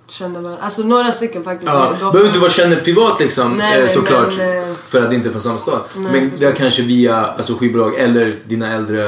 känner 0.07 0.41
varandra. 0.41 0.63
Alltså 0.65 0.83
några 0.83 1.13
stycken 1.13 1.45
faktiskt. 1.45 1.73
Ja, 1.73 1.95
behöver 2.01 2.27
inte 2.27 2.39
vara 2.39 2.51
känner 2.51 2.77
privat 2.81 3.21
liksom 3.21 3.53
Nej, 3.53 3.79
eh, 3.79 3.85
nej, 3.85 3.95
såklart. 3.95 4.37
men, 4.39 4.69
eh, 4.71 4.75
för 4.87 5.03
att 5.03 5.11
det 5.11 5.17
inte 5.17 5.29
är 5.29 5.31
från 5.31 5.41
samma 5.41 5.59
stad. 5.59 5.81
Nej, 5.97 6.13
men 6.13 6.31
precis. 6.31 6.41
det 6.47 6.53
är 6.53 6.57
kanske 6.57 6.83
via 6.83 7.17
alltså, 7.17 7.55
skivbolag 7.55 7.95
eller 7.99 8.37
dina 8.47 8.75
äldre 8.75 9.07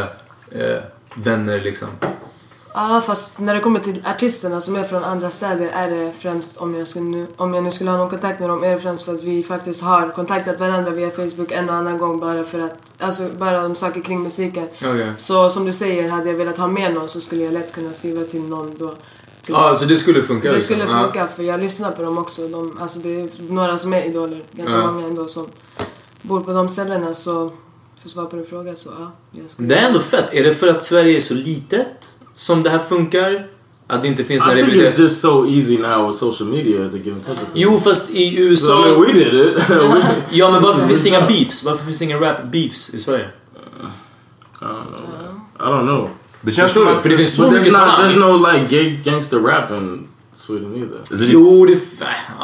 eh, 0.51 0.77
vänner 1.15 1.61
liksom. 1.61 1.89
Ja, 2.75 3.03
fast 3.07 3.39
när 3.39 3.55
det 3.55 3.61
kommer 3.61 3.81
till 3.81 4.03
artisterna 4.07 4.61
som 4.61 4.77
är 4.77 4.85
från 4.85 5.05
andra 5.05 5.31
städer 5.31 5.69
är 5.75 5.91
det 5.91 6.13
främst, 6.19 6.57
om 6.57 6.75
jag, 6.75 6.89
skulle 6.89 7.05
nu, 7.05 7.27
om 7.37 7.55
jag 7.55 7.65
nu 7.65 7.71
skulle 7.71 7.91
ha 7.91 7.99
någon 7.99 8.11
kontakt 8.11 8.41
med 8.41 8.49
dem, 8.49 8.65
är 8.65 8.71
det 8.75 8.81
främst 8.81 9.05
för 9.05 9.13
att 9.15 9.23
vi 9.23 9.43
faktiskt 9.43 9.83
har 9.83 10.09
kontaktat 10.11 10.61
varandra 10.61 10.91
via 10.91 11.11
Facebook 11.11 11.53
en 11.53 11.69
och 11.69 11.75
annan 11.75 11.99
gång 11.99 12.21
bara 12.21 12.45
för 12.45 12.59
att, 12.59 12.79
alltså 12.99 13.29
bara 13.39 13.65
om 13.67 13.75
saker 13.75 14.01
kring 14.01 14.23
musiken. 14.23 14.69
Okej. 14.77 15.13
Så 15.19 15.51
som 15.51 15.65
du 15.65 15.73
säger, 15.73 16.09
hade 16.11 16.29
jag 16.29 16.37
velat 16.37 16.59
ha 16.59 16.67
med 16.67 16.95
någon 16.95 17.09
så 17.09 17.21
skulle 17.21 17.45
jag 17.45 17.53
lätt 17.53 17.73
kunna 17.73 17.93
skriva 17.93 18.25
till 18.25 18.43
någon 18.43 18.75
då. 18.79 18.89
Typ- 18.89 19.57
Ja, 19.57 19.77
så 19.79 19.85
det 19.85 19.97
skulle 19.97 20.23
funka 20.23 20.49
Det 20.49 20.55
liksom. 20.55 20.75
skulle 20.75 20.89
funka 20.89 21.27
för 21.27 21.43
jag 21.43 21.61
lyssnar 21.61 21.91
på 21.93 22.03
dem 22.03 22.19
också. 22.19 22.49
De, 22.49 22.79
alltså 22.81 22.99
det 22.99 23.21
är 23.21 23.29
några 23.53 23.79
som 23.79 23.95
är 23.95 24.03
idoler, 24.05 24.43
ganska 24.53 24.77
Ja. 24.77 24.91
många 24.93 25.07
ändå 25.07 25.29
som 25.29 25.47
bor 26.23 26.41
på 26.41 26.53
de 26.53 26.69
ställena 26.69 27.15
så 27.15 27.53
för 28.01 28.09
att 28.09 28.13
svara 28.13 28.27
på 28.27 28.37
din 28.37 28.47
fråga 28.47 28.75
så 28.77 28.91
ja. 28.99 29.13
Jag 29.31 29.51
skulle... 29.51 29.69
Det 29.69 29.75
är 29.75 29.87
ändå 29.87 30.01
fett. 30.01 30.33
Är 30.33 30.45
det 30.45 30.55
för 30.55 30.69
att 30.69 30.83
Sverige 30.83 31.17
är 31.17 31.21
så 31.21 31.35
litet 31.35 32.19
som 32.35 32.63
det 32.63 32.71
här 32.71 32.79
funkar? 32.79 33.47
Att 33.87 34.03
det 34.03 34.09
inte 34.09 34.25
finns 34.25 34.43
några 34.45 34.59
I 34.59 34.63
think 34.63 34.75
it's 34.75 35.01
just 35.01 35.21
so 35.21 35.47
easy 35.47 35.79
now 35.79 36.07
with 36.07 36.19
social 36.19 36.49
media 36.49 36.89
to 36.89 36.97
get 36.97 37.07
in 37.07 37.21
touch 37.21 37.41
with. 37.41 37.51
Jo, 37.55 37.81
fast 37.81 38.11
i 38.11 38.39
USA... 38.39 38.67
So, 38.67 38.87
I 38.89 38.91
mean, 38.91 39.01
we 39.07 39.13
did 39.13 39.35
it. 39.35 39.63
ja, 40.31 40.51
men 40.51 40.63
varför 40.63 40.87
finns 40.87 41.03
det 41.03 41.09
inga 41.09 41.27
beefs? 41.27 41.65
Varför 41.65 41.85
finns 41.85 41.99
det 41.99 42.05
inga 42.05 42.17
rap-beefs 42.21 42.95
i 42.95 42.99
Sverige? 42.99 43.29
I 44.61 44.65
don't 44.65 44.87
know. 44.87 45.41
I 45.59 45.63
don't 45.63 45.83
know. 45.83 46.11
Det 46.43 46.53
känns 46.53 46.73
som 46.73 46.89
att- 46.89 47.03
för 47.03 47.09
det 47.09 47.17
finns 47.17 47.37
så 47.37 47.51
mycket 47.51 47.75
talang. 47.75 48.11
There's 48.11 48.19
no 48.19 48.53
like 48.53 48.77
gay 48.77 48.97
gangster 49.05 49.39
rap 49.39 49.71
in 49.71 50.09
Sweden 50.35 50.75
either. 50.75 50.99
Jo, 51.33 51.67
det... 51.67 51.75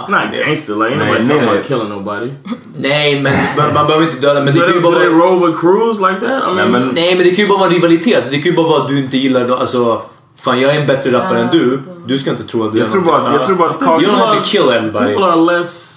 Not 0.09 0.47
gangster, 0.47 0.75
like 0.77 0.95
ain't 0.95 0.99
Nej, 0.99 1.07
nobody 1.07 1.19
nej, 1.19 1.29
talking 1.29 1.47
nej. 1.47 1.49
about 1.49 1.67
killing 1.67 1.89
nobody. 1.89 2.31
Nej, 2.79 3.21
men 3.21 3.33
man, 3.57 3.75
man 3.75 3.87
behöver 3.87 4.07
inte 4.07 4.21
döda. 4.21 4.45
Men 4.45 4.55
det 4.55 4.61
kan 4.61 4.75
ju 4.75 4.81
bara 4.81 4.95
vara... 4.95 5.05
roll 5.09 5.47
with 5.47 5.61
crews 5.61 6.01
like 6.01 6.21
that? 6.27 6.43
I 6.53 6.55
mean, 6.55 6.91
Nej, 6.95 7.15
men 7.17 7.25
det 7.25 7.31
kan 7.31 7.45
ju 7.45 7.49
bara 7.49 7.59
vara 7.59 7.71
rivalitet. 7.71 8.25
Det 8.31 8.37
kan 8.37 8.51
ju 8.51 8.57
bara 8.57 8.67
vara 8.69 8.83
att 8.83 8.89
du 8.89 8.99
inte 8.99 9.17
gillar... 9.17 9.51
Alltså, 9.61 10.03
fan 10.37 10.61
jag 10.61 10.75
är 10.77 10.81
en 10.81 10.87
bättre 10.87 11.13
rappare 11.13 11.39
än 11.39 11.49
du. 11.53 11.81
Du 12.07 12.19
ska 12.19 12.31
inte 12.31 12.45
tro 12.45 12.65
att 12.67 12.73
du 12.73 12.79
Jag 12.79 12.87
är 12.87 12.91
tror 12.91 13.01
någonting. 13.03 13.25
bara- 13.25 13.37
jag 13.37 13.47
tror 13.47 13.57
bara 13.57 13.71
att 13.71 14.03
You 14.03 14.13
don't 14.13 14.17
have 14.19 14.35
to 14.37 14.43
kill 14.45 14.61
People 14.63 14.77
everybody. 14.79 15.15
are 15.15 15.59
less... 15.59 15.93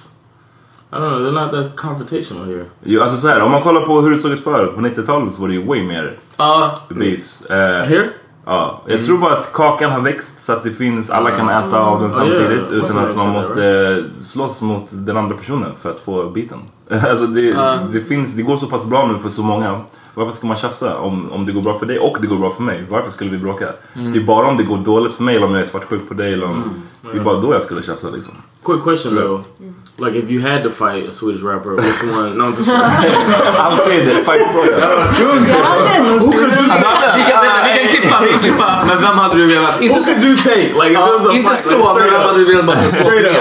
I 0.91 0.95
don't 0.95 1.09
know, 1.09 1.19
they're 1.27 1.45
not 1.45 1.51
that 1.51 1.75
confrontational 1.75 2.45
here. 2.47 2.65
Jo, 2.83 3.01
alltså 3.01 3.17
så 3.17 3.27
här, 3.27 3.41
om 3.41 3.51
man 3.51 3.61
kollar 3.61 3.81
på 3.81 4.01
hur 4.01 4.11
det 4.11 4.17
såg 4.17 4.31
ut 4.31 4.43
förut, 4.43 4.75
på 4.75 4.81
90-talet 4.81 5.33
så 5.33 5.41
var 5.41 5.47
det 5.47 5.53
ju 5.53 5.65
way 5.67 5.83
mer 5.83 6.17
Ja. 6.37 6.79
beefs. 6.89 7.43
Uh, 7.49 7.55
Here? 7.55 8.09
Ja, 8.45 8.81
jag 8.85 8.93
Mm. 8.93 9.05
tror 9.05 9.17
bara 9.17 9.33
att 9.33 9.53
kakan 9.53 9.91
har 9.91 10.01
växt 10.01 10.41
så 10.43 10.53
att 10.53 10.63
det 10.63 10.71
finns, 10.71 11.09
alla 11.09 11.31
kan 11.31 11.49
äta 11.49 11.79
av 11.79 12.01
den 12.01 12.13
samtidigt 12.13 12.69
utan 12.71 12.97
att 12.97 13.15
man 13.15 13.29
måste 13.29 14.03
slåss 14.21 14.61
mot 14.61 14.85
den 14.91 15.17
andra 15.17 15.35
personen 15.37 15.71
för 15.81 15.89
att 15.89 15.99
få 15.99 16.29
biten. 16.29 16.57
Alltså 17.09 17.27
det, 17.27 17.57
det, 17.91 17.99
finns, 18.01 18.33
det 18.33 18.41
går 18.41 18.57
så 18.57 18.65
pass 18.67 18.85
bra 18.85 19.07
nu 19.07 19.19
för 19.19 19.29
så 19.29 19.43
många. 19.43 19.79
Varför 20.19 20.33
ska 20.33 20.47
man 20.47 20.57
tjafsa 20.57 20.97
om, 20.97 21.31
om 21.31 21.45
det 21.45 21.51
går 21.51 21.61
bra 21.61 21.79
för 21.79 21.85
dig 21.85 21.99
och 21.99 22.17
det 22.21 22.27
går 22.27 22.37
bra 22.37 22.51
för 22.51 22.63
mig? 22.63 22.85
Varför 22.89 23.11
skulle 23.11 23.31
vi 23.31 23.37
bråka? 23.37 23.69
Mm. 23.95 24.11
Det 24.11 24.19
är 24.19 24.23
bara 24.23 24.47
om 24.47 24.57
det 24.57 24.63
går 24.63 24.77
dåligt 24.77 25.13
för 25.13 25.23
mig 25.23 25.35
eller 25.35 25.45
om 25.45 25.53
jag 25.53 25.61
är 25.61 25.65
svartsjuk 25.65 26.07
på 26.07 26.13
dig 26.13 26.33
eller 26.33 26.45
om... 26.45 26.51
Mm. 26.51 26.73
Det 27.11 27.19
är 27.19 27.23
bara 27.23 27.37
då 27.37 27.53
jag 27.53 27.63
skulle 27.63 27.83
tjafsa 27.83 28.09
liksom. 28.09 28.33
Quick 28.65 28.83
question 28.83 29.15
though. 29.15 29.41
Like 30.05 30.15
if 30.19 30.29
you 30.31 30.41
had 30.49 30.63
to 30.63 30.69
fight 30.69 31.09
a 31.09 31.11
Swedish 31.11 31.43
rapper, 31.43 31.69
which 31.69 32.03
one? 32.17 32.37
No, 32.37 32.43
I'm 32.43 32.55
just 32.57 32.69
Alltid 33.59 34.03
fight-fråga. 34.27 34.75
Vi 37.15 37.23
kan, 37.23 37.87
klippa, 37.89 38.21
vi 38.23 38.33
klippa. 38.39 38.83
Men 38.87 39.01
vem 39.01 39.17
hade 39.17 39.37
du 39.37 39.47
velat? 39.47 39.81
Inte, 39.81 39.95
Who 39.99 40.05
could 40.05 40.23
you 40.23 40.37
take? 40.37 40.73
Like 40.83 40.91
if 40.91 40.93
Ja, 40.93 41.07
it 41.07 41.13
was 41.19 41.27
a 41.27 41.33
inte 41.33 41.49
fight, 41.49 41.59
slå, 41.59 41.93
men 41.93 42.11
vem 42.11 42.21
hade 42.21 42.39
du 42.39 42.45
velat 42.45 42.65
bara 42.65 42.77
så 42.77 42.89
slåss 42.89 43.21
med? 43.21 43.31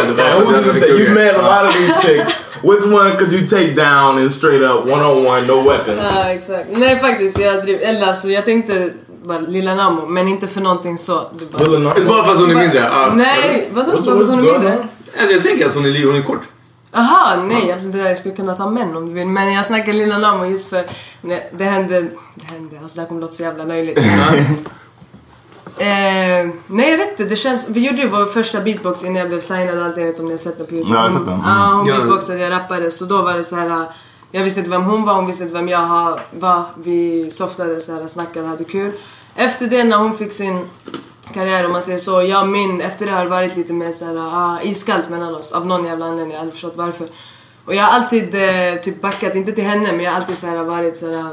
you 1.01 1.14
met 1.14 1.35
a 1.37 1.43
lot 1.43 1.68
of 1.68 1.74
these 1.76 1.95
chicks. 2.03 2.47
Which 2.63 2.85
one 2.87 3.17
could 3.17 3.33
you 3.33 3.47
take 3.49 3.75
down 3.75 4.19
and 4.19 4.35
straight 4.35 4.63
up 4.63 4.85
one 4.85 5.05
on 5.05 5.27
one, 5.27 5.47
no 5.47 5.63
weapons? 5.71 6.03
Ja, 6.15 6.31
exakt. 6.31 6.65
Nej 6.71 6.99
faktiskt, 7.01 7.39
jag 7.41 7.63
driv, 7.63 7.79
eller 7.83 8.07
alltså 8.07 8.29
jag 8.29 8.45
tänkte 8.45 8.91
bara 9.25 9.39
Lilla 9.41 9.75
Namo, 9.75 10.07
men 10.07 10.29
inte 10.29 10.47
för 10.47 10.61
någonting 10.61 10.99
så. 10.99 11.15
Bara- 11.53 11.65
Nas- 11.69 12.09
Bara 12.09 12.25
för 12.25 12.33
att 12.35 12.41
hon 12.41 12.51
är 12.51 12.55
mindre? 12.55 12.79
Ja. 12.79 13.13
Nej, 13.15 13.69
vadå? 13.73 13.93
Bara 13.93 14.03
för 14.05 14.23
att 14.23 14.29
hon 14.29 14.39
är 14.39 14.53
mindre? 14.53 14.73
Alltså, 15.21 15.35
jag 15.35 15.43
tänker 15.43 15.69
att 15.69 15.75
hon 15.75 15.87
är, 15.87 16.07
hon 16.07 16.17
är 16.17 16.23
kort. 16.23 16.49
Aha, 16.95 17.37
nej 17.43 17.73
absolut 17.73 17.95
inte. 17.95 18.09
Jag 18.09 18.19
skulle 18.19 18.35
kunna 18.35 18.55
ta 18.55 18.71
män 18.71 18.97
om 18.97 19.07
du 19.07 19.13
vill. 19.13 19.27
Men 19.27 19.53
jag 19.53 19.65
snackar 19.65 19.93
Lilla 19.93 20.19
Namo 20.19 20.47
just 20.47 20.71
för 20.71 20.85
nej, 21.21 21.51
det 21.59 21.65
hände, 21.65 22.01
det 22.35 22.45
hände, 22.53 22.77
alltså 22.83 22.97
det 22.97 23.01
här 23.03 23.09
kommer 23.09 23.21
låta 23.21 23.33
så 23.33 23.43
jävla 23.43 23.65
löjligt. 23.65 23.99
Eh, 25.81 26.51
nej 26.66 26.91
jag 26.91 26.99
vet 26.99 27.11
inte, 27.11 27.24
det 27.24 27.37
känns, 27.37 27.68
vi 27.68 27.87
gjorde 27.87 28.03
ju 28.03 28.09
vår 28.09 28.26
första 28.26 28.61
beatbox 28.61 29.05
innan 29.05 29.16
jag 29.16 29.29
blev 29.29 29.41
signad 29.41 29.79
och 29.79 29.85
allt, 29.85 29.97
jag 29.97 30.05
vet 30.05 30.20
om 30.20 30.26
ni 30.26 30.31
har 30.33 30.39
sett 30.39 30.59
den 30.59 30.66
på 30.66 30.74
youtube. 30.74 30.95
Ja, 30.95 31.05
jag 31.05 31.11
har 31.11 31.18
sett 31.18 31.26
den. 31.26 31.41
Ja, 31.47 31.72
hon 31.76 31.87
Ja. 31.87 31.95
beatboxade, 31.95 32.39
jag 32.39 32.53
rappade 32.53 32.91
så 32.91 33.05
då 33.05 33.22
var 33.22 33.35
det 33.35 33.45
så 33.45 33.57
här. 33.57 33.87
Jag 34.31 34.45
visste 34.45 34.61
inte 34.61 34.70
vem 34.70 34.83
hon 34.83 35.05
var, 35.05 35.14
hon 35.14 35.26
visste 35.26 35.43
inte 35.45 35.55
vem 35.57 35.68
jag 35.68 36.18
var. 36.31 36.62
Vi 36.76 37.31
softade, 37.31 37.81
så 37.81 37.93
här, 37.95 38.07
snackade, 38.07 38.47
hade 38.47 38.64
kul. 38.64 38.93
efter 39.37 39.66
det 39.66 39.85
när 39.85 39.97
hon 39.97 40.14
fick 40.18 40.33
sin 40.33 40.64
karriär 41.35 41.66
om 41.66 41.72
man 41.72 41.83
säger 41.83 41.99
så. 41.99 42.22
Jag 42.22 42.43
och 42.43 42.49
min, 42.49 42.81
efter 42.81 43.07
det 43.07 43.12
har 43.12 43.24
det 43.24 43.31
varit 43.31 43.57
lite 43.57 43.72
mer 43.72 43.93
såhär 43.93 44.16
ah, 44.16 44.59
iskallt 44.62 45.09
mellan 45.11 45.35
oss 45.35 45.53
av 45.53 45.66
någon 45.66 45.85
jävla 45.85 46.05
anledning. 46.05 46.31
Jag 46.33 46.39
har 46.39 46.41
aldrig 46.41 46.55
förstått 46.55 46.76
varför. 46.76 47.07
Och 47.64 47.74
jag 47.74 47.83
har 47.83 47.91
alltid 47.91 48.35
eh, 48.35 48.81
typ 48.83 49.03
backat, 49.03 49.35
inte 49.35 49.53
till 49.53 49.64
henne 49.64 49.93
men 49.93 50.01
jag 50.01 50.11
har 50.11 50.16
alltid 50.20 50.37
såhär 50.37 50.64
varit 50.64 50.97
såhär 50.97 51.31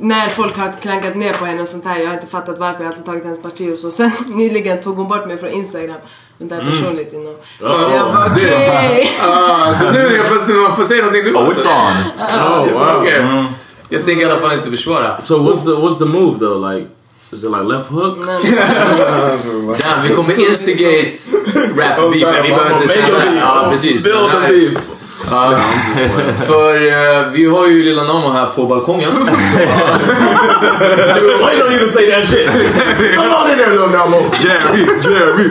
när 0.00 0.28
folk 0.28 0.56
har 0.56 0.72
klankat 0.82 1.14
ner 1.14 1.32
på 1.32 1.44
henne 1.44 1.60
och 1.62 1.68
sånt 1.68 1.84
här, 1.84 1.98
jag 2.00 2.06
har 2.06 2.14
inte 2.14 2.26
fattat 2.26 2.58
varför, 2.58 2.80
jag 2.80 2.86
har 2.86 2.90
alltid 2.92 3.04
tagit 3.04 3.24
hennes 3.24 3.42
parti 3.42 3.72
och 3.72 3.78
så. 3.78 3.90
Sen 3.90 4.10
nyligen 4.26 4.80
tog 4.80 4.96
hon 4.96 5.08
bort 5.08 5.26
mig 5.26 5.36
från 5.38 5.50
Instagram. 5.50 5.96
Men 6.38 6.48
det 6.48 6.54
är 6.54 6.60
personligt 6.60 7.14
you 7.14 7.22
know. 7.22 7.72
Så 7.74 7.90
jag 7.90 8.12
bara 8.12 8.26
okej. 8.26 9.10
Ah, 9.22 9.72
så 9.74 9.90
nu 9.90 9.98
helt 9.98 10.28
plötsligt 10.28 10.56
man 10.56 10.76
får 10.76 10.84
säga 10.84 11.02
någonting 11.04 11.24
du 11.24 11.34
Oh, 11.34 11.46
också. 11.46 11.60
it's 11.60 11.66
on. 11.66 11.92
Oh, 12.20 12.72
wow. 12.72 13.02
okay. 13.02 13.18
Mm. 13.18 13.44
Jag 13.88 14.04
tänker 14.04 14.26
i 14.26 14.30
alla 14.30 14.40
fall 14.40 14.52
inte 14.52 14.70
försvara. 14.70 15.20
So 15.24 15.34
what's 15.38 15.64
the 15.64 15.70
what's 15.70 15.98
the 15.98 16.04
move 16.04 16.38
though? 16.38 16.72
Like, 16.72 16.88
is 17.32 17.44
it 17.44 17.50
like 17.50 17.62
left 17.62 17.90
hook? 17.90 18.18
Damn, 18.26 20.02
vi 20.02 20.14
kommer 20.14 20.48
instigate 20.48 21.12
rap 21.76 22.12
beef. 22.12 22.14
Vi 22.14 22.48
behöver 22.48 22.74
inte 22.74 22.88
säga 22.88 23.06
det. 23.18 23.36
Ja, 23.40 23.66
precis. 23.70 24.04
Build 24.04 24.30
the 24.30 24.48
beef. 24.48 24.78
Ja, 25.30 25.58
för 26.46 26.76
eh, 26.86 27.28
vi 27.32 27.46
har 27.46 27.66
ju 27.68 27.82
lilla 27.82 28.04
Namo 28.04 28.30
här 28.30 28.46
på 28.46 28.66
balkongen. 28.66 29.12
Waiting 31.42 31.66
on 31.66 31.72
you 31.72 31.88
say 31.88 32.10
that 32.10 32.28
shit. 32.28 32.50
Come 33.16 33.34
on 33.34 33.50
in 33.50 33.56
there, 33.58 33.70
little 33.70 33.98
Namo. 33.98 34.16
Jerry, 34.42 34.86
Jerry. 35.02 35.50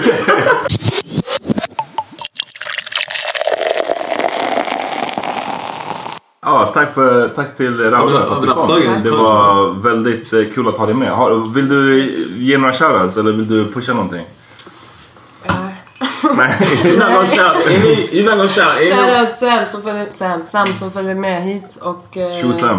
Ja, 6.41 6.71
tack, 6.73 6.93
för, 6.93 7.27
tack 7.27 7.55
till 7.57 7.79
Raula 7.79 8.25
för 8.25 8.35
att 8.35 8.41
du 8.41 8.47
kom. 8.47 8.67
Det 9.03 9.11
var 9.11 9.73
väldigt 9.83 10.33
eh, 10.33 10.39
kul 10.55 10.67
att 10.67 10.77
ha 10.77 10.85
dig 10.85 10.95
med. 10.95 11.11
Har, 11.11 11.53
vill 11.53 11.69
du 11.69 12.05
ge 12.37 12.57
några 12.57 12.73
shoutouts 12.73 13.17
eller 13.17 13.31
vill 13.31 13.47
du 13.47 13.71
pusha 13.71 13.93
någonting? 13.93 14.25
Nej. 16.37 16.55
Any. 17.67 18.09
You're 18.11 18.23
not 18.25 18.35
gonna 18.37 18.47
shout 18.49 18.75
any. 18.77 18.89
Shoutout 18.91 19.33
Sam 19.33 19.65
som 19.65 19.81
följer, 19.81 20.07
Sam, 20.09 20.45
Sam 20.45 20.67
som 20.67 20.91
följer 20.91 21.15
med 21.15 21.43
hit 21.43 21.79
och... 21.81 22.17
eh, 22.17 22.41
Tjo 22.41 22.53
Sam. 22.53 22.77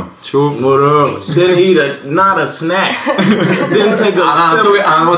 What 0.63 0.81
up? 0.81 1.23
Didn't 1.29 1.59
eat 1.59 1.79
a 1.91 1.95
not 2.05 2.39
a 2.43 2.47
snack. 2.47 2.97
didn't 3.71 3.97
take 3.99 4.19
a 4.23 4.53
sip. 4.53 4.65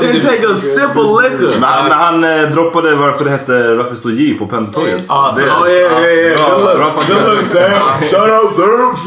Didn't 0.01 0.21
take 0.25 0.47
a 0.51 0.55
sip 0.55 0.97
of 0.97 1.23
liquor. 1.23 1.59
När, 1.59 1.89
när 1.89 1.95
han 1.95 2.23
eh, 2.23 2.49
droppade 2.49 2.95
varför 2.95 3.23
det 3.25 3.31
hette, 3.31 3.75
varför 3.75 3.91
det 3.91 3.97
stod 3.97 4.13
J 4.13 4.33
på 4.39 4.47
pendeltåget. 4.47 5.05
Ja, 5.09 5.33
Det- 5.37 5.43
Oh 5.43 5.69
yeah, 5.69 6.03
yeah, 6.03 6.59
Good 7.07 7.35
look, 7.35 7.43
Sam. 7.45 7.71
Shout 8.01 8.43
out, 8.43 8.55
Sam. 8.55 8.97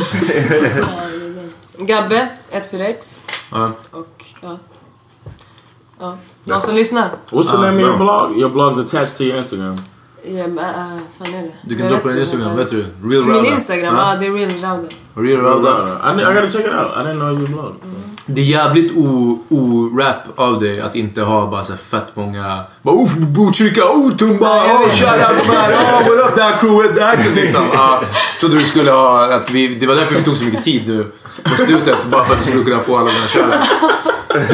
Gabbe, 1.78 2.28
14x. 2.52 3.24
Ja. 3.52 3.70
Och 3.90 4.24
ja. 4.42 4.58
Ja. 6.00 6.16
Någon 6.50 6.60
som 6.60 6.74
lyssnar? 6.74 7.10
What's 7.30 7.50
the 7.50 7.56
Ah, 7.56 7.60
name 7.60 7.74
of 7.76 7.80
your 7.88 7.96
blog? 7.98 8.38
Your 8.38 8.50
blog's 8.50 8.78
attached 8.86 9.16
to 9.18 9.24
your 9.24 9.36
Instagram. 9.38 9.76
Ja, 10.24 10.46
men 10.46 10.58
äh, 10.58 10.74
fan 11.18 11.34
är 11.34 11.42
det? 11.42 11.52
Du 11.62 11.76
kan 11.76 11.88
dra 11.88 11.98
på 11.98 12.08
din 12.08 12.18
Instagram, 12.18 12.56
vet 12.56 12.70
du? 12.70 12.76
Real 12.80 13.24
Min 13.24 13.34
Rauda. 13.34 13.48
Instagram, 13.48 13.94
Ja. 13.96 14.12
ja 14.12 14.18
det 14.20 14.26
är 14.26 14.32
real 14.32 14.50
Rauda. 14.50 14.88
Real 15.14 15.40
Rauda. 15.40 15.70
I, 15.70 16.20
I 16.20 16.34
gotta 16.34 16.50
check 16.50 16.66
it 16.66 16.72
out. 16.72 16.92
I 16.96 17.00
didn't 17.04 17.14
know 17.18 17.30
you 17.40 17.46
blog. 17.46 17.74
So. 17.82 17.96
Det 18.34 18.40
är 18.40 18.44
jävligt 18.44 18.92
o- 18.96 19.38
o-rap 19.48 20.16
av 20.36 20.60
dig 20.60 20.80
att 20.80 20.94
inte 20.96 21.22
ha 21.22 21.46
bara 21.50 21.64
så 21.64 21.72
här 21.72 21.78
fett 21.78 22.06
många... 22.14 22.62
Bara 22.82 23.04
uff, 23.04 23.14
Botkyrka, 23.16 23.80
oh 23.84 24.16
Tumba, 24.16 24.46
oh 24.64 24.88
shoutout 24.90 25.46
de 25.46 25.56
här, 25.56 25.72
oh 25.72 26.08
what 26.16 26.28
up, 26.30 26.36
det 26.36 26.42
här 26.42 26.56
crewet, 26.60 26.96
det 26.96 27.02
här 27.04 27.18
liksom. 27.34 27.62
Ja, 27.72 28.02
trodde 28.40 28.54
du 28.58 28.64
skulle 28.64 28.90
ha, 28.90 29.24
att 29.34 29.50
vi, 29.50 29.68
det 29.74 29.86
var 29.86 29.94
därför 29.94 30.14
vi 30.14 30.22
tog 30.22 30.36
så 30.36 30.44
mycket 30.44 30.64
tid 30.64 30.88
nu 30.88 31.06
på 31.44 31.50
slutet. 31.56 32.04
Bara 32.10 32.24
för 32.24 32.34
att 32.34 32.40
du 32.40 32.46
skulle 32.46 32.64
kunna 32.64 32.80
få 32.80 32.96
alla 32.98 33.10
dina 33.10 33.26
shoutouts. 33.26 33.70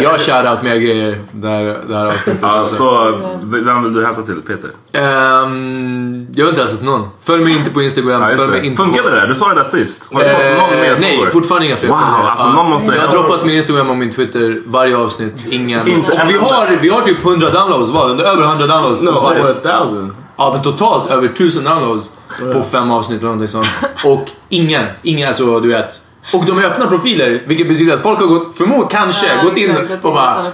Jag 0.03 0.11
har 0.11 0.19
shoutout 0.19 0.63
mer 0.63 0.77
grejer 0.77 1.21
där, 1.33 1.79
det 1.89 1.95
här 1.97 2.07
avsnittet. 2.07 2.43
Alltså. 2.43 3.19
vem 3.43 3.83
vill 3.85 3.93
du 3.93 4.07
hälsa 4.07 4.23
till? 4.23 4.43
Peter? 4.47 4.71
Ehm, 4.93 6.27
jag 6.35 6.45
har 6.45 6.49
inte 6.51 6.61
hälsat 6.61 6.83
någon. 6.83 7.09
Följ 7.25 7.45
mig 7.45 7.53
inte 7.57 7.71
på 7.71 7.83
Instagram. 7.83 8.23
Ja, 8.23 8.37
följ 8.37 8.51
mig 8.51 8.61
det. 8.61 8.67
inte 8.67 8.77
Funkade 8.77 9.03
på... 9.03 9.09
det 9.15 9.21
där? 9.21 9.27
Du 9.27 9.35
sa 9.35 9.49
det 9.49 9.55
där 9.55 9.65
sist. 9.65 10.09
Har 10.13 10.25
du 10.25 10.31
fått 10.31 10.43
någon 10.43 10.73
Eh, 10.75 10.81
mer 10.81 10.97
nej, 11.01 11.11
follower? 11.17 11.31
fortfarande 11.31 11.67
inga 11.67 11.77
fler 11.77 11.89
Wow, 11.89 11.97
alltså 11.99 12.51
någon 12.53 12.71
måste... 12.71 12.95
Jag 12.95 13.03
har 13.03 13.13
droppat 13.15 13.45
min 13.47 13.63
Instagram 13.67 13.91
och 13.91 13.97
min 13.97 14.13
Twitter 14.13 14.63
varje 14.67 14.97
avsnitt. 14.97 15.47
Ingen. 15.51 15.81
Och 15.81 15.87
vi 16.29 16.39
har, 16.39 16.79
vi 16.83 16.89
har 16.89 17.01
typ 17.01 17.25
100 17.27 17.51
downloads 17.51 17.91
var? 17.91 18.11
Över 18.11 18.43
100 18.43 18.67
downloads. 18.67 19.01
No, 19.03 19.13
på 19.13 19.21
varje. 19.21 19.41
over 19.43 19.51
a 19.53 19.61
thousand. 19.63 20.11
Ja 20.37 20.51
men 20.53 20.63
totalt 20.63 21.11
över 21.11 21.29
1000 21.29 21.65
downloads 21.65 22.11
på 22.53 22.63
fem 22.63 22.91
avsnitt 22.91 23.19
eller 23.19 23.27
någonting 23.33 23.49
sånt. 23.49 23.69
Och 24.05 24.31
ingen, 24.49 24.87
ingen 25.03 25.29
alltså 25.29 25.61
du 25.61 25.69
vet. 25.69 26.01
Och 26.35 26.45
de 26.45 26.59
är 26.59 26.65
öppna 26.65 26.87
profiler 26.87 27.43
vilket 27.47 27.69
betyder 27.69 27.95
att 27.95 28.03
folk 28.03 28.19
har 28.19 28.27
gått, 28.27 28.57
förmodligen 28.57 28.89
kanske, 28.89 29.27
Ja, 29.37 29.43
gått 29.43 29.57
in 29.57 29.71
exakt, 29.71 30.05
och 30.05 30.13
bara 30.15 30.43
Nah, 30.43 30.51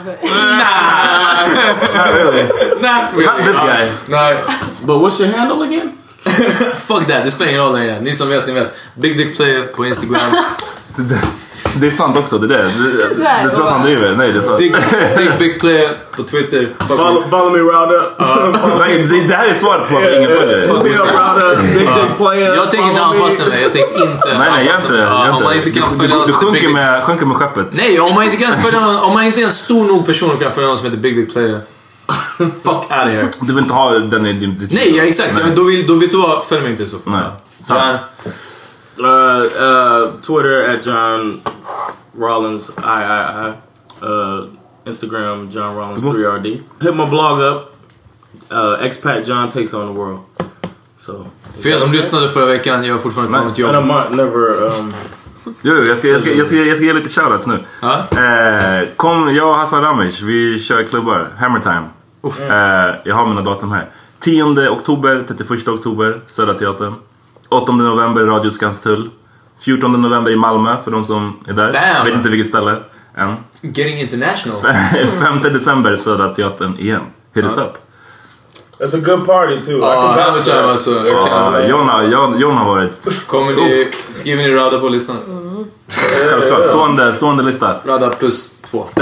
really? 2.14 2.42
not. 2.80 3.44
This 3.46 3.56
guy. 3.66 3.88
Nej. 4.06 4.36
But 4.82 4.96
what's 5.02 5.20
your 5.24 5.38
handle 5.38 5.66
again? 5.66 5.92
Fuck 6.86 7.06
that, 7.08 7.24
det 7.24 7.30
spelar 7.30 7.50
ingen 7.50 7.62
roll 7.62 7.72
längre. 7.74 8.00
Ni 8.00 8.14
som 8.14 8.28
vet, 8.28 8.46
ni 8.46 8.52
vet. 8.52 8.74
Big 8.94 9.16
Dick 9.18 9.36
Player 9.36 9.62
på 9.62 9.86
Instagram. 9.86 10.20
Det 11.74 11.86
är 11.86 11.90
sant 11.90 12.16
också, 12.18 12.38
det 12.38 12.46
där. 12.46 12.62
Du, 12.62 13.14
Svär, 13.14 13.44
du 13.44 13.50
tror 13.50 13.66
att 13.66 13.72
han 13.72 13.82
driver? 13.82 14.14
Nej, 14.16 14.32
det 14.32 14.38
är 14.38 14.42
sant. 14.42 14.58
Dick, 14.58 14.74
Dick 15.18 15.38
Big 15.38 15.60
Player 15.60 15.90
på 16.16 16.22
Twitter. 16.22 16.68
Follow, 16.88 17.22
follow 17.30 17.52
me, 17.52 17.58
Rowda. 17.58 17.94
Uh, 17.94 18.78
det- 18.78 19.28
Det 19.28 19.34
här 19.34 19.46
är 19.46 19.54
svaret 19.54 19.88
på 19.88 19.94
varför 19.94 20.16
ingen 20.18 20.30
följer 20.30 20.66
Follow 20.66 20.82
me 20.84 20.88
dig. 20.88 20.98
up, 20.98 21.06
Rowda. 21.06 21.62
Big 21.62 21.78
dick 21.88 22.16
player. 22.16 22.54
Jag 22.54 22.70
tänker 22.70 22.88
inte 22.88 23.02
anpassa 23.02 23.46
mig, 23.48 23.62
jag 23.62 23.72
tänker 23.72 24.02
inte 24.02 24.34
Nej, 24.38 24.50
nej, 24.56 24.66
gör 24.66 24.74
inte 24.76 24.92
det. 24.92 25.06
Om 25.30 25.42
man 25.42 25.54
inte 25.54 25.70
kan 25.70 25.98
följa 25.98 26.16
någon 26.16 26.26
Du 26.26 26.32
sjunker 26.32 27.26
med 27.26 27.36
skeppet. 27.36 27.66
Nej, 27.70 28.00
om 28.00 28.14
man 28.14 28.24
inte 28.24 28.36
kan 28.36 28.62
följa 28.62 28.80
någon, 28.80 28.96
om 28.96 29.12
man 29.12 29.24
inte 29.24 29.40
är 29.40 29.44
en 29.44 29.52
stor 29.52 29.84
nog 29.84 30.06
person 30.06 30.30
och 30.30 30.42
kan 30.42 30.52
följa 30.52 30.68
någon 30.68 30.78
som 30.78 30.86
heter 30.86 30.98
Big 30.98 31.16
Dick 31.16 31.32
Player. 31.32 31.60
Fuck 32.38 32.66
out 32.66 32.90
of 32.90 33.10
here. 33.10 33.30
Du 33.40 33.46
vill 33.46 33.58
inte 33.58 33.74
ha 33.74 33.90
den 33.98 34.26
i 34.26 34.32
din... 34.32 34.58
ditt- 34.58 34.72
Nej, 34.72 34.96
ja, 34.96 35.02
exakt. 35.04 35.34
Nej. 35.34 35.44
Men 35.44 35.56
då, 35.56 35.64
vill, 35.64 35.86
då 35.86 35.94
vet 35.94 36.10
du 36.10 36.16
vad, 36.16 36.44
följ 36.44 36.62
mig 36.62 36.70
inte 36.70 36.86
så. 36.86 36.98
Nej. 37.06 37.22
Så. 37.64 37.74
Uh, 37.74 39.06
uh, 39.06 40.10
Twitter 40.20 40.74
at 40.74 40.86
John 40.86 41.40
Rollins 42.18 42.70
I 42.70 43.02
I 43.02 43.48
I. 43.48 43.52
Uh, 44.06 44.48
Instagram 44.86 45.50
John 45.50 45.76
Rollins 45.76 46.02
three 46.02 46.26
RD. 46.26 46.46
Hit 46.80 46.96
my 46.96 47.06
blog 47.06 47.40
up. 47.40 47.74
Uh, 48.50 48.84
expat 48.86 49.26
John 49.26 49.50
takes 49.50 49.74
on 49.74 49.86
the 49.86 49.92
world. 49.98 50.20
So 50.98 51.26
för 51.62 51.68
er 51.68 51.76
som 51.76 51.92
lyssnade 51.92 52.28
förra 52.28 52.46
veckan, 52.46 52.84
jag 52.84 52.94
har 52.94 52.98
fortfarande 52.98 53.32
kvar 53.32 53.44
mitt 53.44 53.50
and 53.50 53.58
jobb. 53.58 53.74
I'm 53.74 53.86
not 53.86 54.10
never. 54.10 54.78
Um, 54.80 54.94
Jo, 55.62 55.74
jag 55.74 55.96
ska, 55.96 56.08
jag, 56.08 56.20
ska, 56.20 56.34
jag, 56.34 56.46
ska, 56.46 56.56
jag 56.56 56.76
ska 56.76 56.86
ge 56.86 56.92
lite 56.92 57.08
shoutouts 57.20 57.46
nu. 57.46 57.58
Ja? 57.80 58.06
Eh, 58.10 58.88
kom, 58.96 59.34
jag 59.34 59.48
och 59.48 59.54
Hassan 59.56 59.82
Ramic, 59.82 60.20
vi 60.20 60.60
kör 60.60 60.82
klubbar. 60.82 61.28
Hammer 61.38 61.60
time. 61.60 61.82
Eh, 62.50 62.94
jag 63.04 63.14
har 63.14 63.26
mina 63.26 63.40
datum 63.42 63.72
här. 63.72 63.90
10 64.20 64.68
oktober, 64.70 65.24
31 65.28 65.68
oktober, 65.68 66.20
Södra 66.26 66.54
Teatern. 66.54 66.94
8 67.48 67.72
november, 67.72 68.24
Radio 68.24 68.50
Skanstull. 68.50 69.10
14 69.64 70.02
november 70.02 70.30
i 70.30 70.36
Malmö 70.36 70.76
för 70.84 70.90
de 70.90 71.04
som 71.04 71.36
är 71.48 71.52
där. 71.52 71.72
Bam! 71.72 71.82
Jag 71.96 72.04
vet 72.04 72.14
inte 72.14 72.28
vilket 72.28 72.48
ställe 72.48 72.76
än. 73.16 73.36
Getting 73.60 73.98
international. 73.98 74.56
5 75.20 75.42
december, 75.42 75.96
Södra 75.96 76.34
Teatern 76.34 76.78
igen. 76.78 77.00
Hit 77.34 77.44
us 77.44 77.58
up. 77.58 77.78
That's 78.82 78.94
a 78.94 79.00
good 79.00 79.26
party 79.26 79.56
too. 79.66 79.78
Ja, 79.78 80.14
time 80.32 80.42
that. 80.42 80.64
alltså. 80.64 80.90
Jag 80.90 81.06
Ja, 81.06 81.26
kan. 81.26 81.68
John, 81.68 81.88
har- 81.88 82.02
John, 82.02 82.38
John 82.40 82.56
har 82.56 82.64
varit 82.66 83.26
Kommer 83.26 83.52
ni, 83.52 83.90
skriver 84.10 84.42
ni 84.42 84.54
Rada 84.54 84.78
på 84.80 84.88
listan? 84.88 85.16
självklart 86.28 86.64
stående, 86.64 87.12
stående 87.12 87.42
lista. 87.42 87.76
Rada 87.84 88.10
plus 88.10 88.50
två. 88.70 88.86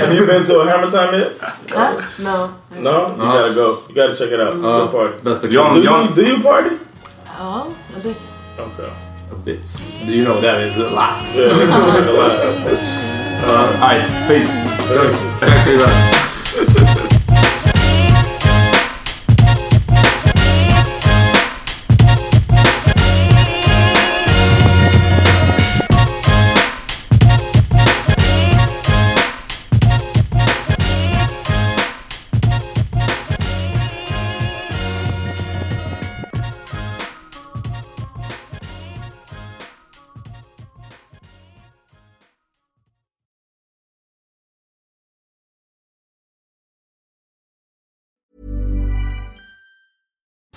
Have 0.00 0.14
you 0.14 0.26
been 0.26 0.44
to 0.44 0.60
a 0.60 0.64
Hammer 0.70 0.90
Time 0.90 1.18
yet? 1.18 1.32
Huh? 1.74 1.90
No. 2.16 2.48
No, 2.78 2.90
you 2.90 3.26
gotta 3.32 3.54
go. 3.54 3.76
You 3.88 3.94
gotta 3.94 4.14
check 4.14 4.30
it 4.32 4.40
out. 4.40 4.54
It's 4.54 4.66
a 4.66 4.78
good 4.80 4.90
party. 4.92 5.14
Bästa 5.22 5.46
John, 5.46 5.74
Do 5.74 5.80
you, 5.80 5.84
John, 5.84 6.14
do 6.14 6.22
you 6.22 6.42
party? 6.42 6.70
Ja, 7.38 7.66
jag 7.94 8.02
vet. 8.10 8.20
Okay. 8.58 8.90
Bits. 9.44 9.86
Do 10.06 10.12
you 10.12 10.24
know 10.24 10.34
what 10.34 10.42
that 10.42 10.60
is? 10.60 10.76
Lots. 10.76 11.38
Yeah, 11.38 11.48
that's 11.48 11.60
like 11.60 12.08
a 12.08 12.22
lot. 12.22 12.32
Alright, 13.48 14.06
peace. 14.28 14.52
Tack 15.40 15.64
för 15.64 15.72
idag. 15.72 15.88